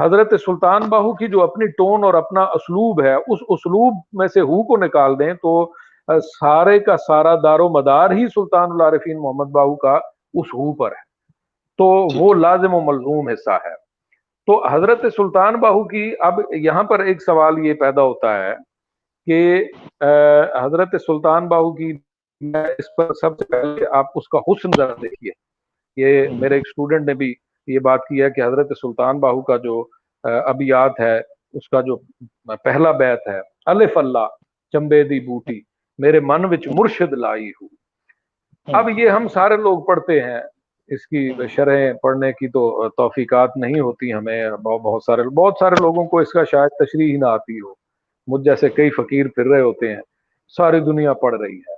حضرت 0.00 0.40
سلطان 0.46 0.82
باہو 0.88 1.12
کی 1.12 1.28
جو 1.28 1.42
اپنی 1.42 1.66
ٹون 1.66 2.04
اور 2.04 2.14
اپنا 2.14 2.42
اسلوب 2.42 3.02
ہے، 3.02 3.14
اس 3.14 3.38
اسلوب 3.48 3.94
میں 4.12 4.26
سے 4.26 4.40
ہو 4.40 4.62
کو 4.62 4.76
نکال 4.76 5.18
دیں 5.18 5.32
تو 5.32 5.72
سارے 6.08 6.78
کا 6.78 6.96
سارا 6.96 7.34
دار 7.42 7.58
و 7.60 7.68
مدار 7.68 8.10
ہی 8.10 8.28
سلطان 8.28 8.70
العارفین 8.72 9.18
محمد 9.18 9.50
باہو 9.52 9.74
کا 9.74 9.94
اس 10.34 10.46
ہو 10.54 10.72
پر 10.72 10.90
ہے۔ 10.90 11.04
تو 11.78 12.06
وہ 12.14 12.34
لازم 12.34 12.74
و 12.74 12.80
ملزوم 12.80 13.28
حصہ 13.28 13.50
ہے۔ 13.50 13.74
تو 14.46 14.66
حضرت 14.68 15.00
سلطان 15.16 15.54
باہو 15.60 15.84
کی 15.84 16.12
اب 16.20 16.40
یہاں 16.54 16.82
پر 16.82 17.00
ایک 17.00 17.22
سوال 17.22 17.58
یہ 17.66 17.74
پیدا 17.74 18.02
ہوتا 18.02 18.34
ہے 18.44 18.54
کہ 19.26 19.64
حضرت 20.62 20.88
سلطان 21.06 21.48
باہو 21.48 21.72
کی 21.74 21.92
اس 22.78 22.96
پر 22.96 23.12
سب 23.20 23.38
سے 23.38 23.44
پہلے 23.44 23.86
آپ 23.92 24.06
اس 24.14 24.28
کا 24.28 24.38
حسن 24.38 24.70
ذرا 24.76 24.94
دیکھیے۔ 25.02 25.30
یہ 25.96 26.28
میرے 26.32 26.54
ایک 26.54 26.62
اسٹوڈنٹ 26.66 27.06
نے 27.06 27.14
بھی 27.14 27.34
یہ 27.66 27.78
بات 27.78 28.00
کی 28.08 28.22
ہے 28.22 28.30
کہ 28.30 28.40
حضرت 28.40 28.72
سلطان 28.82 29.18
باہو 29.20 29.42
کا 29.42 29.56
جو 29.56 29.84
ابیات 30.24 31.00
ہے 31.00 31.18
اس 31.54 31.68
کا 31.68 31.80
جو 31.80 31.96
پہلا 32.64 32.90
بیت 32.92 33.28
ہے 33.28 33.40
الف 33.66 33.96
اللہ 33.98 34.26
چمبے 34.72 35.02
دی 35.02 35.20
بوٹی۔ 35.20 35.60
میرے 35.98 36.20
من 36.20 36.44
وچ 36.44 36.68
مرشد 36.74 37.12
لائی 37.12 37.50
ہوں 37.50 37.68
اب 38.66 38.88
یہ 38.98 39.08
ہم 39.08 39.28
سارے 39.28 39.56
لوگ 39.56 39.84
پڑھتے 39.84 40.20
ہیں۔ 40.20 40.40
اس 40.88 41.06
کی 41.06 41.32
شرح 41.48 41.92
پڑھنے 42.02 42.32
کی 42.32 42.48
تو 42.48 42.88
توفیقات 42.88 43.50
نہیں 43.56 43.80
ہوتی 43.80 44.12
ہمیں۔ 44.12 44.50
بہت 44.50 45.02
سارے 45.02 45.22
بہت 45.22 45.54
سارے 45.60 45.74
لوگوں 45.80 46.04
کو 46.04 46.18
اس 46.18 46.30
کا 46.30 46.44
شاید 46.44 46.68
تشریح 46.68 47.12
ہی 47.12 47.16
نہ 47.16 47.26
آتی 47.26 47.58
ہو۔ 47.60 47.74
مجھ 48.26 48.44
جیسے 48.44 48.68
کئی 48.68 48.90
فقیر 48.90 49.26
پھر 49.28 49.46
رہے 49.46 49.60
ہوتے 49.60 49.94
ہیں۔ 49.94 50.02
ساری 50.56 50.80
دنیا 50.80 51.12
پڑھ 51.12 51.40
رہی 51.40 51.58
ہے۔ 51.58 51.74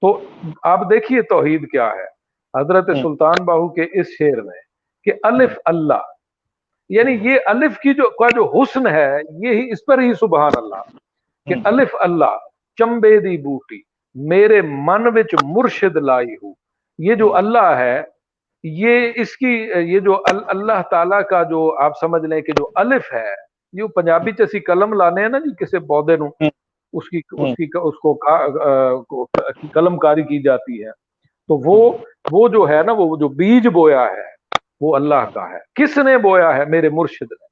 تو 0.00 0.20
آپ 0.62 0.80
دیکھیے 0.90 1.22
توحید 1.22 1.70
کیا 1.70 1.90
ہے۔ 1.90 2.16
حضرت 2.60 2.86
سلطان 3.02 3.44
باہو 3.44 3.68
کے 3.68 3.82
اس 4.00 4.06
شعر 4.18 4.40
میں 4.42 4.60
کہ 5.04 5.12
الف 5.22 5.58
اللہ 5.64 6.02
یعنی 6.88 7.12
یہ 7.12 7.38
الف 7.46 7.78
کی 7.78 7.94
جو 7.94 8.10
کا 8.10 8.28
جو 8.28 8.62
حسن 8.62 8.86
ہے 8.86 9.18
یہی 9.38 9.72
اس 9.72 9.84
پر 9.86 9.98
ہی 9.98 10.12
سبحان 10.14 10.50
اللہ 10.56 10.82
کہ 11.46 11.54
الف 11.64 11.94
اللہ 11.98 12.36
چمبے 12.78 13.18
دی 13.20 13.36
بوٹی 13.42 13.80
میرے 14.16 14.60
من 14.62 15.06
وچ 15.16 15.34
مرشد 15.46 15.96
لائی 16.02 16.34
ہوں 16.34 16.54
یہ 16.98 17.14
جو 17.14 17.34
اللہ 17.34 17.74
ہے 17.78 18.02
یہ 18.64 19.12
اس 19.16 19.36
کی 19.36 19.54
یہ 19.86 19.98
جو 20.00 20.22
اللہ 20.26 20.82
تعالیٰ 20.90 21.20
کا 21.30 21.42
جو 21.42 21.64
آپ 21.78 21.98
سمجھ 22.00 22.24
لیں 22.26 22.40
کہ 22.40 22.52
جو 22.52 22.70
الف 22.74 23.12
ہے 23.12 23.32
یہ 23.74 23.86
پنجابی 23.94 24.32
چسی 24.32 24.60
قلم 24.60 24.92
لانے 24.92 25.22
ہیں 25.22 25.28
نا 25.28 25.38
جی 25.38 25.54
کسی 25.58 25.78
پودے 25.86 26.16
نو 26.16 26.28
اس 26.92 27.08
کی 27.08 27.20
اس 27.32 27.56
کی 27.56 27.68
اس 27.82 27.98
کو 27.98 29.24
قلم 29.74 29.98
کاری 29.98 30.22
کی 30.22 30.42
جاتی 30.42 30.84
ہے 30.84 30.90
تو 31.48 31.58
وہ 31.64 31.76
وہ 32.32 32.48
جو 32.48 32.68
ہے 32.68 32.82
نا 32.82 32.92
وہ 32.92 33.16
جو 33.16 33.28
بیج 33.34 33.66
بویا 33.68 34.04
ہے 34.06 34.24
وہ 34.80 34.94
اللہ 34.96 35.30
کا 35.34 35.48
ہے 35.50 35.58
کس 35.74 35.98
نے 35.98 36.16
بویا 36.18 36.56
ہے 36.56 36.64
میرے 36.64 36.88
مرشد 36.92 37.32
نے 37.32 37.44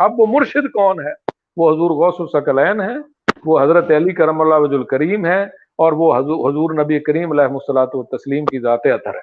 اب 0.00 0.20
وہ 0.20 0.26
مرشد 0.28 0.70
کون 0.72 1.06
ہے 1.06 1.12
وہ 1.56 1.70
حضور 1.70 1.90
غوث 1.96 2.20
السکلین 2.20 2.80
ہے 2.80 2.96
وہ 3.44 3.60
حضرت 3.60 3.90
علی 3.90 4.14
کرم 4.14 4.40
اللہ 4.40 4.54
وج 4.54 4.74
الکریم 4.74 5.26
ہے 5.26 5.42
اور 5.78 5.92
وہ 5.92 6.14
حضور 6.16 6.84
نبی 6.84 7.00
کریم 7.00 7.30
علیہ 7.30 7.44
السلاۃ 7.44 7.86
و 7.92 8.02
تسلیم 8.16 8.44
کی 8.44 8.58
ذات 8.60 8.80
اطہر 8.84 9.14
ہے 9.14 9.20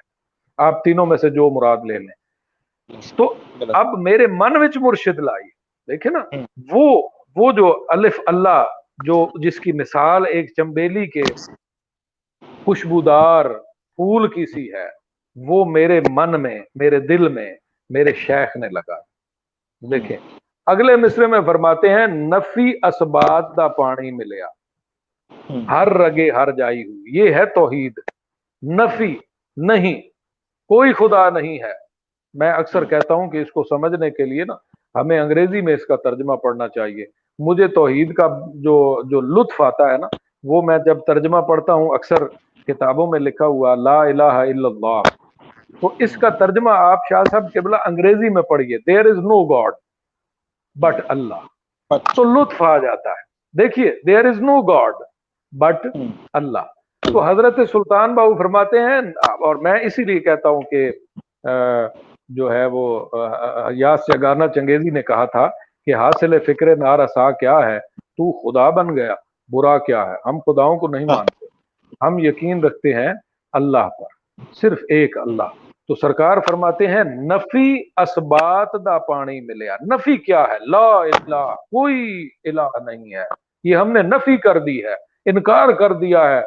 آپ 0.56 0.84
تینوں 0.84 1.06
میں 1.06 1.16
سے 1.16 1.30
جو 1.30 1.50
مراد 1.50 1.76
لے 1.88 1.98
لیں۔ 1.98 2.14
تو 3.16 3.34
اب 3.74 3.86
میرے 3.98 4.26
من 4.26 4.56
وچ 4.56 4.76
مرشد 4.76 5.18
لائی۔ 5.18 5.48
دیکھیں 5.88 6.12
نا 6.12 6.18
وہ 6.72 7.08
وہ 7.36 7.52
جو 7.52 7.84
الف 7.88 8.20
اللہ 8.26 8.64
جو 9.04 9.28
جس 9.42 9.60
کی 9.60 9.72
مثال 9.72 10.24
ایک 10.26 10.52
چمبیلی 10.56 11.06
کے 11.06 11.22
خوشبودار 12.64 13.44
پھول 13.96 14.28
کی 14.28 14.46
سی 14.46 14.72
ہے 14.72 14.88
وہ 15.36 15.64
میرے 15.64 16.00
من 16.10 16.42
میں 16.42 16.60
میرے 16.74 17.00
دل 17.00 17.28
میں 17.28 17.54
میرے 17.90 18.12
شیخ 18.12 18.56
نے 18.56 18.68
لگا۔ 18.68 19.00
دیکھیں۔ 19.90 20.16
اگلے 20.66 20.96
مصرے 20.96 21.26
میں 21.26 21.40
فرماتے 21.46 21.88
ہیں 21.88 22.06
نفی 22.06 22.72
اسبات 22.82 23.56
دا 23.56 23.68
پانی 23.68 24.10
ملیا۔ 24.10 24.46
ہر 25.70 25.88
رگے 25.92 26.30
ہر 26.30 26.52
جائی 26.52 26.82
ہوئی۔ 26.82 27.02
یہ 27.18 27.34
ہے 27.34 27.46
توحید۔ 27.46 27.92
نفی 28.62 29.16
نہیں۔ 29.56 30.00
کوئی 30.68 30.92
خدا 30.92 31.30
نہیں 31.30 31.58
ہے۔ 31.58 31.72
میں 32.34 32.52
اکثر 32.52 32.84
کہتا 32.84 33.14
ہوں 33.14 33.30
کہ 33.30 33.38
اس 33.38 33.52
کو 33.52 33.62
سمجھنے 33.62 34.10
کے 34.10 34.24
لیے 34.24 34.44
نا 34.44 34.54
ہمیں 34.94 35.20
انگریزی 35.20 35.60
میں 35.60 35.74
اس 35.74 35.86
کا 35.86 35.96
ترجمہ 35.96 36.34
پڑھنا 36.34 36.68
چاہیے۔ 36.68 37.04
مجھے 37.38 37.68
توحید 37.68 38.14
کا 38.14 38.40
جو 38.54 39.02
جو 39.10 39.20
لطف 39.20 39.60
آتا 39.60 39.92
ہے 39.92 39.98
نا 39.98 40.06
وہ 40.44 40.62
میں 40.62 40.78
جب 40.78 40.98
ترجمہ 41.06 41.40
پڑھتا 41.40 41.72
ہوں 41.72 41.88
اکثر 41.88 42.26
کتابوں 42.66 43.06
میں 43.06 43.20
لکھا 43.20 43.46
ہوا 43.46 43.74
لا 43.74 44.02
الہ 44.02 44.22
الا 44.22 44.68
اللہ۔ 44.68 45.02
تو 45.80 45.90
اس 45.98 46.16
کا 46.16 46.28
ترجمہ 46.28 46.70
آپ 46.70 46.98
شاہ 47.08 47.24
صاحب 47.30 47.52
قبلہ 47.54 47.76
انگریزی 47.86 48.28
میں 48.28 48.42
پڑھیے۔ 48.42 48.78
دیر 48.78 49.06
از 49.06 49.18
نو 49.18 49.44
گاڈ 49.44 49.72
بٹ 50.76 51.00
اللہ 51.08 51.46
تو 52.14 52.24
لطف 52.24 52.62
آ 52.62 52.76
جاتا 52.78 53.10
ہے۔ 53.10 53.24
دیکھیے 53.54 53.94
دیر 54.06 54.24
از 54.24 54.40
نو 54.40 54.60
گاڈ 54.62 54.94
بٹ 55.52 55.86
اللہ 56.32 56.64
تو 57.02 57.22
حضرت 57.24 57.58
سلطان 57.72 58.14
بابو 58.14 58.34
فرماتے 58.34 58.80
ہیں 58.80 58.98
اور 59.40 59.56
میں 59.56 59.78
اسی 59.80 60.04
لیے 60.04 60.20
کہتا 60.20 60.48
ہوں 60.48 60.62
کہ 60.62 60.90
جو 62.28 62.52
ہے 62.52 62.64
وہ 62.66 62.84
یاس 63.74 64.00
جگانا 64.08 64.48
چنگیزی 64.48 64.90
نے 64.90 65.02
کہا 65.02 65.24
تھا 65.24 65.46
کہ 65.86 65.94
حاصل 65.94 66.38
فکر 66.38 66.76
نارسا 66.76 67.30
کیا 67.30 67.58
ہے؟ 67.66 67.78
تو 68.18 68.30
خدا 68.42 68.68
بن 68.70 68.96
گیا 68.96 69.14
برا 69.50 69.76
کیا 69.78 70.06
ہے؟ 70.06 70.14
ہم 70.26 70.38
خداؤں 70.40 70.76
کو 70.76 70.88
نہیں 70.88 71.06
ہاں۔ 71.08 71.16
مانتے۔ 71.16 71.46
ہم 72.00 72.18
یقین 72.18 72.64
رکھتے 72.64 72.94
ہیں 72.94 73.12
اللہ 73.54 73.88
پر 73.98 74.14
صرف 74.54 74.78
ایک 74.88 75.18
اللہ 75.18 75.54
تو 75.88 75.94
سرکار 75.94 76.36
فرماتے 76.48 76.86
ہیں، 76.86 77.04
نفی 77.04 77.82
اسبات 77.96 78.68
دا 78.84 78.98
پانی 78.98 79.40
ملیا۔ 79.40 79.76
نفی 79.94 80.16
کیا 80.16 80.42
ہے؟ 80.42 80.66
لا 80.66 80.98
الہ، 81.00 81.54
کوئی 81.54 82.28
الہ 82.44 82.84
نہیں 82.84 83.14
ہے۔ 83.14 83.24
یہ 83.64 83.76
ہم 83.76 83.92
نے 83.92 84.02
نفی 84.02 84.36
کر 84.36 84.58
دی 84.58 84.84
ہے، 84.84 84.94
انکار 85.26 85.68
کر 85.68 85.92
دیا 85.92 86.28
ہے۔ 86.30 86.42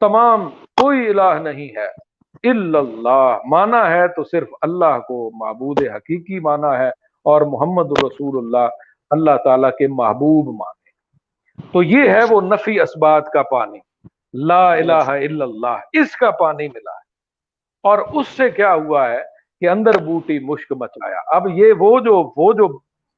تمام 0.00 0.48
کوئی 0.80 1.08
الہ 1.08 1.38
نہیں 1.42 1.76
ہے۔ 1.76 2.04
اللہ 2.42 3.38
مانا 3.46 3.90
ہے 3.90 4.08
تو 4.08 4.24
صرف 4.24 4.48
اللہ 4.62 4.98
کو 5.08 5.30
معبود 5.44 5.82
حقیقی 5.82 6.40
مانا 6.40 6.78
ہے 6.78 6.88
اور 7.24 7.42
محمد 7.42 7.90
رسول 8.02 8.44
اللہ 8.44 8.68
اللہ 9.10 9.30
تعالیٰ 9.44 9.70
کے 9.78 9.88
محبوب 9.88 10.46
مانے۔ 10.48 10.90
تو 11.72 11.82
یہ 11.82 12.10
ہے 12.10 12.20
وہ 12.30 12.40
نفی 12.40 12.80
اسبات 12.80 13.26
کا 13.26 13.42
پانی۔ 13.42 13.78
لا 14.46 14.72
الہ 14.72 14.92
الا 14.92 15.44
اللہ، 15.44 15.76
اس 15.92 16.16
کا 16.16 16.30
پانی 16.30 16.68
ملا 16.68 16.92
ہے۔ 16.92 17.03
اور 17.84 17.98
اس 18.12 18.28
سے 18.28 18.50
کیا 18.50 18.72
ہوا 18.74 19.08
ہے 19.10 19.20
کہ 19.62 19.68
اندر 19.68 19.98
بوٹی 20.04 20.38
مشک 20.38 20.72
مچایا۔ 20.72 21.18
اب 21.36 21.48
یہ 21.54 21.72
وہ 21.78 21.98
جو 22.00 22.22
وہ 22.36 22.52
جو 22.52 22.68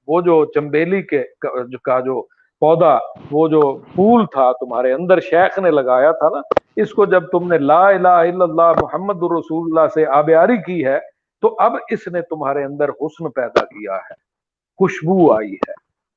وہ 0.09 0.21
جو 0.21 0.45
چمبیلی 0.45 1.03
کے 1.03 1.23
کا 1.41 1.99
جو 2.01 2.21
پودا، 2.63 2.95
وہ 3.31 3.47
جو 3.49 3.61
پھول 3.95 4.25
تھا 4.27 4.51
تمہارے 4.53 4.93
اندر 4.93 5.21
شیخ 5.21 5.59
نے 5.59 5.71
لگایا 5.71 6.13
تھا 6.13 6.29
نا، 6.29 6.41
اس 6.77 6.93
کو 6.95 7.07
جب 7.07 7.27
تم 7.31 7.53
نے 7.53 7.59
لا 7.59 7.89
الہ 7.89 8.09
الا 8.09 8.45
اللہ 8.45 8.73
محمد 8.83 9.23
رسول 9.33 9.67
اللہ 9.67 9.89
سے 9.95 10.07
آبیاری 10.07 10.57
کی 10.63 10.85
ہے، 10.85 10.99
تو 11.43 11.55
اب 11.59 11.77
اس 11.91 12.07
نے 12.07 12.21
تمہارے 12.23 12.65
اندر 12.65 12.91
حسن 13.01 13.31
پیدا 13.31 13.65
کیا 13.65 13.97
ہے، 13.97 14.15
خوشبو 14.79 15.33
آئی 15.33 15.53
ہے۔ 15.53 15.73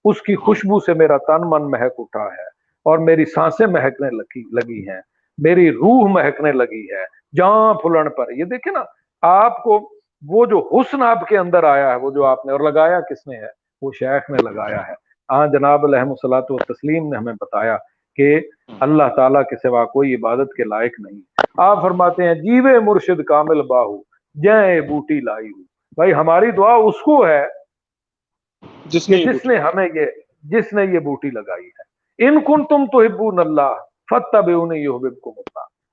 اس 0.06 0.22
کی 0.22 0.36
خوشبو 0.36 0.80
سے 0.80 0.93
میرا 0.93 1.18
تن 1.28 1.50
من 1.50 1.70
مہک 1.72 2.00
اٹھا 2.00 2.26
ہے 2.26 2.47
اور 2.86 2.97
میری 2.97 3.26
سانسیں 3.26 3.66
مہکنے 3.68 4.10
لگی 4.10 4.43
لگی 4.52 4.88
ہیں، 4.89 5.02
میری 5.38 5.72
روح 5.72 6.08
مہکنے 6.12 6.52
لگی 6.52 6.86
ہے۔ 6.91 7.04
جہاں 7.38 7.74
پھلن 7.74 8.10
پر۔ 8.10 8.32
یہ 8.32 8.44
دیکھیں 8.44 8.74
نا 8.74 8.84
آپ 9.22 9.64
کو 9.64 9.90
وہ 10.28 10.46
جو 10.46 10.70
حسن 10.72 11.04
آپ 11.04 11.28
کے 11.28 11.38
اندر 11.38 11.64
آیا 11.64 11.92
ہے 11.92 11.96
وہ 11.96 12.12
جو 12.12 12.26
آپ 12.26 12.46
نے 12.46 12.52
اور 12.52 12.60
لگایا 12.60 13.02
کس 13.02 13.28
نے 13.28 13.38
ہے؟ 13.38 13.48
وہ 13.82 13.92
شیخ 14.00 14.30
نے 14.30 14.38
لگایا 14.42 14.88
ہے۔ 14.88 14.94
ہاں 15.30 15.48
جناب 15.48 15.84
الحم 15.84 16.16
صلاحت 16.16 16.46
و 16.50 16.58
تسلیم 16.58 17.10
نے 17.12 17.18
ہمیں 17.18 17.34
بتایا 17.34 17.78
کہ 18.16 18.42
اللہ 18.80 19.04
تعالیٰ 19.16 19.44
کے 19.44 19.56
سوا 19.56 19.86
کوئی 19.86 20.16
عبادت 20.16 20.54
کے 20.58 20.64
لائق 20.64 20.94
نہیں۔ 21.00 21.22
آپ 21.58 21.82
فرماتے 21.82 22.24
ہیں 22.24 22.34
جیوے 22.34 22.80
مرشد 22.80 23.24
کامل 23.24 23.62
باہو 23.62 24.02
جے 24.34 24.82
بوٹی 24.82 25.20
لائی 25.20 25.48
ہو۔ 25.48 25.64
بھائی 25.96 26.14
ہماری 26.14 26.52
دعا 26.52 26.74
اس 26.74 27.02
کو 27.02 27.28
ہے 27.28 27.46
جس 28.86 29.10
نے 29.10 29.18
جس 29.18 29.46
نے 29.46 29.58
ہمیں 29.58 29.90
یہ 29.96 30.06
جس 30.44 30.74
نے 30.74 30.86
یہ 30.86 31.00
بوٹی 31.00 31.30
لگائی 31.30 31.68
ہے۔ 31.68 32.00
ان 32.28 32.40
کن 32.40 32.66
تم 32.66 32.86
تو 32.86 33.00
ہبون 33.00 33.40
اللہ۔ 33.40 33.76
فتح 34.10 34.40
بے 34.40 34.54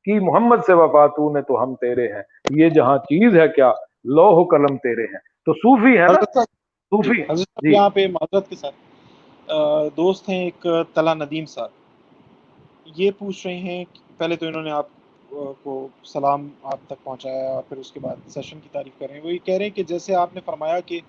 کی 0.07 0.19
محمد 0.19 0.57
سے 0.67 0.73
وفاتو 0.73 1.33
نے 1.33 1.43
تو 1.43 1.63
ہم 1.63 1.75
تیرے 1.75 2.13
ہیں۔ 2.13 2.23
یہ 2.51 2.69
جہاں 2.69 2.99
چیز 2.99 3.37
ہے 3.37 3.49
کیا؟ 3.49 3.73
لوہ 4.05 4.45
قلم 4.45 4.77
تیرے 4.77 5.05
ہیں۔ 5.05 5.19
تو 5.47 5.55
صوفی 5.55 5.99
ہے 5.99 6.07
نا؟ 6.07 6.45
صوفی 6.45 7.23
جی۔ 7.23 7.75
یہاں 7.75 7.91
پہ 7.91 8.07
معذرت 8.07 8.49
کے 8.49 8.57
ساتھ 8.57 8.75
دوست 9.97 10.29
ہیں 10.29 10.45
ایک 10.45 10.67
تلا 10.95 11.15
ندیم 11.15 11.47
صاحب۔ 11.47 11.69
یہ 12.97 13.11
پوچھ 13.19 13.47
رہے 13.47 13.57
ہیں 13.57 13.85
پہلے 14.19 14.37
تو 14.37 14.47
انہوں 14.47 14.63
نے 14.63 14.71
آپ 14.71 14.87
کو 15.63 15.89
سلام 16.05 16.49
آپ 16.63 16.79
تک 16.87 17.05
پہنچایا 17.05 17.51
اور 17.51 17.63
پھر 17.69 17.77
اس 17.77 17.93
کے 17.93 18.01
بعد 18.01 18.29
سیشن 18.29 18.61
کی 18.61 18.69
تعریف 18.73 18.99
کر 18.99 19.07
رہے 19.07 19.15
ہیں۔ 19.15 19.23
وہ 19.25 19.33
یہ 19.33 19.39
کہہ 19.45 19.55
رہے 19.55 19.65
ہیں 19.65 19.77
کہ 19.77 19.83
جیسے 19.83 20.15
آپ 20.15 20.35
نے 20.35 20.41
فرمایا 20.45 20.81
کہ 20.81 21.01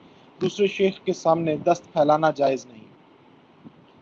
دوسرے 0.42 0.68
شیخ 0.68 1.00
کے 1.00 1.14
سامنے 1.14 1.56
دست 1.56 1.94
پھیلانا 1.94 2.32
جائز 2.32 2.66
نہیں۔ 2.66 2.84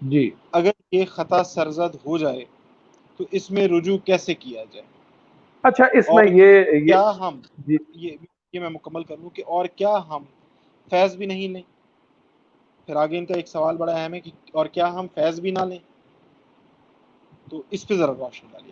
جی۔ 0.01 0.29
اگر 0.51 0.71
یہ 0.91 1.05
خطا 1.05 1.43
سرزد 1.43 1.95
ہو 2.05 2.17
جائے 2.17 2.45
تو 3.17 3.23
اس 3.31 3.51
میں 3.51 3.67
رجوع 3.67 3.97
کیسے 3.97 4.33
کیا 4.33 4.63
جائے؟ 4.71 4.85
اچھا 5.63 5.85
اس 5.93 6.05
میں 6.09 6.23
یہ 6.31 6.63
کیا 6.63 7.11
ہم 7.19 7.39
جی۔ 7.57 7.77
یہ 8.53 8.59
میں 8.59 8.69
مکمل 8.69 9.03
کر 9.03 9.17
لوں 9.17 9.29
کہ 9.29 9.43
اور 9.47 9.65
کیا 9.65 9.93
ہم 10.09 10.23
فیض 10.89 11.15
بھی 11.15 11.25
نہیں 11.25 11.47
لیں؟ 11.47 11.61
پھر 12.85 12.95
آگے 12.95 13.17
ان 13.17 13.25
کا 13.25 13.33
ایک 13.33 13.47
سوال 13.47 13.77
بڑا 13.77 13.93
اہم 13.93 14.13
ہے 14.13 14.19
کہ 14.19 14.31
اور 14.53 14.65
کیا 14.65 14.93
ہم 14.93 15.07
فیض 15.15 15.39
بھی 15.39 15.51
نہ 15.51 15.59
لیں؟ 15.59 15.77
تو 17.49 17.61
اس 17.71 17.87
پہ 17.87 17.93
ذرا 17.93 18.13
روشن 18.13 18.47
ڈالیے۔ 18.51 18.71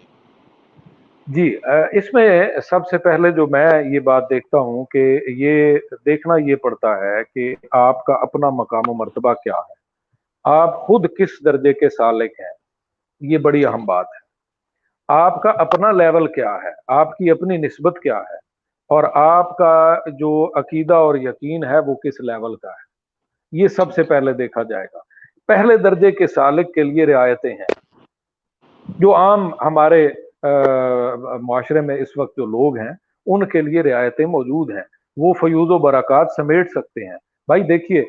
جی 1.27 1.57
اس 1.97 2.13
میں 2.13 2.47
سب 2.69 2.79
سے 2.91 2.97
پہلے 2.97 3.31
جو 3.31 3.47
میں 3.47 3.83
یہ 3.83 3.99
بات 3.99 4.29
دیکھتا 4.29 4.57
ہوں 4.57 4.85
کہ 4.85 5.19
یہ 5.27 5.77
دیکھنا 6.05 6.33
یہ 6.37 6.55
پڑتا 6.55 6.97
ہے 6.97 7.23
کہ 7.35 7.55
آپ 7.71 8.05
کا 8.05 8.13
اپنا 8.13 8.49
مقام 8.49 8.89
و 8.89 8.93
مرتبہ 8.93 9.33
کیا 9.33 9.53
ہے۔ 9.53 9.73
آپ 10.43 10.81
خود 10.81 11.05
کس 11.17 11.45
درجے 11.45 11.73
کے 11.73 11.89
سالک 11.89 12.31
ہیں؟ 12.39 12.53
یہ 13.21 13.37
بڑی 13.37 13.65
اہم 13.65 13.85
بات 13.85 14.05
ہے۔ 14.05 14.22
آپ 15.07 15.41
کا 15.41 15.49
اپنا 15.49 15.91
لیول 15.91 16.27
کیا 16.27 16.55
ہے؟ 16.63 16.69
آپ 16.87 17.17
کی 17.17 17.31
اپنی 17.31 17.57
نسبت 17.57 17.99
کیا 18.03 18.17
ہے؟ 18.17 18.35
اور 18.89 19.03
آپ 19.13 19.57
کا 19.57 19.95
جو 20.07 20.51
عقیدہ 20.55 20.93
اور 20.93 21.15
یقین 21.15 21.63
ہے 21.63 21.79
وہ 21.79 21.95
کس 21.95 22.19
لیول 22.19 22.55
کا 22.55 22.69
ہے؟ 22.69 22.93
یہ 23.51 23.67
سب 23.67 23.93
سے 23.93 24.03
پہلے 24.03 24.33
دیکھا 24.33 24.63
جائے 24.63 24.87
گا۔ 24.93 24.99
پہلے 25.47 25.77
درجے 25.77 26.11
کے 26.11 26.27
سالک 26.27 26.73
کے 26.73 26.83
لیے 26.83 27.05
رعایتیں 27.05 27.49
ہیں۔ 27.49 27.85
جو 28.99 29.15
عام 29.15 29.53
ہمارے 29.61 30.09
معاشرے 31.41 31.81
میں 31.81 31.95
اس 31.95 32.17
وقت 32.17 32.37
جو 32.37 32.45
لوگ 32.45 32.77
ہیں، 32.77 32.93
ان 33.25 33.47
کے 33.47 33.61
لیے 33.61 33.81
رعایتیں 33.81 34.25
موجود 34.25 34.71
ہیں۔ 34.71 34.83
وہ 35.17 35.33
فیوز 35.33 35.71
و 35.71 35.77
برکات 35.77 36.27
سمیٹ 36.35 36.69
سکتے 36.69 37.05
ہیں۔ 37.05 37.17
بھائی 37.47 37.63
دیکھیے 37.63 38.05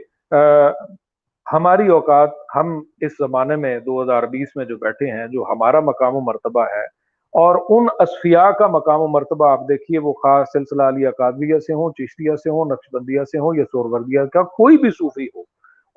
ہماری 1.55 1.89
اوقات 1.89 2.31
ہم 2.57 2.83
اس 3.01 3.13
زمانے 3.13 3.57
میں 3.57 3.81
دو 3.81 4.03
ہزار 4.03 4.23
بیس 4.23 4.49
میں 4.57 4.65
جو 4.65 4.77
بیٹھے 4.77 5.11
ہیں، 5.11 5.27
جو 5.27 5.43
ہمارا 5.43 5.81
مقام 5.81 6.17
و 6.17 6.21
مرتبہ 6.21 6.65
ہے 6.65 6.85
اور 7.33 7.57
ان 7.69 7.87
اصفیاء 7.99 8.51
کا 8.51 8.67
مقام 8.67 9.01
و 9.01 9.07
مرتبہ 9.07 9.51
آپ 9.51 9.61
دیکھیے، 9.69 9.99
وہ 9.99 10.13
خاص 10.13 10.47
سلسلہ 10.53 10.83
علی 10.83 11.07
اکادویہ 11.07 11.59
سے 11.59 11.73
ہوں، 11.73 11.91
چشتیہ 11.91 12.37
سے 12.37 12.51
ہوں 12.51 12.65
نقش 12.65 12.89
بندیہ 12.93 13.25
سے 13.25 13.39
ہوں 13.39 13.55
یا 13.57 13.65
سوروردیہ 13.65 14.21
کا 14.21 14.43
کوئی 14.43 14.79
بھی 14.79 14.91
صوفی 14.91 15.27
ہو، 15.27 15.41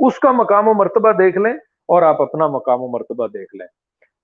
اس 0.07 0.19
کا 0.19 0.31
مقام 0.31 0.67
و 0.67 0.73
مرتبہ 0.73 1.11
دیکھ 1.11 1.37
لیں 1.37 1.53
اور 1.87 2.01
آپ 2.01 2.21
اپنا 2.21 2.47
مقام 2.47 2.81
و 2.81 2.87
مرتبہ 2.87 3.27
دیکھ 3.27 3.55
لیں۔ 3.55 3.67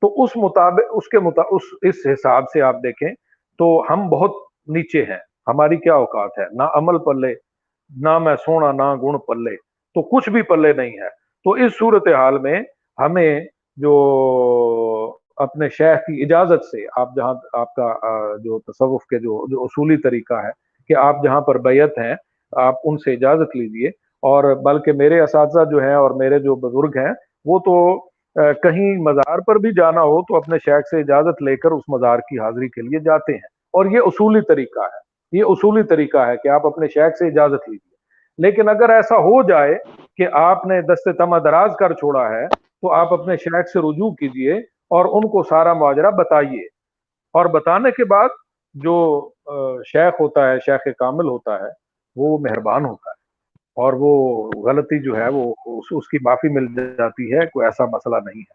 تو 0.02 0.24
اس 0.24 0.30
مطابق، 0.36 0.84
اس 0.92 1.08
کے 1.08 1.20
مطابق، 1.20 1.48
اس 1.52 1.62
اس 1.82 1.96
حساب 2.14 2.44
سے 2.54 2.62
آپ 2.62 2.76
دیکھیں 2.84 3.10
تو 3.58 3.84
ہم 3.90 4.10
بہت 4.10 4.32
نیچے 4.68 5.04
ہیں۔ 5.04 5.20
ہماری 5.48 5.78
کیا 5.78 5.96
اوقات 5.96 6.30
ہے؟ 6.38 6.46
نہ 6.52 6.64
عمل 6.64 6.98
پلے، 6.98 7.34
نہ 7.96 8.20
میں 8.20 8.36
سونا، 8.36 8.72
نہ 8.72 8.96
گن 8.96 9.18
پلے۔ 9.18 9.56
تو 9.94 10.02
کچھ 10.02 10.30
بھی 10.30 10.42
پلے 10.42 10.74
نہیں 10.74 10.92
ہے۔ 10.92 11.23
تو 11.44 11.52
اس 11.52 11.72
صورت 11.80 12.08
حال 12.08 12.40
میں 12.40 12.62
ہمیں 13.00 13.42
جو 13.78 13.94
اپنے 15.36 15.70
شیخ 15.70 15.98
کی 15.98 16.24
اجازت 16.24 16.66
سے 16.66 16.86
آپ 16.98 17.16
جہاں 17.16 17.34
آپ 17.54 17.74
کا 17.76 17.94
جو 18.38 18.60
تصوف 18.60 19.04
کے 19.04 19.20
جو 19.20 19.48
جو 19.50 19.64
اصولی 19.64 19.98
طریقہ 19.98 20.34
ہے 20.34 20.50
کہ 20.88 20.96
آپ 20.98 21.24
جہاں 21.24 21.42
پر 21.42 21.58
بیعت 21.58 21.98
ہیں، 21.98 22.16
آپ 22.52 22.76
ان 22.84 22.98
سے 22.98 23.14
اجازت 23.14 23.58
لیجیے 23.58 23.88
اور 24.22 24.56
بلکہ 24.56 24.92
میرے 24.92 25.20
اساتذہ 25.20 25.70
جو 25.72 25.78
ہیں 25.78 25.94
اور 25.94 26.12
میرے 26.12 26.40
جو 26.40 26.56
بزرگ 26.56 27.06
ہیں، 27.06 27.14
وہ 27.46 27.60
تو 27.60 28.00
کہیں 28.36 28.98
مزار 28.98 29.40
پر 29.40 29.56
بھی 29.56 29.70
جانا 29.78 30.02
ہو 30.02 30.22
تو 30.22 30.36
اپنے 30.36 30.58
شیخ 30.66 30.90
سے 30.90 31.00
اجازت 31.00 31.44
لے 31.44 31.58
کر 31.58 31.72
اس 31.72 31.84
مزار 31.88 32.20
کی 32.20 32.40
حاضری 32.40 32.70
کے 32.70 32.82
لیے 32.82 33.00
جاتے 33.00 33.32
ہیں۔ 33.32 33.54
اور 33.74 33.86
یہ 33.86 34.00
اصولی 34.06 34.42
طریقہ 34.42 34.80
ہے۔ 34.80 35.14
یہ 35.32 35.44
اصولی 35.48 35.84
طریقہ 35.84 36.18
ہے 36.18 36.38
کہ 36.38 36.48
آپ 36.48 36.66
اپنے 36.66 36.88
شیخ 36.88 37.18
سے 37.18 37.28
اجازت 37.28 37.70
لیجیے 37.70 37.94
لیکن 38.38 38.70
اگر 38.70 38.90
ایسا 38.90 39.18
ہو 39.18 39.44
جائے 39.44 39.76
کہ 40.18 40.28
آپ 40.32 40.66
نے 40.66 40.82
دست 40.82 41.18
تمہ 41.18 41.38
دراز 41.38 41.76
کر 41.80 41.94
چھوڑا 41.94 42.30
ہے، 42.30 42.48
تو 42.48 42.92
آپ 42.92 43.14
اپنے 43.14 43.38
شیخ 43.38 43.66
سے 43.68 43.80
رجوع 43.80 44.12
کیجیے 44.12 44.54
اور 44.90 45.06
ان 45.06 45.30
کو 45.30 45.44
سارا 45.44 45.74
معاجرہ 45.74 46.12
بتائیے۔ 46.12 46.62
اور 47.34 47.46
بتانے 47.46 47.92
کے 47.92 48.06
بعد 48.06 48.30
جو 48.74 49.30
شیخ 49.86 50.22
ہوتا 50.22 50.52
ہے، 50.52 50.60
شیخ 50.60 50.96
کامل 50.98 51.28
ہوتا 51.28 51.60
ہے، 51.60 51.70
وہ 52.16 52.38
مہربان 52.38 52.86
ہوتا 52.86 53.10
ہے۔ 53.10 53.24
اور 53.76 53.94
وہ 53.94 54.50
غلطی 54.66 55.00
جو 55.00 55.18
ہے، 55.18 55.30
وہ 55.30 55.56
اس 55.92 56.08
کی 56.08 56.18
معافی 56.22 56.50
مل 56.50 56.68
جاتی 56.76 57.34
ہے، 57.34 57.46
کوئی 57.46 57.66
ایسا 57.66 57.86
مسئلہ 57.86 58.16
نہیں 58.16 58.40
ہے۔ 58.40 58.54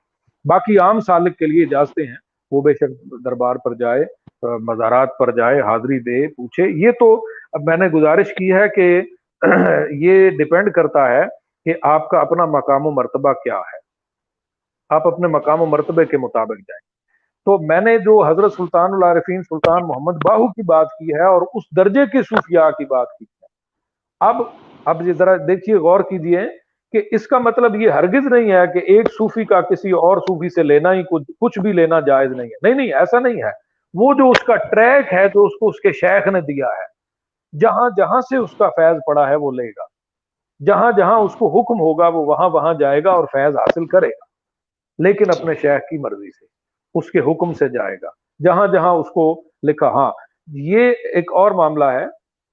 باقی 0.48 0.78
عام 0.78 1.00
سالک 1.00 1.36
کے 1.36 1.46
لیے 1.46 1.62
اجازتیں 1.62 2.06
ہیں، 2.06 2.16
وہ 2.50 2.62
بے 2.62 2.74
شک 2.74 3.24
دربار 3.24 3.56
پر 3.56 3.74
جائے 3.74 4.04
مزارات 4.42 5.18
پر 5.18 5.30
جائے، 5.30 5.60
حاضری 5.60 6.00
دے، 6.00 6.26
پوچھے۔ 6.26 6.68
یہ 6.68 6.90
تو 6.90 7.26
اب 7.52 7.60
میں 7.64 7.76
نے 7.76 7.88
گزارش 7.88 8.34
کی 8.34 8.52
ہے 8.52 8.68
کہ 8.68 9.02
یہ 9.90 10.30
ڈپینڈ 10.30 10.72
کرتا 10.72 11.08
ہے 11.08 11.24
کہ 11.64 11.74
آپ 11.82 12.08
کا 12.08 12.18
اپنا 12.18 12.44
مقام 12.44 12.86
و 12.86 12.90
مرتبہ 12.90 13.32
کیا 13.32 13.58
ہے؟ 13.58 13.88
آپ 14.88 15.06
اپنے 15.06 15.28
مقام 15.28 15.62
و 15.62 15.66
مرتبے 15.66 16.04
کے 16.04 16.18
مطابق 16.18 16.58
جائیں۔ 16.58 16.98
تو 17.38 17.58
میں 17.58 17.80
نے 17.80 17.98
جو 17.98 18.24
حضرت 18.24 18.52
سلطان 18.52 18.90
العارفین، 18.92 19.42
سلطان 19.42 19.82
محمد 19.82 20.12
باہو 20.12 20.48
کی 20.48 20.62
بات 20.62 20.86
کی 20.86 21.14
ہے 21.14 21.24
اور 21.24 21.42
اس 21.42 21.76
درجے 21.76 22.06
کے 22.06 22.22
صوفیاء 22.22 22.70
کی 22.70 22.84
بات 22.84 23.06
کی 23.18 23.24
ہے۔ 23.24 23.46
اب 24.20 24.36
اب 24.84 25.08
یہ 25.08 25.12
ذرا 25.12 25.36
دیکھیے، 25.36 25.76
غور 25.76 26.00
کیجیے 26.00 26.40
کہ 26.92 27.08
اس 27.10 27.26
کا 27.26 27.38
مطلب 27.38 27.76
یہ 27.76 27.90
ہرگز 27.90 28.26
نہیں 28.26 28.52
ہے 28.52 28.66
کہ 28.66 28.78
ایک 28.78 29.12
صوفی 29.12 29.44
کا 29.44 29.60
کسی 29.60 29.90
اور 29.90 30.16
صوفی 30.16 30.48
سے 30.48 30.62
لینا 30.62 30.92
ہی 30.92 31.02
کچھ 31.40 31.58
بھی 31.58 31.72
لینا 31.72 32.00
جائز 32.00 32.30
نہیں 32.30 32.46
ہے۔ 32.46 32.56
نہیں 32.62 32.74
نہیں، 32.74 32.94
ایسا 32.94 33.18
نہیں 33.18 33.42
ہے۔ 33.42 33.50
وہ 33.94 34.14
جو 34.14 34.30
اس 34.30 34.42
کا 34.42 34.56
ٹریک 34.56 35.12
ہے، 35.12 35.28
جو 35.28 35.44
اس 35.44 35.52
کو 35.60 35.68
اس 35.68 35.80
کے 35.80 35.92
شیخ 35.92 36.28
نے 36.28 36.40
دیا 36.40 36.66
ہے، 36.66 36.98
جہاں 37.58 37.90
جہاں 37.96 38.20
سے 38.20 38.36
اس 38.36 38.52
کا 38.52 38.68
فیض 38.68 38.96
پڑا 39.06 39.28
ہے، 39.28 39.34
وہ 39.34 39.52
لے 39.52 39.70
گا۔ 39.70 39.97
جہاں 40.60 40.92
جہاں 40.92 41.18
اس 41.18 41.34
کو 41.34 41.48
حکم 41.48 41.80
ہوگا 41.80 42.06
وہ 42.08 42.24
وہاں 42.24 42.48
وہاں 42.50 42.74
جائے 42.74 43.04
گا 43.04 43.10
اور 43.10 43.24
فیض 43.32 43.56
حاصل 43.56 43.86
کرے 43.86 44.08
گا 44.08 44.26
لیکن 44.98 45.30
اپنے 45.30 45.54
شیخ 45.54 45.80
کی 45.80 45.98
مرضی 45.98 46.30
سے 46.30 46.46
اس 46.94 47.10
کے 47.10 47.20
حکم 47.20 47.52
سے 47.52 47.68
جائے 47.68 47.96
گا۔ 48.02 48.10
جہاں 48.40 48.66
جہاں 48.66 48.92
اس 48.92 49.10
کو 49.10 49.24
لکھا 49.62 49.88
ہاں 49.88 50.10
یہ 50.62 50.90
ایک 51.14 51.32
اور 51.32 51.50
معاملہ 51.50 51.84
ہے 51.84 52.04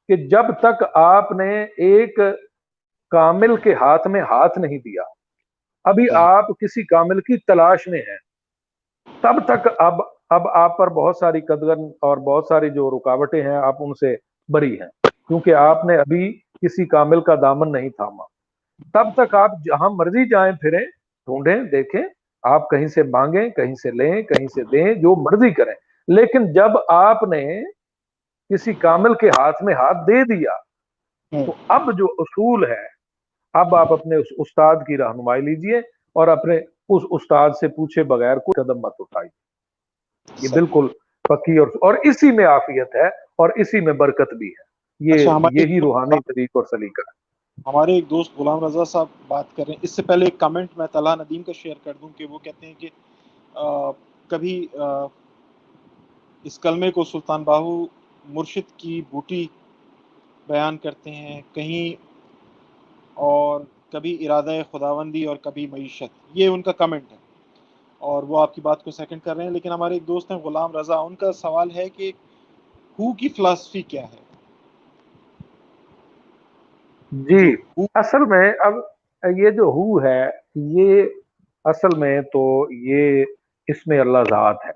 کہ 0.09 0.15
جب 0.27 0.45
تک 0.59 0.83
آپ 0.93 1.31
نے 1.31 1.63
ایک 1.63 2.19
کامل 3.11 3.55
کے 3.55 3.73
ہاتھ 3.73 4.07
میں 4.07 4.21
ہاتھ 4.21 4.59
نہیں 4.59 4.77
دیا 4.77 5.01
ابھی 5.85 6.05
آپ 6.15 6.47
کسی 6.59 6.83
کامل 6.85 7.19
کی 7.21 7.37
تلاش 7.37 7.87
میں 7.87 7.99
ہیں 7.99 8.17
تب 9.23 9.45
تک 9.45 9.67
اب 9.77 10.01
اب 10.29 10.47
آپ 10.47 10.77
پر 10.77 10.89
بہت 10.89 11.17
ساری 11.17 11.41
قدغن 11.41 11.83
اور 12.01 12.17
بہت 12.17 12.45
ساری 12.49 12.69
جو 12.69 12.89
رکاوٹیں 12.89 13.41
ہیں 13.41 13.55
آپ 13.57 13.75
ان 13.79 13.93
سے 13.93 14.15
بری 14.49 14.79
ہیں۔ 14.81 14.87
کیونکہ 15.27 15.55
آپ 15.55 15.85
نے 15.85 15.97
ابھی 15.97 16.39
کسی 16.65 16.85
کامل 16.85 17.21
کا 17.21 17.35
دامن 17.35 17.71
نہیں 17.71 17.89
تھاما۔ 17.89 18.23
تب 18.93 19.25
تک 19.25 19.35
آپ 19.35 19.51
جہاں 19.65 19.89
مرضی 19.89 20.29
جائیں 20.29 20.53
پھریں 20.53 20.85
ڈھونڈیں 21.27 21.63
دیکھیں 21.63 22.03
آپ 22.43 22.69
کہیں 22.69 22.87
سے 22.87 23.03
مانگیں 23.03 23.49
کہیں 23.49 23.75
سے 23.75 23.91
لیں 23.91 24.21
کہیں 24.21 24.47
سے 24.47 24.63
دیں 24.63 24.93
جو 24.93 25.15
مرضی 25.15 25.53
کریں۔ 25.53 25.73
لیکن 26.07 26.53
جب 26.53 26.69
آپ 26.87 27.23
نے 27.23 27.63
کسی 28.53 28.73
کامل 28.73 29.13
کے 29.13 29.29
ہاتھ 29.29 29.63
میں 29.63 29.73
ہاتھ 29.73 29.97
دے 29.97 30.35
دیا 30.35 30.57
تو 31.45 31.53
اب 31.67 31.97
جو 31.97 32.05
اصول 32.17 32.71
ہے 32.71 32.95
اب 33.53 33.75
آپ 33.75 33.93
اپنے 33.93 34.15
اس 34.15 34.27
استاد 34.37 34.75
کی 34.75 34.97
رہنمائی 34.97 35.41
لیجیے 35.41 35.77
اور 36.15 36.27
اپنے 36.27 36.57
اس 36.89 37.03
استاد 37.11 37.49
سے 37.59 37.67
پوچھے 37.67 38.03
بغیر 38.03 38.37
کوئی 38.37 38.63
قدم 38.63 38.79
مت 38.79 38.93
اٹھائیے۔ 38.99 39.45
یہ 40.41 40.49
بالکل 40.53 40.87
پکی 41.23 41.57
اور 41.57 41.67
اور 41.67 41.93
اسی 42.03 42.31
میں 42.31 42.45
آفیت 42.45 42.95
ہے 42.95 43.07
اور 43.07 43.49
اسی 43.55 43.79
میں 43.79 43.93
برکت 43.93 44.33
بھی 44.33 44.49
ہے۔ 44.49 44.64
یہ 44.99 45.13
اچھا 45.13 45.37
یہی 45.51 45.79
روحانی 45.81 46.19
طریق 46.19 46.49
اور 46.53 46.63
سلیقہ۔ 46.63 47.01
ہمارے 47.67 47.93
ایک 47.93 48.09
دوست 48.09 48.37
غلام 48.37 48.65
رضا 48.65 48.83
صاحب 48.85 49.05
بات 49.27 49.55
کر 49.55 49.63
رہے 49.67 49.73
ہیں۔ 49.73 49.79
اس 49.81 49.91
سے 49.91 50.01
پہلے 50.01 50.25
ایک 50.25 50.37
کمنٹ 50.39 50.77
میں 50.77 50.87
طلحہ 50.91 51.15
ندیم 51.15 51.43
کا 51.43 51.51
شیئر 51.51 51.75
کر 51.83 51.93
دوں 52.01 52.09
کہ 52.17 52.25
وہ 52.25 52.37
کہتے 52.39 52.67
ہیں 52.67 52.73
کہ 52.77 52.89
کبھی 54.27 54.67
اس 56.43 56.59
کلمے 56.59 56.91
کو 56.91 57.03
سلطان 57.03 57.43
باہو 57.43 57.85
مرشد 58.25 58.79
کی 58.79 59.01
بوٹی 59.09 59.45
بیان 60.47 60.77
کرتے 60.77 61.11
ہیں 61.11 61.41
کہیں 61.53 62.03
اور 63.13 63.61
کبھی 63.91 64.25
ارادہ 64.25 64.51
خداوندی 64.71 65.23
اور 65.25 65.35
کبھی 65.35 65.67
معیشت۔ 65.67 66.03
یہ 66.33 66.47
ان 66.47 66.61
کا 66.61 66.71
کمنٹ 66.71 67.11
ہے۔ 67.11 67.17
اور 68.01 68.23
وہ 68.23 68.39
آپ 68.39 68.55
کی 68.55 68.61
بات 68.61 68.83
کو 68.83 68.91
سیکنڈ 68.91 69.21
کر 69.23 69.35
رہے 69.35 69.43
ہیں 69.43 69.51
لیکن 69.51 69.71
ہمارے 69.71 69.93
ایک 69.93 70.07
دوست 70.07 70.31
ہیں 70.31 70.37
غلام 70.37 70.77
رضا۔ 70.77 70.97
ان 70.99 71.15
کا 71.15 71.31
سوال 71.31 71.71
ہے 71.75 71.89
کہ 71.89 72.11
ہو 72.99 73.13
کی 73.13 73.29
فلاسفی 73.29 73.81
کیا 73.81 74.03
ہے؟ 74.03 74.24
جی 77.23 77.55
اصل 77.77 78.25
میں 78.25 78.53
اب 78.59 78.73
یہ 79.37 79.49
جو 79.49 79.63
ہو 79.63 80.03
ہے 80.03 80.29
یہ 80.55 81.03
اصل 81.63 81.97
میں 81.97 82.21
تو 82.21 82.67
یہ 82.71 83.25
اس 83.67 83.87
میں 83.87 83.99
اللہ 83.99 84.17
ذات 84.29 84.55
ہے۔ 84.65 84.71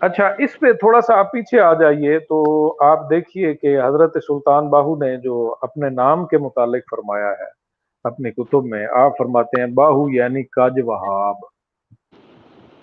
اچھا 0.00 0.30
اس 0.38 0.58
پہ 0.60 0.72
تھوڑا 0.72 1.00
سا 1.00 1.18
آپ 1.18 1.32
پیچھے 1.32 1.60
آ 1.60 1.72
جائیے 1.72 2.18
تو 2.18 2.42
آپ 2.84 3.10
دیکھیے 3.10 3.54
کہ 3.54 3.80
حضرت 3.80 4.12
سلطان 4.12 4.68
باہو 4.68 4.96
نے 4.96 5.16
جو 5.16 5.54
اپنے 5.62 5.88
نام 5.88 6.26
کے 6.26 6.38
متعلق 6.38 6.82
فرمایا 6.90 7.30
ہے 7.30 7.50
اپنی 8.04 8.30
کتب 8.30 8.64
میں 8.64 8.86
آپ 8.92 9.18
فرماتے 9.18 9.60
ہیں 9.60 9.68
باہو 9.68 10.10
یعنی 10.10 10.42
کاج 10.42 10.72
وہاب۔ 10.84 11.36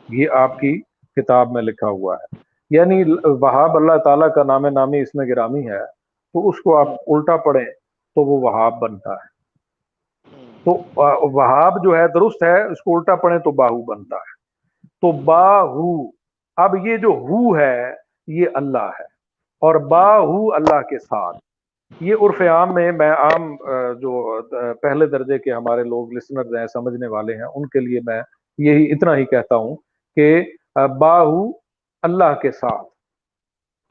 یہ 0.10 0.30
آپ 0.30 0.60
کی 0.60 0.82
کتاب 1.16 1.52
میں 1.52 1.62
لکھا 1.62 1.88
ہوا 1.88 2.16
ہے۔ 2.16 2.40
یعنی 2.70 3.04
وہاب 3.24 3.76
اللہ 3.76 3.98
تعالیٰ 4.04 4.34
کا 4.34 4.44
نام 4.44 4.66
نامی 4.66 5.02
اس 5.02 5.16
میں 5.16 5.28
گرامی 5.28 5.70
ہے۔ 5.70 5.95
تو 6.36 6.50
اس 6.50 6.62
کو 6.62 6.78
آپ 6.78 6.88
الٹا 7.08 7.38
پڑھیں 7.38 7.66
تو 8.16 8.22
وہ 8.22 8.42
وہاب 8.42 8.80
بنتا 8.80 9.14
ہے۔ 9.14 9.36
تو 10.66 10.84
وہاب 11.32 11.84
جو 11.84 11.98
ہے 11.98 12.08
درست 12.08 12.44
ہے 12.44 12.64
اس 12.64 12.82
کو 12.82 12.98
الٹا 12.98 13.16
پڑھیں 13.16 13.40
تو 13.40 13.52
باہو 13.52 13.84
بنتا 13.84 14.16
ہے۔ 14.16 14.34
تو 14.88 15.12
باہو 15.12 16.10
اب 16.58 16.88
یہ 16.88 16.98
جو 16.98 17.08
ہو 17.08 17.58
ہے 17.58 17.94
یہ 18.28 18.46
اللہ 18.54 18.78
ہے۔ 18.78 19.04
اور 19.62 19.76
با 19.76 20.20
ہو 20.20 20.54
اللہ 20.54 20.82
کے 20.82 21.00
ساتھ۔ 21.00 21.38
یہ 22.00 22.16
عرف 22.22 22.42
عام 22.42 22.74
میں 22.74 22.92
میں 22.92 23.12
عام 23.12 23.56
جو 24.00 24.42
پہلے 24.82 25.06
درجے 25.06 25.40
کے 25.40 25.54
ہمارے 25.54 25.84
لوگ 25.84 26.14
لسنرز 26.14 26.56
ہیں 26.56 26.68
سمجھنے 26.68 27.08
والے 27.08 27.36
ہیں 27.36 27.48
ان 27.56 27.68
کے 27.68 27.80
لیے 27.80 28.00
میں 28.06 28.22
یہی 28.58 28.92
اتنا 28.92 29.16
ہی 29.16 29.26
کہتا 29.26 29.56
ہوں 29.56 29.76
کہ 30.16 30.44
باہو 31.00 31.52
اللہ 32.02 32.34
کے 32.42 32.52
ساتھ۔ 32.52 32.88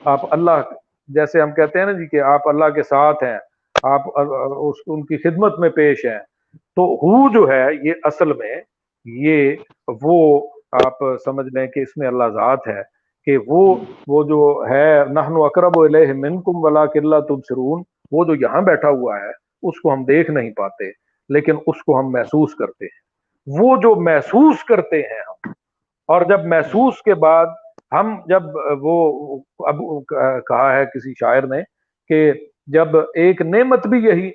آپ 0.04 0.20
اللہ 0.30 0.83
جیسے 1.08 1.40
ہم 1.40 1.52
کہتے 1.52 1.78
ہیں 1.78 1.86
نا 1.86 1.92
جی 1.92 2.06
کہ 2.06 2.20
آپ 2.22 2.48
اللہ 2.48 2.68
کے 2.74 2.82
ساتھ 2.82 3.22
ہیں، 3.24 3.38
آپ 3.84 4.18
اس، 4.18 4.76
ان 4.86 5.04
کی 5.06 5.16
خدمت 5.18 5.58
میں 5.58 5.70
پیش 5.70 6.04
ہیں۔ 6.04 6.18
تو 6.76 6.84
ہو 7.02 7.28
جو 7.32 7.48
ہے 7.48 7.64
یہ 7.82 7.92
اصل 8.04 8.32
میں 8.32 8.54
یہ 9.06 9.54
وہ 10.02 10.16
آپ 10.84 11.04
سمجھ 11.24 11.46
لیں 11.54 11.66
کہ 11.66 11.80
اس 11.80 11.96
میں 11.96 12.08
اللہ 12.08 12.28
ذات 12.34 12.68
ہے 12.68 12.82
کہ 13.26 13.36
وہ 13.46 13.74
وہ 14.08 14.22
جو 14.24 14.40
ہے 14.70 15.04
نحن 15.10 15.36
اقرب 15.44 15.78
الیہ 15.80 16.12
منکم 16.14 16.64
ولا 16.64 16.84
کلا 16.86 17.20
تبصرون، 17.20 17.82
وہ 18.12 18.24
جو 18.24 18.34
یہاں 18.36 18.60
بیٹھا 18.62 18.88
ہوا 18.90 19.16
ہے، 19.16 19.30
اس 19.62 19.80
کو 19.80 19.92
ہم 19.92 20.04
دیکھ 20.04 20.30
نہیں 20.30 20.50
پاتے، 20.52 20.90
لیکن 21.30 21.56
اس 21.66 21.82
کو 21.82 21.98
ہم 22.00 22.10
محسوس 22.12 22.54
کرتے 22.54 22.84
ہیں۔ 22.84 23.58
وہ 23.58 23.76
جو 23.82 23.94
محسوس 24.02 24.64
کرتے 24.64 25.00
ہیں 25.00 25.20
ہم، 25.20 25.52
اور 26.08 26.22
جب 26.22 26.44
محسوس 26.46 27.02
کے 27.02 27.14
بعد 27.20 27.46
ہم 27.94 28.14
جب 28.26 28.42
وہ 28.80 29.38
اب 29.58 29.76
کہا 30.48 30.76
ہے 30.76 30.84
کسی 30.84 31.12
شاعر 31.20 31.42
نے 31.42 31.62
کہ 32.08 32.32
جب 32.66 32.88
ایک 33.14 33.42
نعمت 33.42 33.86
بھی 33.86 34.04
یہی 34.04 34.30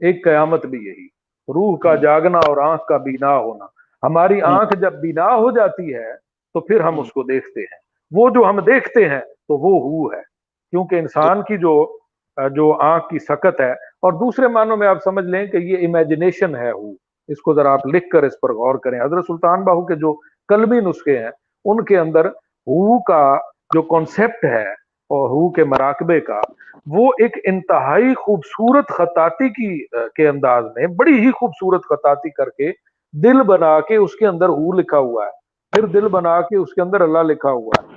ایک 0.00 0.24
قیامت 0.24 0.66
بھی 0.66 0.78
یہی 0.78 1.06
روح 1.48 1.78
کا 1.78 1.94
جاگنا 1.94 2.38
اور 2.38 2.56
آنکھ 2.56 2.84
کا 2.86 2.96
بینا 2.96 3.36
ہونا 3.38 3.64
ہماری 4.02 4.40
آنکھ 4.42 4.76
جب 4.76 4.92
بینا 4.92 5.34
ہو 5.34 5.50
جاتی 5.50 5.94
ہے 5.94 6.12
تو 6.54 6.60
پھر 6.60 6.80
ہم 6.80 7.00
اس 7.00 7.12
کو 7.12 7.22
دیکھتے 7.22 7.60
ہیں۔ 7.60 7.78
وہ 8.10 8.30
جو 8.30 8.48
ہم 8.48 8.60
دیکھتے 8.60 9.08
ہیں 9.08 9.20
تو 9.20 9.58
وہ 9.58 9.80
ہو 9.80 10.16
ہے۔ 10.16 10.22
کیونکہ 10.70 10.94
انسان 10.94 11.42
کی 11.42 11.56
جو 11.56 11.98
جو 12.36 12.72
آنکھ 12.72 13.08
کی 13.08 13.18
سکت 13.18 13.60
ہے 13.60 13.72
اور 13.72 14.12
دوسرے 14.12 14.48
معنوں 14.48 14.76
میں 14.76 14.88
آپ 14.88 14.98
سمجھ 15.04 15.24
لیں 15.24 15.46
کہ 15.46 15.56
یہ 15.56 15.86
امیجنیشن 15.86 16.56
ہے 16.56 16.70
ہو۔ 16.70 16.92
اس 17.28 17.40
کو 17.40 17.54
ذرا 17.54 17.72
آپ 17.72 17.86
لکھ 17.86 18.08
کر 18.12 18.22
اس 18.22 18.40
پر 18.42 18.52
غور 18.52 18.74
کریں۔ 18.74 19.00
حضرت 19.00 19.24
سلطان 19.24 19.64
باہو 19.64 19.84
کے 19.86 19.94
جو 19.94 20.14
قلبی 20.48 20.80
نسخے 20.80 21.18
ہیں 21.18 21.30
ان 21.64 21.84
کے 21.84 21.98
اندر 21.98 22.28
ہو 22.68 23.02
کا 23.02 23.38
جو 23.74 23.82
کانسیپٹ 23.82 24.44
ہے 24.44 24.70
اور 25.10 25.28
ہو 25.28 25.50
کے 25.50 25.64
مراقبے 25.64 26.20
کا، 26.20 26.40
وہ 26.86 27.08
ایک 27.18 27.36
انتہائی 27.44 28.14
خوبصورت 28.14 28.88
خطاطی 28.88 29.48
کی 29.48 29.86
کے 30.14 30.28
انداز 30.28 30.64
میں، 30.76 30.86
بڑی 30.86 31.26
ہی 31.26 31.30
خوبصورت 31.30 31.82
خطاطی 31.82 32.30
کر 32.30 32.48
کے 32.50 32.72
دل 33.12 33.42
بنا 33.42 33.80
کے 33.80 33.96
اس 33.96 34.14
کے 34.14 34.26
اندر 34.26 34.48
ہو 34.48 34.72
لکھا 34.72 34.98
ہوا 34.98 35.26
ہے۔ 35.26 35.30
پھر 35.72 35.86
دل 35.86 36.08
بنا 36.08 36.40
کے 36.40 36.56
اس 36.56 36.74
کے 36.74 36.82
اندر 36.82 37.00
اللہ 37.00 37.18
لکھا 37.18 37.50
ہوا 37.50 37.82
ہے۔ 37.82 37.96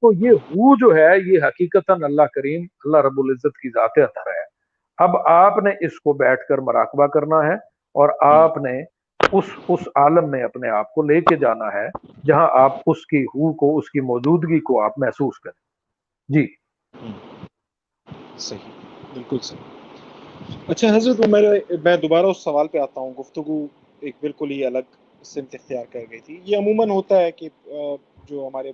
تو 0.00 0.12
یہ 0.12 0.30
ہو 0.30 0.76
جو 0.76 0.96
ہے، 0.96 1.18
یہ 1.26 1.38
حقیقت 1.44 1.90
اللہ 1.90 2.22
کریم، 2.34 2.66
اللہ 2.84 2.96
رب 2.96 3.18
العزت 3.18 3.58
کی 3.58 3.68
ذات 3.68 3.90
اثر 3.96 4.30
ہے۔ 4.30 4.52
اب 4.98 5.16
آپ 5.16 5.58
نے 5.58 5.70
اس 5.80 6.00
کو 6.00 6.12
بیٹھ 6.12 6.46
کر 6.48 6.58
مراقبہ 6.58 7.06
کرنا 7.06 7.46
ہے 7.46 7.54
اور 7.94 8.08
آپ 8.20 8.58
نے 8.58 8.82
اس 9.32 9.44
اس 9.68 9.80
عالم 9.94 10.30
میں 10.30 10.42
اپنے 10.42 10.68
آپ 10.68 10.94
کو 10.94 11.02
لے 11.02 11.20
کے 11.20 11.36
جانا 11.36 11.72
ہے 11.72 11.88
جہاں 12.24 12.48
آپ 12.52 12.72
اس 12.86 13.06
کی 13.06 13.24
ہو 13.24 13.52
کو 13.52 13.78
اس 13.78 13.90
کی 13.90 14.00
موجودگی 14.00 14.60
کو 14.60 14.80
آپ 14.80 14.98
محسوس 14.98 15.40
کریں۔ 15.40 15.60
جی۔ 16.28 16.46
صحیح۔ 18.38 18.70
بالکل 19.14 19.38
صحیح۔ 19.42 19.60
اچھا 20.68 20.96
حضرت 20.96 21.20
میں 21.84 21.96
دوبارہ 21.96 22.26
اس 22.26 22.38
سوال 22.38 22.68
پہ 22.68 22.78
آتا 22.78 23.00
ہوں۔ 23.00 23.12
گفتگو 23.20 23.66
ایک 24.00 24.14
بالکل 24.20 24.50
ہی 24.50 24.64
الگ 24.66 24.86
سمت 25.22 25.54
اختیار 25.54 25.84
کر 25.92 26.00
گئی 26.10 26.20
تھی۔ 26.20 26.40
یہ 26.44 26.56
عموماً 26.56 26.90
ہوتا 26.90 27.20
ہے 27.20 27.30
کہ 27.32 27.48
جو 28.28 28.46
ہمارے 28.46 28.72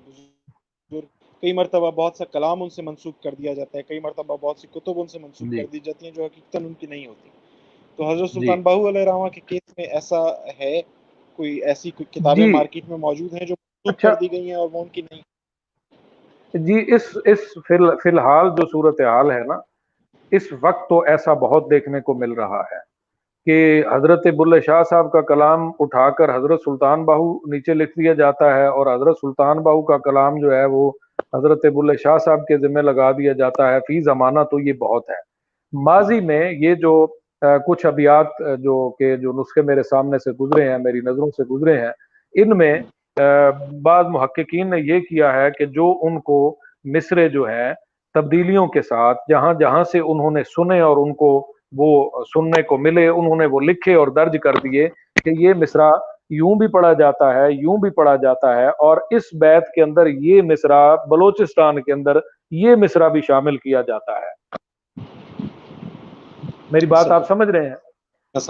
کئی 1.42 1.52
مرتبہ 1.52 1.90
بہت 1.90 2.16
سا 2.16 2.24
کلام 2.24 2.62
ان 2.62 2.70
سے 2.70 2.82
منسوخ 2.82 3.14
کر 3.22 3.34
دیا 3.34 3.54
جاتا 3.54 3.78
ہے 3.78 3.82
کئی 3.82 4.00
مرتبہ 4.00 4.36
بہت 4.40 4.58
سی 4.58 4.66
کتب 4.70 5.00
ان 5.00 5.06
سے 5.06 5.18
منسوخ 5.18 5.50
جی۔ 5.50 5.56
کر 5.56 5.66
دی 5.72 5.80
جاتی 5.80 6.06
ہیں 6.06 6.14
جو 6.14 6.24
حقیقتاً 6.24 6.64
ان 6.64 6.74
کی 6.74 6.86
نہیں 6.86 7.06
ہوتی۔ 7.06 7.28
تو 7.98 8.10
حضرت 8.10 8.28
جی۔ 8.28 8.40
سلطان 8.40 8.60
باہو 8.62 8.88
علیہ 8.88 9.04
رحمہ 9.04 9.28
کے 9.28 9.40
کیس 9.46 9.72
میں 9.78 9.86
ایسا 9.86 10.16
ہے 10.60 10.80
کوئی 11.36 11.62
ایسی 11.64 11.90
کوئی 11.90 12.20
کتابیں 12.20 12.46
جی۔ 12.46 12.52
مارکیٹ 12.52 12.88
میں 12.88 12.98
موجود 12.98 13.32
ہیں 13.32 13.46
جو 13.46 13.54
منسوخ 13.54 13.94
اچھا۔ 13.94 14.08
کر 14.08 14.14
دی 14.20 14.32
گئی 14.32 14.48
ہیں 14.48 14.54
اور 14.54 14.68
وہ 14.72 14.82
ان 14.82 14.88
کی 14.88 15.02
نہیں؟ 15.02 15.22
جی 16.54 16.94
اس 16.94 17.16
اس 17.24 17.38
فی 17.68 17.74
ال- 17.74 17.96
فی 18.02 18.08
الحال 18.08 18.48
جو 18.48 18.66
صورتحال 18.66 19.30
ہے 19.30 19.40
نا 19.40 19.54
اس 20.30 20.42
وقت 20.60 20.88
تو 20.88 21.00
ایسا 21.00 21.32
بہت 21.32 21.70
دیکھنے 21.70 22.00
کو 22.00 22.14
مل 22.14 22.32
رہا 22.32 22.60
ہے 22.60 22.78
کہ 23.46 23.82
حضرت 23.92 24.26
بلے 24.26 24.60
شاہ 24.60 24.82
صاحب 24.82 25.12
کا 25.12 25.20
کلام 25.20 25.70
اٹھا 25.78 26.10
کر 26.10 26.36
حضرت 26.36 26.60
سلطان 26.64 27.04
باہو 27.04 27.32
نیچے 27.46 27.74
لکھ 27.74 27.98
دیا 27.98 28.12
جاتا 28.14 28.56
ہے 28.56 28.66
اور 28.66 28.94
حضرت 28.94 29.16
سلطان 29.20 29.58
باہو 29.58 29.82
کا 29.82 29.98
کلام 29.98 30.38
جو 30.38 30.52
ہے 30.56 30.64
وہ 30.64 30.90
حضرت 31.34 31.66
بلے 31.66 31.96
شاہ 31.96 32.18
صاحب 32.18 32.46
کے 32.46 32.58
ذمہ 32.58 32.80
لگا 32.80 33.12
دیا 33.12 33.32
جاتا 33.32 33.74
ہے۔ 33.74 33.80
فی 33.80 34.00
زمانہ 34.00 34.40
تو 34.50 34.60
یہ 34.60 34.72
بہت 34.72 35.10
ہے۔ 35.10 35.20
ماضی 35.72 36.20
میں 36.20 36.52
یہ 36.52 36.74
جو 36.74 37.06
کچھ 37.66 37.84
ابیات 37.86 38.38
جو 38.62 38.78
کہ، 38.98 39.16
جو 39.16 39.32
نسخے 39.32 39.62
میرے 39.62 39.82
سامنے 39.82 40.18
سے 40.18 40.32
گزرے 40.40 40.68
ہیں، 40.68 40.78
میری 40.78 41.00
نظروں 41.00 41.30
سے 41.36 41.44
گزرے 41.50 41.78
ہیں، 41.80 41.90
ان 42.34 42.56
میں 42.58 42.78
بعض 43.82 44.06
محققین 44.10 44.70
نے 44.70 44.78
یہ 44.80 45.00
کیا 45.00 45.32
ہے 45.34 45.50
کہ 45.50 45.66
جو 45.76 45.92
ان 46.02 46.20
کو 46.20 46.38
مصرے 46.94 47.28
جو 47.28 47.46
ہیں 47.48 47.72
تبدیلیوں 48.14 48.66
کے 48.66 48.82
ساتھ، 48.82 49.18
جہاں 49.28 49.54
جہاں 49.54 49.84
سے 49.92 49.98
انہوں 50.00 50.30
نے 50.30 50.42
سنے 50.56 50.80
اور 50.80 50.96
ان 50.96 51.14
کو 51.14 51.30
وہ 51.78 51.88
سننے 52.34 52.62
کو 52.62 52.76
ملے، 52.78 53.06
انہوں 53.08 53.36
نے 53.36 53.46
وہ 53.46 53.60
لکھے 53.60 53.94
اور 53.94 54.08
درج 54.16 54.36
کر 54.42 54.54
دیے 54.62 54.88
کہ 55.24 55.30
یہ 55.38 55.54
مصرا 55.54 55.90
یوں 56.30 56.54
بھی 56.58 56.66
پڑھا 56.72 56.92
جاتا 56.92 57.32
ہے، 57.34 57.50
یوں 57.52 57.76
بھی 57.80 57.90
پڑھا 57.90 58.14
جاتا 58.22 58.54
ہے، 58.56 58.68
اور 58.68 58.96
اس 59.10 59.22
بیت 59.40 59.68
کے 59.74 59.82
اندر 59.82 60.06
یہ 60.06 60.42
مصرا 60.42 60.80
بلوچستان 61.10 61.80
کے 61.82 61.92
اندر 61.92 62.18
یہ 62.62 62.74
مصرا 62.74 63.08
بھی 63.08 63.20
شامل 63.26 63.56
کیا 63.56 63.82
جاتا 63.82 64.12
ہے۔ 64.12 64.36
میری 66.70 66.86
بات 66.86 67.10
آپ 67.10 67.26
سمجھ 67.28 67.48
رہے 67.48 67.68
ہیں 67.68 67.74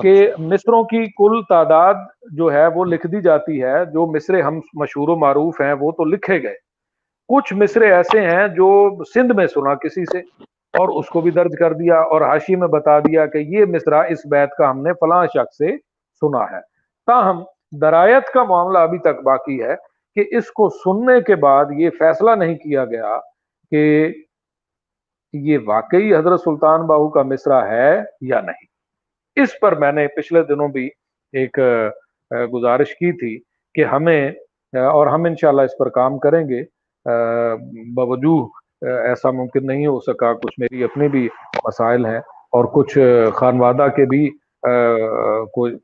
کہ 0.02 0.30
مصروں 0.38 0.82
کی 0.84 1.04
کل 1.16 1.42
تعداد 1.48 1.94
جو 2.32 2.52
ہے 2.52 2.66
وہ 2.66 2.84
لکھ 2.84 3.06
دی 3.06 3.20
جاتی 3.22 3.62
ہے 3.62 3.84
جو 3.84 4.06
مصرے 4.06 4.42
ہم 4.42 4.60
مشہور 4.74 5.08
و 5.08 5.16
معروف 5.16 5.60
ہیں 5.60 5.72
وہ 5.72 5.90
تو 5.90 6.04
لکھے 6.04 6.42
گئے۔ 6.42 6.54
کچھ 7.28 7.54
مصرے 7.54 7.92
ایسے 7.92 8.20
ہیں 8.20 8.48
جو 8.48 8.70
سندھ 9.14 9.32
میں 9.32 9.46
سنا 9.46 9.74
کسی 9.74 10.04
سے 10.04 10.18
اور 10.74 10.88
اس 10.88 11.08
کو 11.08 11.20
بھی 11.20 11.30
درج 11.30 11.50
کر 11.58 11.72
دیا 11.72 12.00
اور 12.00 12.20
حاشی 12.20 12.56
میں 12.56 12.68
بتا 12.68 12.98
دیا 12.98 13.26
کہ 13.26 13.38
یہ 13.38 13.64
مصرا 13.64 14.00
اس 14.00 14.18
بیت 14.30 14.50
کا 14.58 14.70
ہم 14.70 14.82
نے 14.82 14.92
فلاں 14.92 15.26
شخص 15.26 15.56
سے 15.56 15.76
سنا 16.20 16.44
ہے۔ 16.50 16.60
تاہم 17.06 17.42
درایت 17.80 18.26
کا 18.26 18.44
معاملہ 18.44 18.78
ابھی 18.78 18.98
تک 18.98 19.22
باقی 19.24 19.62
ہے 19.62 19.74
کہ 20.16 20.36
اس 20.36 20.50
کو 20.50 20.68
سننے 20.68 21.20
کے 21.20 21.34
بعد 21.34 21.64
یہ 21.76 21.90
فیصلہ 21.98 22.30
نہیں 22.30 22.54
کیا 22.54 22.84
گیا 22.84 23.18
کہ 23.70 24.12
یہ 25.32 25.58
واقعی 25.66 26.14
حضرت 26.14 26.40
سلطان 26.40 26.86
باہو 26.86 27.08
کا 27.08 27.22
مصرا 27.22 27.68
ہے 27.68 28.02
یا 28.20 28.40
نہیں؟ 28.40 28.66
اس 29.42 29.60
پر 29.60 29.74
میں 29.74 29.92
نے 29.92 30.06
پچھلے 30.06 30.42
دنوں 30.42 30.68
بھی 30.68 30.90
ایک 31.32 31.58
گزارش 32.54 32.90
کی 32.90 33.12
تھی 33.12 33.42
کہ 33.74 33.84
ہمیں 33.84 34.30
اور 34.72 35.06
ہم 35.06 35.24
انشاءاللہ 35.24 35.62
اس 35.62 35.78
پر 35.78 35.88
کام 35.88 36.18
کریں 36.18 36.48
گے۔ 36.48 36.60
اہ، 37.06 37.54
ایسا 38.82 39.30
ممکن 39.30 39.66
نہیں 39.66 39.86
ہو 39.86 40.00
سکا۔ 40.00 40.32
کچھ 40.32 40.60
میری 40.60 40.84
اپنی 40.84 41.08
بھی 41.08 41.28
مسائل 41.64 42.06
ہیں 42.06 42.18
اور 42.52 42.64
کچھ 42.64 42.98
خانوادہ 43.34 43.86
کے 43.96 44.04
بھی 44.04 44.30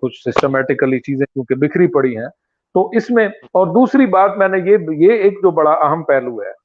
کچھ 0.01 0.29
سسٹمیٹیکلی 0.29 0.99
چیزیں 0.99 1.27
کیونکہ 1.27 1.55
بکھری 1.55 1.87
پڑی 1.87 2.17
ہیں۔ 2.17 2.29
تو 2.75 2.91
اس 2.93 3.11
میں 3.11 3.29
اور 3.29 3.67
دوسری 3.67 4.07
بات 4.07 4.37
میں 4.37 4.49
نے 4.49 4.59
یہ 4.59 4.77
یہ 4.97 5.13
ایک 5.13 5.33
جو 5.33 5.51
بڑا 5.51 5.71
اہم 5.71 6.03
پہلو 6.03 6.43
ہے 6.43 6.64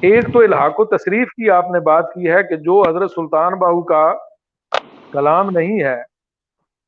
ایک 0.00 0.32
تو 0.32 0.38
الحاق 0.38 0.80
و 0.80 0.84
تصریف 0.84 1.28
کی 1.28 1.50
آپ 1.50 1.70
نے 1.70 1.80
بات 1.80 2.12
کی 2.14 2.30
ہے 2.32 2.42
کہ 2.42 2.56
جو 2.56 2.82
حضرت 2.88 3.10
سلطان 3.10 3.54
باہو 3.54 3.82
کا 3.82 4.12
کلام 5.12 5.50
نہیں 5.50 5.82
ہے 5.82 6.02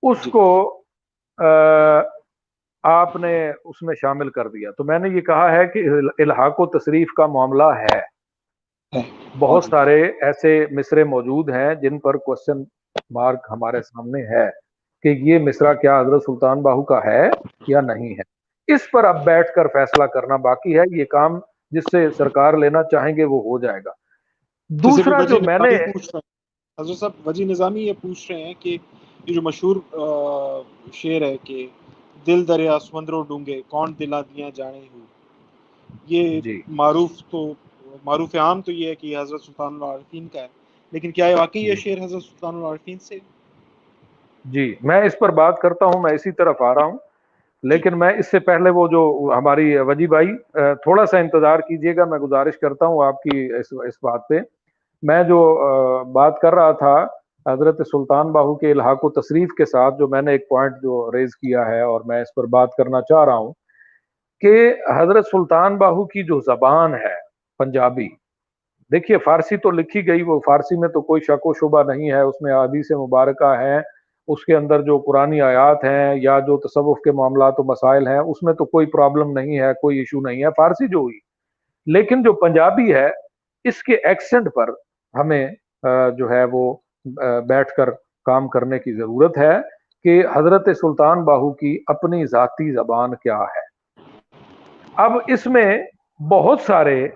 اس 0.02 0.24
جی۔ 0.24 0.30
کو 0.30 0.80
آپ 2.82 3.16
نے 3.16 3.52
اس 3.64 3.82
میں 3.82 3.94
شامل 4.00 4.28
کر 4.30 4.48
دیا۔ 4.48 4.70
تو 4.70 4.84
میں 4.84 4.98
نے 4.98 5.08
یہ 5.08 5.20
کہا 5.20 5.52
ہے 5.52 5.66
کہ 5.66 5.88
الحاق 6.18 6.60
و 6.60 6.66
تصریف 6.66 7.12
کا 7.12 7.26
معاملہ 7.26 7.62
ہے۔ 7.62 7.98
ہے 8.92 9.02
بہت 9.38 9.40
موجود 9.40 9.70
سارے 9.70 10.02
ایسے 10.20 10.66
مصرے 10.70 11.04
موجود 11.04 11.50
ہیں 11.50 11.74
جن 11.74 11.98
پر 11.98 12.16
کوشچن 12.16 12.62
مارک 13.10 13.46
ہمارے 13.50 13.82
سامنے 13.82 14.22
ہے 14.22 14.50
کہ 15.02 15.08
یہ 15.08 15.38
مصرا 15.38 15.72
کیا 15.72 16.00
حضرت 16.00 16.22
سلطان 16.22 16.62
باہو 16.62 16.82
کا 16.82 17.04
ہے 17.04 17.30
یا 17.68 17.80
نہیں 17.80 18.14
ہے۔ 18.14 18.22
اس 18.74 18.90
پر 18.90 19.04
اب 19.04 19.24
بیٹھ 19.24 19.52
کر 19.54 19.66
فیصلہ 19.66 20.04
کرنا 20.04 20.36
باقی 20.36 20.78
ہے۔ 20.78 20.84
یہ 20.90 21.04
کام 21.04 21.40
جس 21.74 21.84
سے 21.90 22.10
سرکار 22.10 22.54
لینا 22.54 22.82
چاہیں 22.82 23.16
گے 23.16 23.24
وہ 23.24 23.40
ہو 23.42 23.58
جائے 23.58 23.80
گا۔ 23.84 23.90
دوسرا 24.70 25.22
جو 25.24 25.38
میں 25.46 25.58
نے 25.58 25.76
حضرت 26.78 26.96
صاحب 26.96 27.28
وجی 27.28 27.44
نظامی 27.44 27.82
یہ 27.82 27.92
پوچھ 28.00 28.30
رہے 28.32 28.42
ہیں 28.44 28.54
کہ 28.60 28.76
یہ 29.26 29.34
جو 29.34 29.42
مشہور 29.42 29.76
شعر 30.92 31.22
ہے 31.22 31.36
کہ 31.44 31.66
دل 32.26 32.46
دریا 32.48 32.78
سمندروں 32.78 33.24
ڈونگے 33.28 33.60
کون 33.68 33.94
دلا 33.98 34.20
دیا 34.20 34.50
جانے 34.54 34.86
ہو؟ 34.94 35.00
یہ 36.06 36.40
جی۔ 36.40 36.60
معروف 36.68 37.10
تو 37.30 37.52
معروف 38.04 38.34
عام 38.34 38.62
تو 38.62 38.72
یہ 38.72 38.88
ہے 38.88 38.94
کہ 38.94 39.06
یہ 39.06 39.18
حضرت 39.18 39.42
سلطان 39.42 39.74
العارفین 39.74 40.28
کا 40.32 40.40
ہے 40.40 40.48
لیکن 40.92 41.10
کیا 41.10 41.26
یہ 41.26 41.36
واقعی 41.36 41.62
یہ 41.62 41.74
جی۔ 41.74 41.80
شعر 41.80 42.04
حضرت 42.04 42.22
سلطان 42.22 42.56
العارفین 42.56 42.98
سے 42.98 43.18
جی 44.44 44.74
میں 44.82 45.00
اس 45.02 45.18
پر 45.18 45.28
بات 45.28 45.58
کرتا 45.58 45.86
ہوں 45.86 46.02
میں 46.02 46.12
اسی 46.12 46.32
طرف 46.32 46.62
آ 46.62 46.74
رہا 46.74 46.84
ہوں۔ 46.84 46.98
لیکن 47.64 47.98
میں 47.98 48.12
اس 48.18 48.30
سے 48.30 48.38
پہلے 48.46 48.70
وہ 48.70 48.86
جو 48.88 49.02
ہماری 49.36 49.76
وجی 49.88 50.06
بھائی 50.06 50.36
تھوڑا 50.82 51.04
سا 51.06 51.18
انتظار 51.18 51.58
کیجیے 51.68 51.96
گا، 51.96 52.04
میں 52.04 52.18
گزارش 52.18 52.58
کرتا 52.58 52.86
ہوں 52.86 53.04
آپ 53.04 53.22
کی 53.22 53.44
اس 53.58 53.72
اس 53.86 53.94
بات 54.02 54.28
پہ۔ 54.28 54.38
میں 55.02 55.22
جو 55.28 55.38
بات 56.12 56.38
کر 56.40 56.54
رہا 56.54 56.72
تھا 56.72 56.96
حضرت 57.46 57.80
سلطان 57.86 58.30
باہو 58.32 58.54
کے 58.54 58.70
الحاق 58.72 59.04
و 59.04 59.10
تصریف 59.10 59.52
کے 59.58 59.64
ساتھ، 59.64 59.98
جو 59.98 60.08
میں 60.08 60.22
نے 60.22 60.32
ایک 60.32 60.48
پوائنٹ 60.48 60.76
جو 60.82 61.10
ریز 61.12 61.36
کیا 61.36 61.66
ہے 61.66 61.80
اور 61.80 62.00
میں 62.06 62.20
اس 62.22 62.34
پر 62.34 62.46
بات 62.50 62.74
کرنا 62.78 63.00
چاہ 63.00 63.24
رہا 63.24 63.36
ہوں 63.36 63.52
کہ 64.42 64.74
حضرت 64.96 65.26
سلطان 65.26 65.76
باہو 65.78 66.04
کی 66.04 66.22
جو 66.22 66.40
زبان 66.46 66.94
ہے 66.94 67.14
پنجابی، 67.60 68.08
دیکھیے 68.90 69.18
فارسی 69.24 69.56
تو 69.56 69.70
لکھی 69.70 70.06
گئی، 70.06 70.22
وہ 70.22 70.38
فارسی 70.46 70.78
میں 70.80 70.88
تو 70.88 71.00
کوئی 71.00 71.20
شک 71.20 71.46
و 71.46 71.52
شبہ 71.52 71.82
نہیں 71.82 72.10
ہے، 72.12 72.20
اس 72.20 72.40
میں 72.40 72.54
حدیث 72.54 72.90
مبارکہ 72.92 73.54
ہیں۔ 73.60 73.80
اس 74.28 74.44
کے 74.44 74.56
اندر 74.56 74.82
جو 74.82 74.98
قرآنی 74.98 75.40
آیات 75.40 75.84
ہیں 75.84 76.14
یا 76.22 76.38
جو 76.38 76.56
تصوف 76.56 76.98
کے 77.04 77.12
معاملات 77.12 77.54
و 77.58 77.62
مسائل 77.62 78.06
ہیں، 78.08 78.18
اس 78.18 78.42
میں 78.42 78.54
تو 78.54 78.64
کوئی 78.64 78.86
پرابلم 78.86 79.32
نہیں 79.38 79.58
ہے، 79.58 79.72
کوئی 79.82 79.98
ایشو 79.98 80.20
نہیں 80.20 80.44
ہے، 80.44 80.48
فارسی 80.56 80.88
جو 80.88 80.98
ہوئی۔ 80.98 81.18
لیکن 81.86 82.22
جو 82.22 82.32
پنجابی 82.32 82.94
ہے، 82.94 83.08
اس 83.64 83.82
کے 83.82 83.94
ایکسنٹ 83.94 84.48
پر 84.54 84.70
ہمیں 85.18 85.48
جو 86.18 86.30
ہے 86.30 86.44
وہ 86.44 86.74
بیٹھ 87.48 87.72
کر 87.76 87.90
کام 88.24 88.48
کرنے 88.48 88.78
کی 88.78 88.92
ضرورت 88.92 89.38
ہے 89.38 89.56
کہ 90.04 90.22
حضرت 90.32 90.68
سلطان 90.80 91.24
باہو 91.24 91.52
کی 91.52 91.78
اپنی 91.86 92.26
ذاتی 92.26 92.72
زبان 92.72 93.14
کیا 93.14 93.38
ہے۔ 93.38 93.64
اب 94.96 95.12
اس 95.26 95.46
میں 95.46 95.82
بہت 96.30 96.60
سارے 96.60 97.08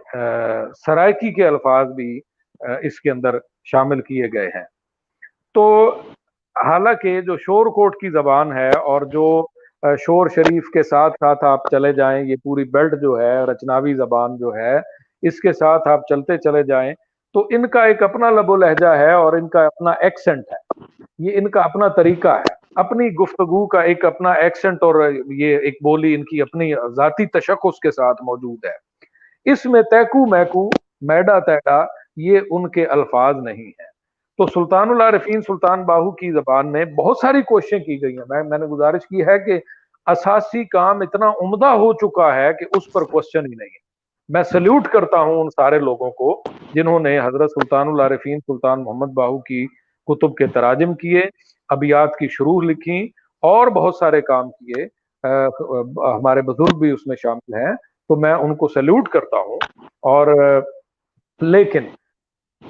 سرائکی 0.86 1.32
کے 1.32 1.46
الفاظ 1.46 1.86
بھی 1.86 2.20
اس 2.82 3.00
کے 3.00 3.11
اندر 3.11 3.38
شامل 3.64 4.00
کیے 4.00 4.26
گئے 4.32 4.48
ہیں۔ 4.48 4.64
تو 5.54 5.94
حالانکہ 6.64 7.20
جو 7.20 7.36
شور 7.36 7.66
کوٹ 7.66 7.96
کی 7.96 8.11
زبان 8.11 8.52
ہے 8.52 8.68
اور 8.68 9.02
جو 9.02 9.46
شور 9.82 10.26
شریف 10.34 10.70
کے 10.74 10.82
ساتھ 10.82 11.12
ساتھ 11.20 11.44
آپ 11.44 11.70
چلے 11.70 11.92
جائیں، 11.92 12.26
یہ 12.26 12.36
پوری 12.44 12.64
بیلٹ 12.64 12.94
جو 13.02 13.20
ہے، 13.20 13.44
رچناوی 13.44 13.94
زبان 13.94 14.36
جو 14.36 14.54
ہے، 14.54 14.76
اس 15.22 15.40
کے 15.40 15.52
ساتھ 15.52 15.88
آپ 15.88 16.00
چلتے 16.09 16.38
چلے 16.38 16.62
جائیں 16.62 16.94
تو 17.32 17.46
ان 17.50 17.66
کا 17.66 17.84
ایک 17.84 18.02
اپنا 18.02 18.30
لب 18.30 18.50
و 18.50 18.56
لہجہ 18.56 18.86
ہے 18.86 19.12
اور 19.12 19.32
ان 19.32 19.48
کا 19.48 19.66
اپنا 19.66 19.90
ایکسنٹ 19.90 20.44
ہے۔ 20.52 20.84
یہ 21.18 21.30
ان 21.34 21.48
کا 21.48 21.61
اپنا 21.61 21.88
طریقہ 21.88 22.28
ہے۔ 22.28 22.59
اپنی 22.76 23.09
گفتگو 23.09 23.66
کا 23.66 23.80
ایک 23.80 24.04
اپنا 24.04 24.32
ایکسنٹ 24.32 24.82
اور 24.82 25.12
یہ 25.26 25.59
ایک 25.59 25.74
بولی 25.84 26.14
ان 26.14 26.24
کی 26.24 26.42
اپنی 26.42 26.74
ذاتی 26.74 27.26
تشخص 27.26 27.78
کے 27.82 27.90
ساتھ 27.90 28.22
موجود 28.22 28.59
ہے۔ 28.64 28.88
اس 29.52 29.66
میں 29.66 29.82
تیکو 29.82 30.26
میکو، 30.26 30.70
میڈا 31.00 31.38
تیڈا، 31.38 31.84
یہ 32.16 32.40
ان 32.50 32.68
کے 32.68 32.86
الفاظ 32.86 33.36
نہیں 33.42 33.66
ہیں۔ 33.66 33.97
تو 34.39 34.47
سلطان 34.47 34.91
العارفین، 34.91 35.41
سلطان 35.43 35.82
باہو 35.84 36.11
کی 36.11 36.30
زبان 36.32 36.72
میں 36.72 36.84
بہت 36.84 37.16
ساری 37.18 37.43
کوششیں 37.43 37.78
کی 37.78 38.03
گئی 38.03 38.16
ہیں۔ 38.18 38.24
میں 38.28 38.43
میں 38.43 38.59
نے 38.59 38.66
گزارش 38.66 39.07
کی 39.09 39.26
ہے 39.26 39.39
کہ 39.39 39.61
اساسی 40.11 40.64
کام 40.64 41.01
اتنا 41.01 41.28
عمدہ 41.28 41.66
ہو 41.66 41.93
چکا 41.93 42.34
ہے 42.34 42.53
کہ 42.53 42.64
اس 42.76 42.93
پر 42.93 43.03
کوشچن 43.03 43.39
ہی 43.39 43.55
نہیں 43.55 43.68
ہے۔ 43.68 43.86
میں 44.28 44.43
سلیوٹ 44.43 44.89
کرتا 44.89 45.20
ہوں 45.20 45.41
ان 45.41 45.51
سارے 45.51 45.78
لوگوں 45.78 46.11
کو 46.11 46.43
جنہوں 46.74 47.01
نے 47.01 47.18
حضرت 47.18 47.51
سلطان 47.51 47.89
العارفین، 47.89 48.39
سلطان 48.47 48.84
محمد 48.84 49.07
باہو 49.07 49.39
کی 49.39 49.66
کتب 50.07 50.34
کے 50.34 50.47
تراجم 50.47 50.95
کیے، 50.95 51.22
ابیات 51.68 52.16
کی 52.16 52.28
شروع 52.28 52.61
لکھی 52.61 53.05
اور 53.43 53.66
بہت 53.66 53.95
سارے 53.95 54.20
کام 54.20 54.51
کیے۔ 54.51 54.84
ہمارے 56.16 56.43
بزرگ 56.43 56.78
بھی 56.78 56.91
اس 56.91 57.07
میں 57.07 57.16
شامل 57.22 57.55
ہیں۔ 57.55 57.72
تو 58.09 58.16
میں 58.16 58.32
ان 58.32 58.55
کو 58.57 58.68
سلیوٹ 58.68 59.09
کرتا 59.09 59.36
ہوں 59.36 59.59
اور 60.03 60.26
لیکن 61.41 61.80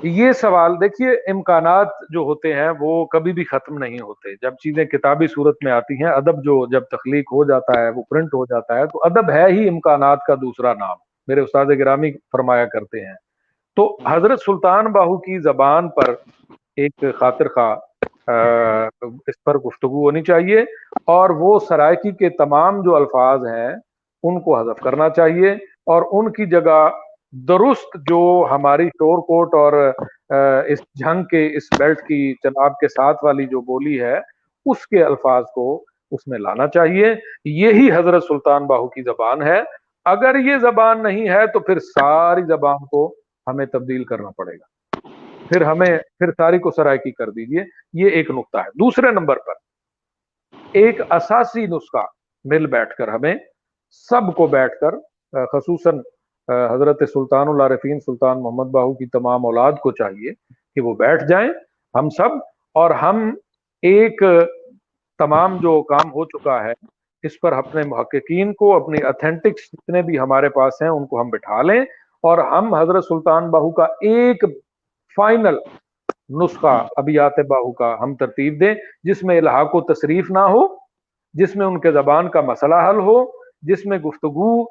یہ 0.03 0.33
سوال، 0.33 0.81
دیکھیے، 0.81 1.11
امکانات 1.11 1.89
جو 2.11 2.21
ہوتے 2.21 2.53
ہیں 2.53 2.71
وہ 2.81 3.05
کبھی 3.05 3.33
بھی 3.33 3.45
ختم 3.45 3.79
نہیں 3.79 4.01
ہوتے۔ 4.01 4.35
جب 4.43 4.55
چیزیں 4.55 4.85
کتابی 4.85 5.27
صورت 5.27 5.57
میں 5.65 5.73
آتی 5.73 5.95
ہیں، 5.95 6.11
ادب 6.11 6.37
جو 6.45 6.67
جب 6.67 6.81
تخلیق 6.81 7.33
ہو 7.33 7.45
جاتا 7.45 7.81
ہے، 7.81 7.91
وہ 7.91 8.03
پرنٹ 8.11 8.35
ہو 8.35 8.45
جاتا 8.45 8.79
ہے، 8.79 8.87
تو 8.87 9.01
ادب 9.05 9.31
ہے 9.31 9.47
ہی 9.49 9.69
امکانات 9.69 10.19
کا 10.27 10.35
دوسرا 10.35 10.73
نام۔ 10.73 10.97
میرے 11.27 11.41
استاد 11.41 11.67
گرامی 11.79 12.13
فرمایا 12.13 12.65
کرتے 12.65 13.07
ہیں۔ 13.07 13.15
تو 13.77 13.99
حضرت 14.09 14.41
سلطان 14.41 14.87
باہو 14.87 15.17
کی 15.17 15.39
زبان 15.39 15.89
پر 15.89 16.15
ایک 16.77 17.05
خاطر 17.19 17.49
خواہ 17.49 17.77
اس 19.27 19.45
پر 19.45 19.59
گفتگو 19.59 20.05
ہونی 20.05 20.23
چاہیے 20.23 20.61
اور 21.05 21.31
وہ 21.31 21.59
سرائکی 21.59 22.11
کے 22.11 22.29
تمام 22.29 22.83
جو 22.83 22.97
الفاظ 22.97 23.47
ہیں، 23.47 23.71
ان 24.23 24.41
کو 24.41 24.59
حذف 24.59 24.81
کرنا 24.81 25.09
چاہیے 25.09 25.51
اور 25.87 26.03
ان 26.13 26.33
کی 26.33 26.47
جگہ 26.47 26.89
درست 27.33 27.97
جو 28.09 28.49
ہماری 28.51 28.89
شور 28.89 29.19
کوٹ 29.19 29.55
اور 29.55 29.93
اس 30.67 30.79
جنگ 30.95 31.25
کے، 31.25 31.57
اس 31.57 31.63
بیلٹ 31.79 32.01
کی 32.01 32.35
چناب 32.35 32.79
کے 32.79 32.89
ساتھ 32.89 33.25
والی 33.25 33.47
جو 33.47 33.61
بولی 33.61 34.01
ہے، 34.01 34.19
اس 34.67 34.87
کے 34.87 35.05
الفاظ 35.05 35.45
کو 35.55 35.85
اس 36.11 36.21
میں 36.27 36.39
لانا 36.39 36.69
چاہیے۔ 36.69 37.15
یہی 37.45 37.89
حضرت 37.93 38.25
سلطان 38.25 38.67
باہو 38.67 38.89
کی 38.89 39.03
زبان 39.03 39.43
ہے۔ 39.43 39.63
اگر 40.05 40.37
یہ 40.39 40.59
زبان 40.59 41.03
نہیں 41.03 41.29
ہے 41.29 41.47
تو 41.47 41.61
پھر 41.61 41.79
ساری 41.79 42.43
زبان 42.43 42.79
کو 42.91 43.15
ہمیں 43.47 43.67
تبدیل 43.67 44.05
کرنا 44.05 44.31
پڑے 44.37 44.57
گا۔ 44.57 44.99
پھر 45.49 45.63
ہمیں، 45.63 45.99
پھر 46.19 46.33
ساری 46.33 46.59
کو 46.59 46.71
سرائکی 46.71 47.11
کر 47.11 47.31
دیجیے۔ 47.31 47.65
یہ 47.93 48.11
ایک 48.11 48.31
نقطہ 48.31 48.59
ہے۔ 48.59 48.69
دوسرے 48.69 49.11
نمبر 49.11 49.37
پر، 49.37 49.53
ایک 50.73 51.13
اساسی 51.13 51.67
نسخہ 51.67 52.07
مل 52.45 52.67
بیٹھ 52.67 52.95
کر 52.95 53.09
ہمیں، 53.09 53.35
سب 53.91 54.37
کو 54.37 54.47
بیٹھ 54.47 54.75
کر 54.81 54.95
خصوصاً 55.33 56.01
حضرت 56.49 57.03
سلطان 57.13 57.49
العارفین 57.49 57.99
سلطان 58.01 58.43
محمد 58.43 58.71
باہو 58.71 58.93
کی 58.95 59.07
تمام 59.07 59.47
اولاد 59.47 59.73
کو 59.73 59.91
چاہیے 59.93 60.33
کہ 60.75 60.81
وہ 60.81 60.95
بیٹھ 60.95 61.25
جائیں، 61.29 61.49
ہم 61.95 62.09
سب 62.11 62.37
اور 62.75 62.91
ہم 62.91 63.31
ایک 63.83 64.23
تمام 65.19 65.57
جو 65.57 65.83
کام 65.83 66.13
ہو 66.13 66.25
چکا 66.25 66.63
ہے، 66.65 66.73
اس 67.25 67.41
پر 67.41 67.53
اپنے 67.53 67.83
محققین 67.87 68.53
کو، 68.55 68.75
اپنی 68.77 69.03
اتھینٹکس 69.07 69.71
جتنے 69.73 70.03
بھی 70.03 70.19
ہمارے 70.19 70.49
پاس 70.49 70.83
ہیں، 70.83 70.89
ان 70.89 71.07
کو 71.07 71.21
ہم 71.21 71.31
بٹھا 71.31 71.63
لیں 71.63 71.81
اور 72.25 72.39
ہم 72.39 72.75
حضرت 72.75 73.05
سلطان 73.05 73.51
باہو 73.51 73.71
کا 73.71 73.85
ایک 73.85 74.45
فائنل 75.17 75.59
نسخہ 76.43 76.87
ابیات 76.97 77.39
باہو 77.49 77.73
کا 77.73 77.97
ہم 78.01 78.15
ترتیب 78.15 78.61
دیں، 78.61 78.75
جس 79.05 79.23
میں 79.23 79.39
الحاق 79.39 79.75
و 79.75 79.81
تصریف 79.93 80.31
نہ 80.31 80.39
ہو، 80.39 80.67
جس 81.35 81.57
میں 81.57 81.67
ان 81.67 81.79
کے 81.81 81.93
زبان 81.93 82.29
کا 82.29 82.41
مسئلہ 82.41 82.75
حل 82.89 83.01
ہو، 83.01 83.25
جس 83.63 83.87
میں 83.87 83.99
گفتگو 83.99 84.63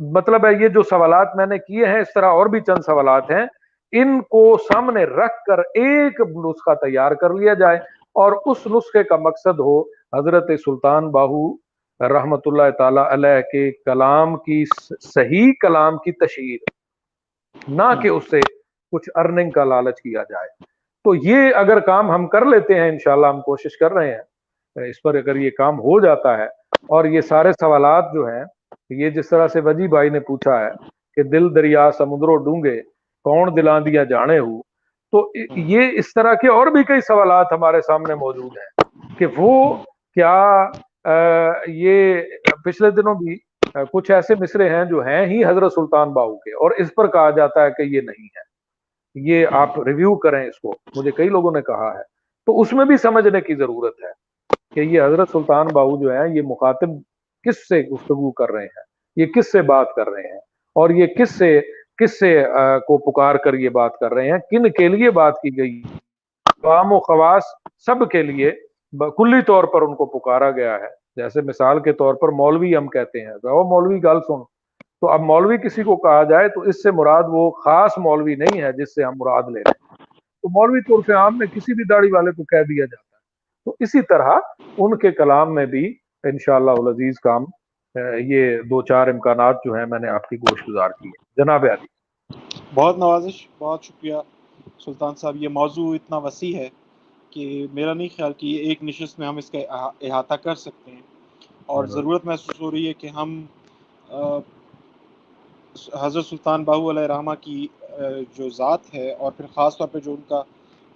مطلب 0.00 0.46
ہے 0.46 0.50
یہ 0.60 0.68
جو 0.68 0.82
سوالات 0.82 1.36
میں 1.36 1.46
نے 1.46 1.58
کیے 1.58 1.86
ہیں، 1.86 2.00
اس 2.00 2.12
طرح 2.14 2.26
اور 2.26 2.46
بھی 2.46 2.60
چند 2.60 2.82
سوالات 2.86 3.30
ہیں۔ 3.30 3.46
ان 3.92 4.20
کو 4.20 4.56
سامنے 4.72 5.04
رکھ 5.04 5.44
کر 5.46 5.58
ایک 5.58 6.20
نسخہ 6.20 6.74
تیار 6.74 7.12
کر 7.12 7.34
لیا 7.34 7.54
جائے 7.54 7.76
اور 8.14 8.32
اس 8.46 8.66
نسخے 8.66 9.04
کا 9.04 9.16
مقصد 9.16 9.60
ہو 9.60 9.80
حضرت 10.18 10.50
سلطان 10.64 11.10
باہو 11.10 11.54
رحمت 12.00 12.40
اللہ 12.46 12.70
تعالی 12.78 13.00
علیہ 13.08 13.40
کے 13.52 13.70
کلام 13.70 14.36
کی 14.36 14.64
صحیح 15.00 15.52
کلام 15.60 15.98
کی 15.98 16.12
تشہیر۔ 16.12 16.58
نہ 17.68 18.00
کہ 18.02 18.08
اس 18.08 18.30
سے 18.30 18.40
کچھ 18.92 19.10
ارننگ 19.14 19.50
کا 19.50 19.64
لالچ 19.64 20.00
کیا 20.02 20.22
جائے۔ 20.22 20.48
تو 21.04 21.14
یہ 21.14 21.54
اگر 21.54 21.80
کام 21.80 22.10
ہم 22.10 22.26
کر 22.26 22.44
لیتے 22.44 22.74
ہیں، 22.74 22.88
انشاءاللہ 22.88 23.26
ہم 23.26 23.40
کوشش 23.40 23.78
کر 23.78 23.92
رہے 23.92 24.14
ہیں۔ 24.14 24.22
اس 24.88 25.02
پر 25.02 25.14
اگر 25.14 25.36
یہ 25.36 25.50
کام 25.50 25.78
ہو 25.78 26.00
جاتا 26.00 26.38
ہے 26.38 26.46
اور 26.88 27.04
یہ 27.04 27.20
سارے 27.20 27.52
سوالات 27.52 28.04
جو 28.14 28.26
ہیں 28.26 28.44
یہ 28.90 29.10
جس 29.10 29.28
طرح 29.28 29.48
سے 29.48 29.60
وجی 29.60 29.88
بھائی 29.88 30.10
نے 30.10 30.20
پوچھا 30.20 30.60
ہے 30.60 30.70
کہ 31.16 31.22
دل 31.22 31.54
دریا 31.54 31.90
سمندروں 31.98 32.36
ڈونگے، 32.44 32.80
کون 33.24 33.56
دلان 33.56 33.84
دیا 33.86 34.04
جانے 34.04 34.38
ہو؟ 34.38 34.60
تو 35.12 35.32
یہ 35.56 35.88
اس 35.92 36.12
طرح 36.14 36.34
کے 36.34 36.48
اور 36.48 36.66
بھی 36.66 36.84
کئی 36.84 37.00
سوالات 37.00 37.46
ہمارے 37.52 37.80
سامنے 37.80 38.14
موجود 38.14 38.50
ہیں 38.56 39.18
کہ 39.18 39.26
وہ 39.36 39.74
کیا 40.14 40.66
یہ 41.66 42.22
پچھلے 42.64 42.90
دنوں 42.90 43.14
بھی 43.14 43.36
کچھ 43.92 44.10
ایسے 44.10 44.34
مصرے 44.34 44.68
ہیں 44.68 44.84
جو 44.84 45.00
ہیں 45.06 45.26
ہی 45.26 45.44
حضرت 45.44 45.72
سلطان 45.72 46.12
باہو 46.12 46.36
کے 46.36 46.54
اور 46.54 46.70
اس 46.70 46.94
پر 46.94 47.06
کہا 47.06 47.30
جاتا 47.30 47.64
ہے 47.64 47.70
کہ 47.70 47.82
یہ 47.82 48.00
نہیں 48.00 48.26
ہے۔ 48.36 48.44
یہ 49.14 49.46
آپ 49.50 49.80
ریویو 49.80 50.14
کریں 50.16 50.46
اس 50.48 50.58
کو، 50.60 50.74
مجھے 50.96 51.10
کئی 51.10 51.28
لوگوں 51.28 51.50
نے 51.52 51.62
کہا 51.62 51.92
ہے۔ 51.98 52.02
تو 52.46 52.60
اس 52.60 52.72
میں 52.72 52.84
بھی 52.84 52.96
سمجھنے 52.96 53.40
کی 53.40 53.54
ضرورت 53.54 53.94
ہے 54.04 54.12
کہ 54.74 54.80
یہ 54.80 55.02
حضرت 55.02 55.28
سلطان 55.32 55.66
باہو 55.66 56.02
جو 56.02 56.12
ہے 56.12 56.28
یہ 56.28 56.42
مخاطب 56.42 56.88
کس 57.42 57.68
سے 57.68 57.82
گفتگو 57.82 58.30
کر 58.30 58.50
رہے 58.50 58.62
ہیں؟ 58.62 58.84
یہ 59.16 59.26
کس 59.26 59.52
سے 59.52 59.62
بات 59.62 59.86
کر 59.96 60.08
رہے 60.08 60.22
ہیں؟ 60.22 60.38
اور 60.74 60.90
یہ 60.90 61.06
کس 61.06 61.38
سے 61.38 61.60
کس 61.96 62.18
سے 62.18 62.44
کو 62.86 63.10
پکار 63.10 63.34
کر 63.34 63.54
یہ 63.54 63.68
بات 63.68 63.98
کر 63.98 64.14
رہے 64.14 64.30
ہیں؟ 64.30 64.38
کن 64.38 64.70
کے 64.70 64.88
لیے 64.88 65.10
بات 65.10 65.34
کی 65.34 65.58
گئی؟ 65.58 65.82
عوام 66.64 66.92
و 66.92 67.00
خواص 67.00 67.42
سب 67.78 68.10
کے 68.10 68.22
لیے 68.22 68.50
کلی 69.16 69.42
طور 69.42 69.64
پر 69.64 69.82
ان 69.82 69.94
کو 69.94 70.06
پکارا 70.06 70.50
گیا 70.50 70.74
ہے۔ 70.80 71.06
جیسے 71.16 71.40
مثال 71.40 71.80
کے 71.80 71.92
طور 71.92 72.14
پر 72.14 72.28
مولوی 72.28 72.76
ہم 72.76 72.88
کہتے 72.88 73.20
ہیں۔ 73.20 73.34
وہ 73.42 73.64
مولوی 73.64 74.02
گل 74.02 74.20
سن۔ 74.20 74.42
تو 75.00 75.08
اب 75.08 75.20
مولوی 75.20 75.58
کسی 75.58 75.82
کو 75.82 75.96
کہا 75.96 76.22
جائے 76.22 76.48
تو 76.48 76.60
اس 76.60 76.82
سے 76.82 76.90
مراد 76.90 77.22
وہ 77.28 77.50
خاص 77.50 77.90
مولوی 77.98 78.34
نہیں 78.34 78.62
ہے 78.62 78.72
جس 78.72 78.94
سے 78.94 79.02
ہم 79.04 79.12
مراد 79.16 79.42
لے 79.42 79.60
رہے 79.60 79.70
ہیں۔ 79.70 80.04
تو 80.42 80.48
مولوی 80.48 80.80
طور 80.80 81.14
عام 81.14 81.38
میں 81.38 81.46
کسی 81.46 81.74
بھی 81.74 81.84
داڑھی 81.84 82.10
والے 82.10 82.30
کو 82.30 82.44
کہہ 82.44 82.62
دیا 82.62 82.84
جاتا 82.84 83.16
ہے۔ 83.16 83.20
تو 83.64 83.76
اسی 83.80 84.02
طرح 84.02 84.30
ان 84.78 84.98
کے 84.98 85.10
کلام 85.10 85.54
میں 85.54 85.66
بھی 85.66 85.96
انشاءاللہ 86.26 86.70
العزیز 86.70 87.20
کام 87.20 87.44
یہ 88.18 88.62
دو 88.62 88.82
چار 88.82 89.06
امکانات 89.06 89.56
جو 89.64 89.72
ہیں 89.72 89.86
میں 89.86 89.98
نے 89.98 90.08
آپ 90.08 90.28
کی 90.28 90.36
گوش 90.36 90.62
گزار 90.68 90.90
کی 90.90 91.08
ہے 91.08 91.24
جناب 91.36 91.64
علی۔ 91.64 91.86
بہت 92.74 92.98
نوازش 92.98 93.48
بہت 93.58 93.84
شکریہ۔ 93.84 94.14
سلطان 94.78 95.14
صاحب 95.14 95.36
یہ 95.36 95.48
موضوع 95.48 95.94
اتنا 95.94 96.16
وسیع 96.16 96.56
ہے 96.56 96.68
کہ 97.30 97.66
میرا 97.72 97.94
نہیں 97.94 98.08
خیال 98.16 98.32
کہ 98.32 98.46
یہ 98.46 98.58
ایک 98.58 98.84
نشست 98.84 99.18
میں 99.18 99.28
ہم 99.28 99.36
اس 99.36 99.50
کا 99.50 99.58
احاطہ 100.00 100.34
کر 100.34 100.54
سکتے 100.54 100.90
ہیں۔ 100.90 101.00
اور 101.66 101.84
ضرورت 101.84 102.24
محسوس 102.24 102.60
ہو 102.60 102.70
رہی 102.70 102.88
ہے 102.88 102.92
کہ 102.92 103.06
ہم 103.06 103.46
حضرت 105.94 106.26
سلطان 106.26 106.64
باہو 106.64 106.90
علیہ 106.90 107.02
رحمہ 107.02 107.34
کی 107.40 107.66
جو 108.34 108.50
ذات 108.50 108.94
ہے 108.94 109.12
اور 109.12 109.32
پھر 109.32 109.46
خاص 109.54 109.78
طور 109.78 109.88
پہ 109.88 109.98
جو 109.98 110.10
ان 110.10 110.20
کا 110.28 110.42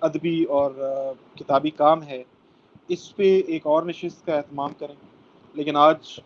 ادبی 0.00 0.44
اور 0.44 0.70
کتابی 1.34 1.70
کام 1.70 2.02
ہے 2.02 2.22
اس 2.88 3.16
پہ 3.16 3.40
ایک 3.46 3.66
اور 3.66 3.82
نشست 3.82 4.26
کا 4.26 4.34
اہتمام 4.34 4.70
کریں۔ 4.78 4.94
لیکن 5.54 5.76
آج 5.76 6.20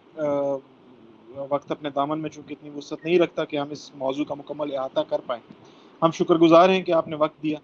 وقت 1.49 1.71
اپنے 1.71 1.91
دامن 1.91 2.21
میں 2.21 2.31
چونکہ 2.31 2.53
اتنی 2.53 2.71
وسعت 2.71 3.05
نہیں 3.05 3.19
رکھتا 3.19 3.45
کہ 3.45 3.57
ہم 3.57 3.71
اس 3.71 3.95
موضوع 3.95 4.25
کا 4.25 4.35
مکمل 4.35 4.79
احاطہ 4.79 5.01
کر 5.09 5.21
پائیں۔ 5.27 5.43
ہم 6.03 6.11
شکر 6.11 6.35
گزار 6.35 6.69
ہیں 6.69 6.83
کہ 6.83 6.93
آپ 6.93 7.09
نے 7.09 7.17
وقت 7.17 7.43
دیا 7.43 7.59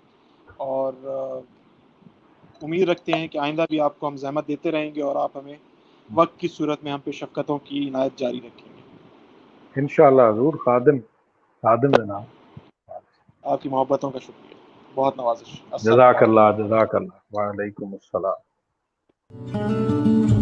اور 0.57 0.93
امید 2.63 2.89
رکھتے 2.89 3.13
ہیں 3.13 3.29
کہ 3.29 3.39
آئندہ 3.39 3.65
بھی 3.69 3.81
آپ 3.81 4.01
کو 4.01 4.09
ہم 4.09 4.17
زحمت 4.17 4.49
دیتے 4.49 4.71
رہیں 4.71 4.95
گے 4.95 5.03
اور 5.03 5.17
آپ 5.17 5.37
ہمیں 5.37 5.57
وقت 6.15 6.41
کی 6.41 6.49
صورت 6.49 6.85
میں 6.85 6.93
ہم 6.93 7.01
پہ 7.05 7.11
شفقتوں 7.11 7.59
کی 7.65 7.89
عنایت 7.89 8.19
جاری 8.19 8.39
رکھیں 8.39 8.77
گے۔ 8.77 8.83
انشاءاللہ 9.77 10.23
حضور 10.23 10.53
خادم 10.53 10.99
خادم 11.63 11.91
جناب۔ 11.91 12.23
آپ 13.43 13.63
کی 13.63 13.69
محبتوں 13.69 14.11
کا 14.11 14.19
شکریہ۔ 14.19 14.55
بہت 14.95 15.17
نوازش۔ 15.17 15.61
جزاک 15.83 16.23
اللہ 16.23 16.53
جزاک 16.59 16.95
اللہ۔ 16.95 17.19
وعلیکم 17.33 17.93
السلام۔ 17.93 20.40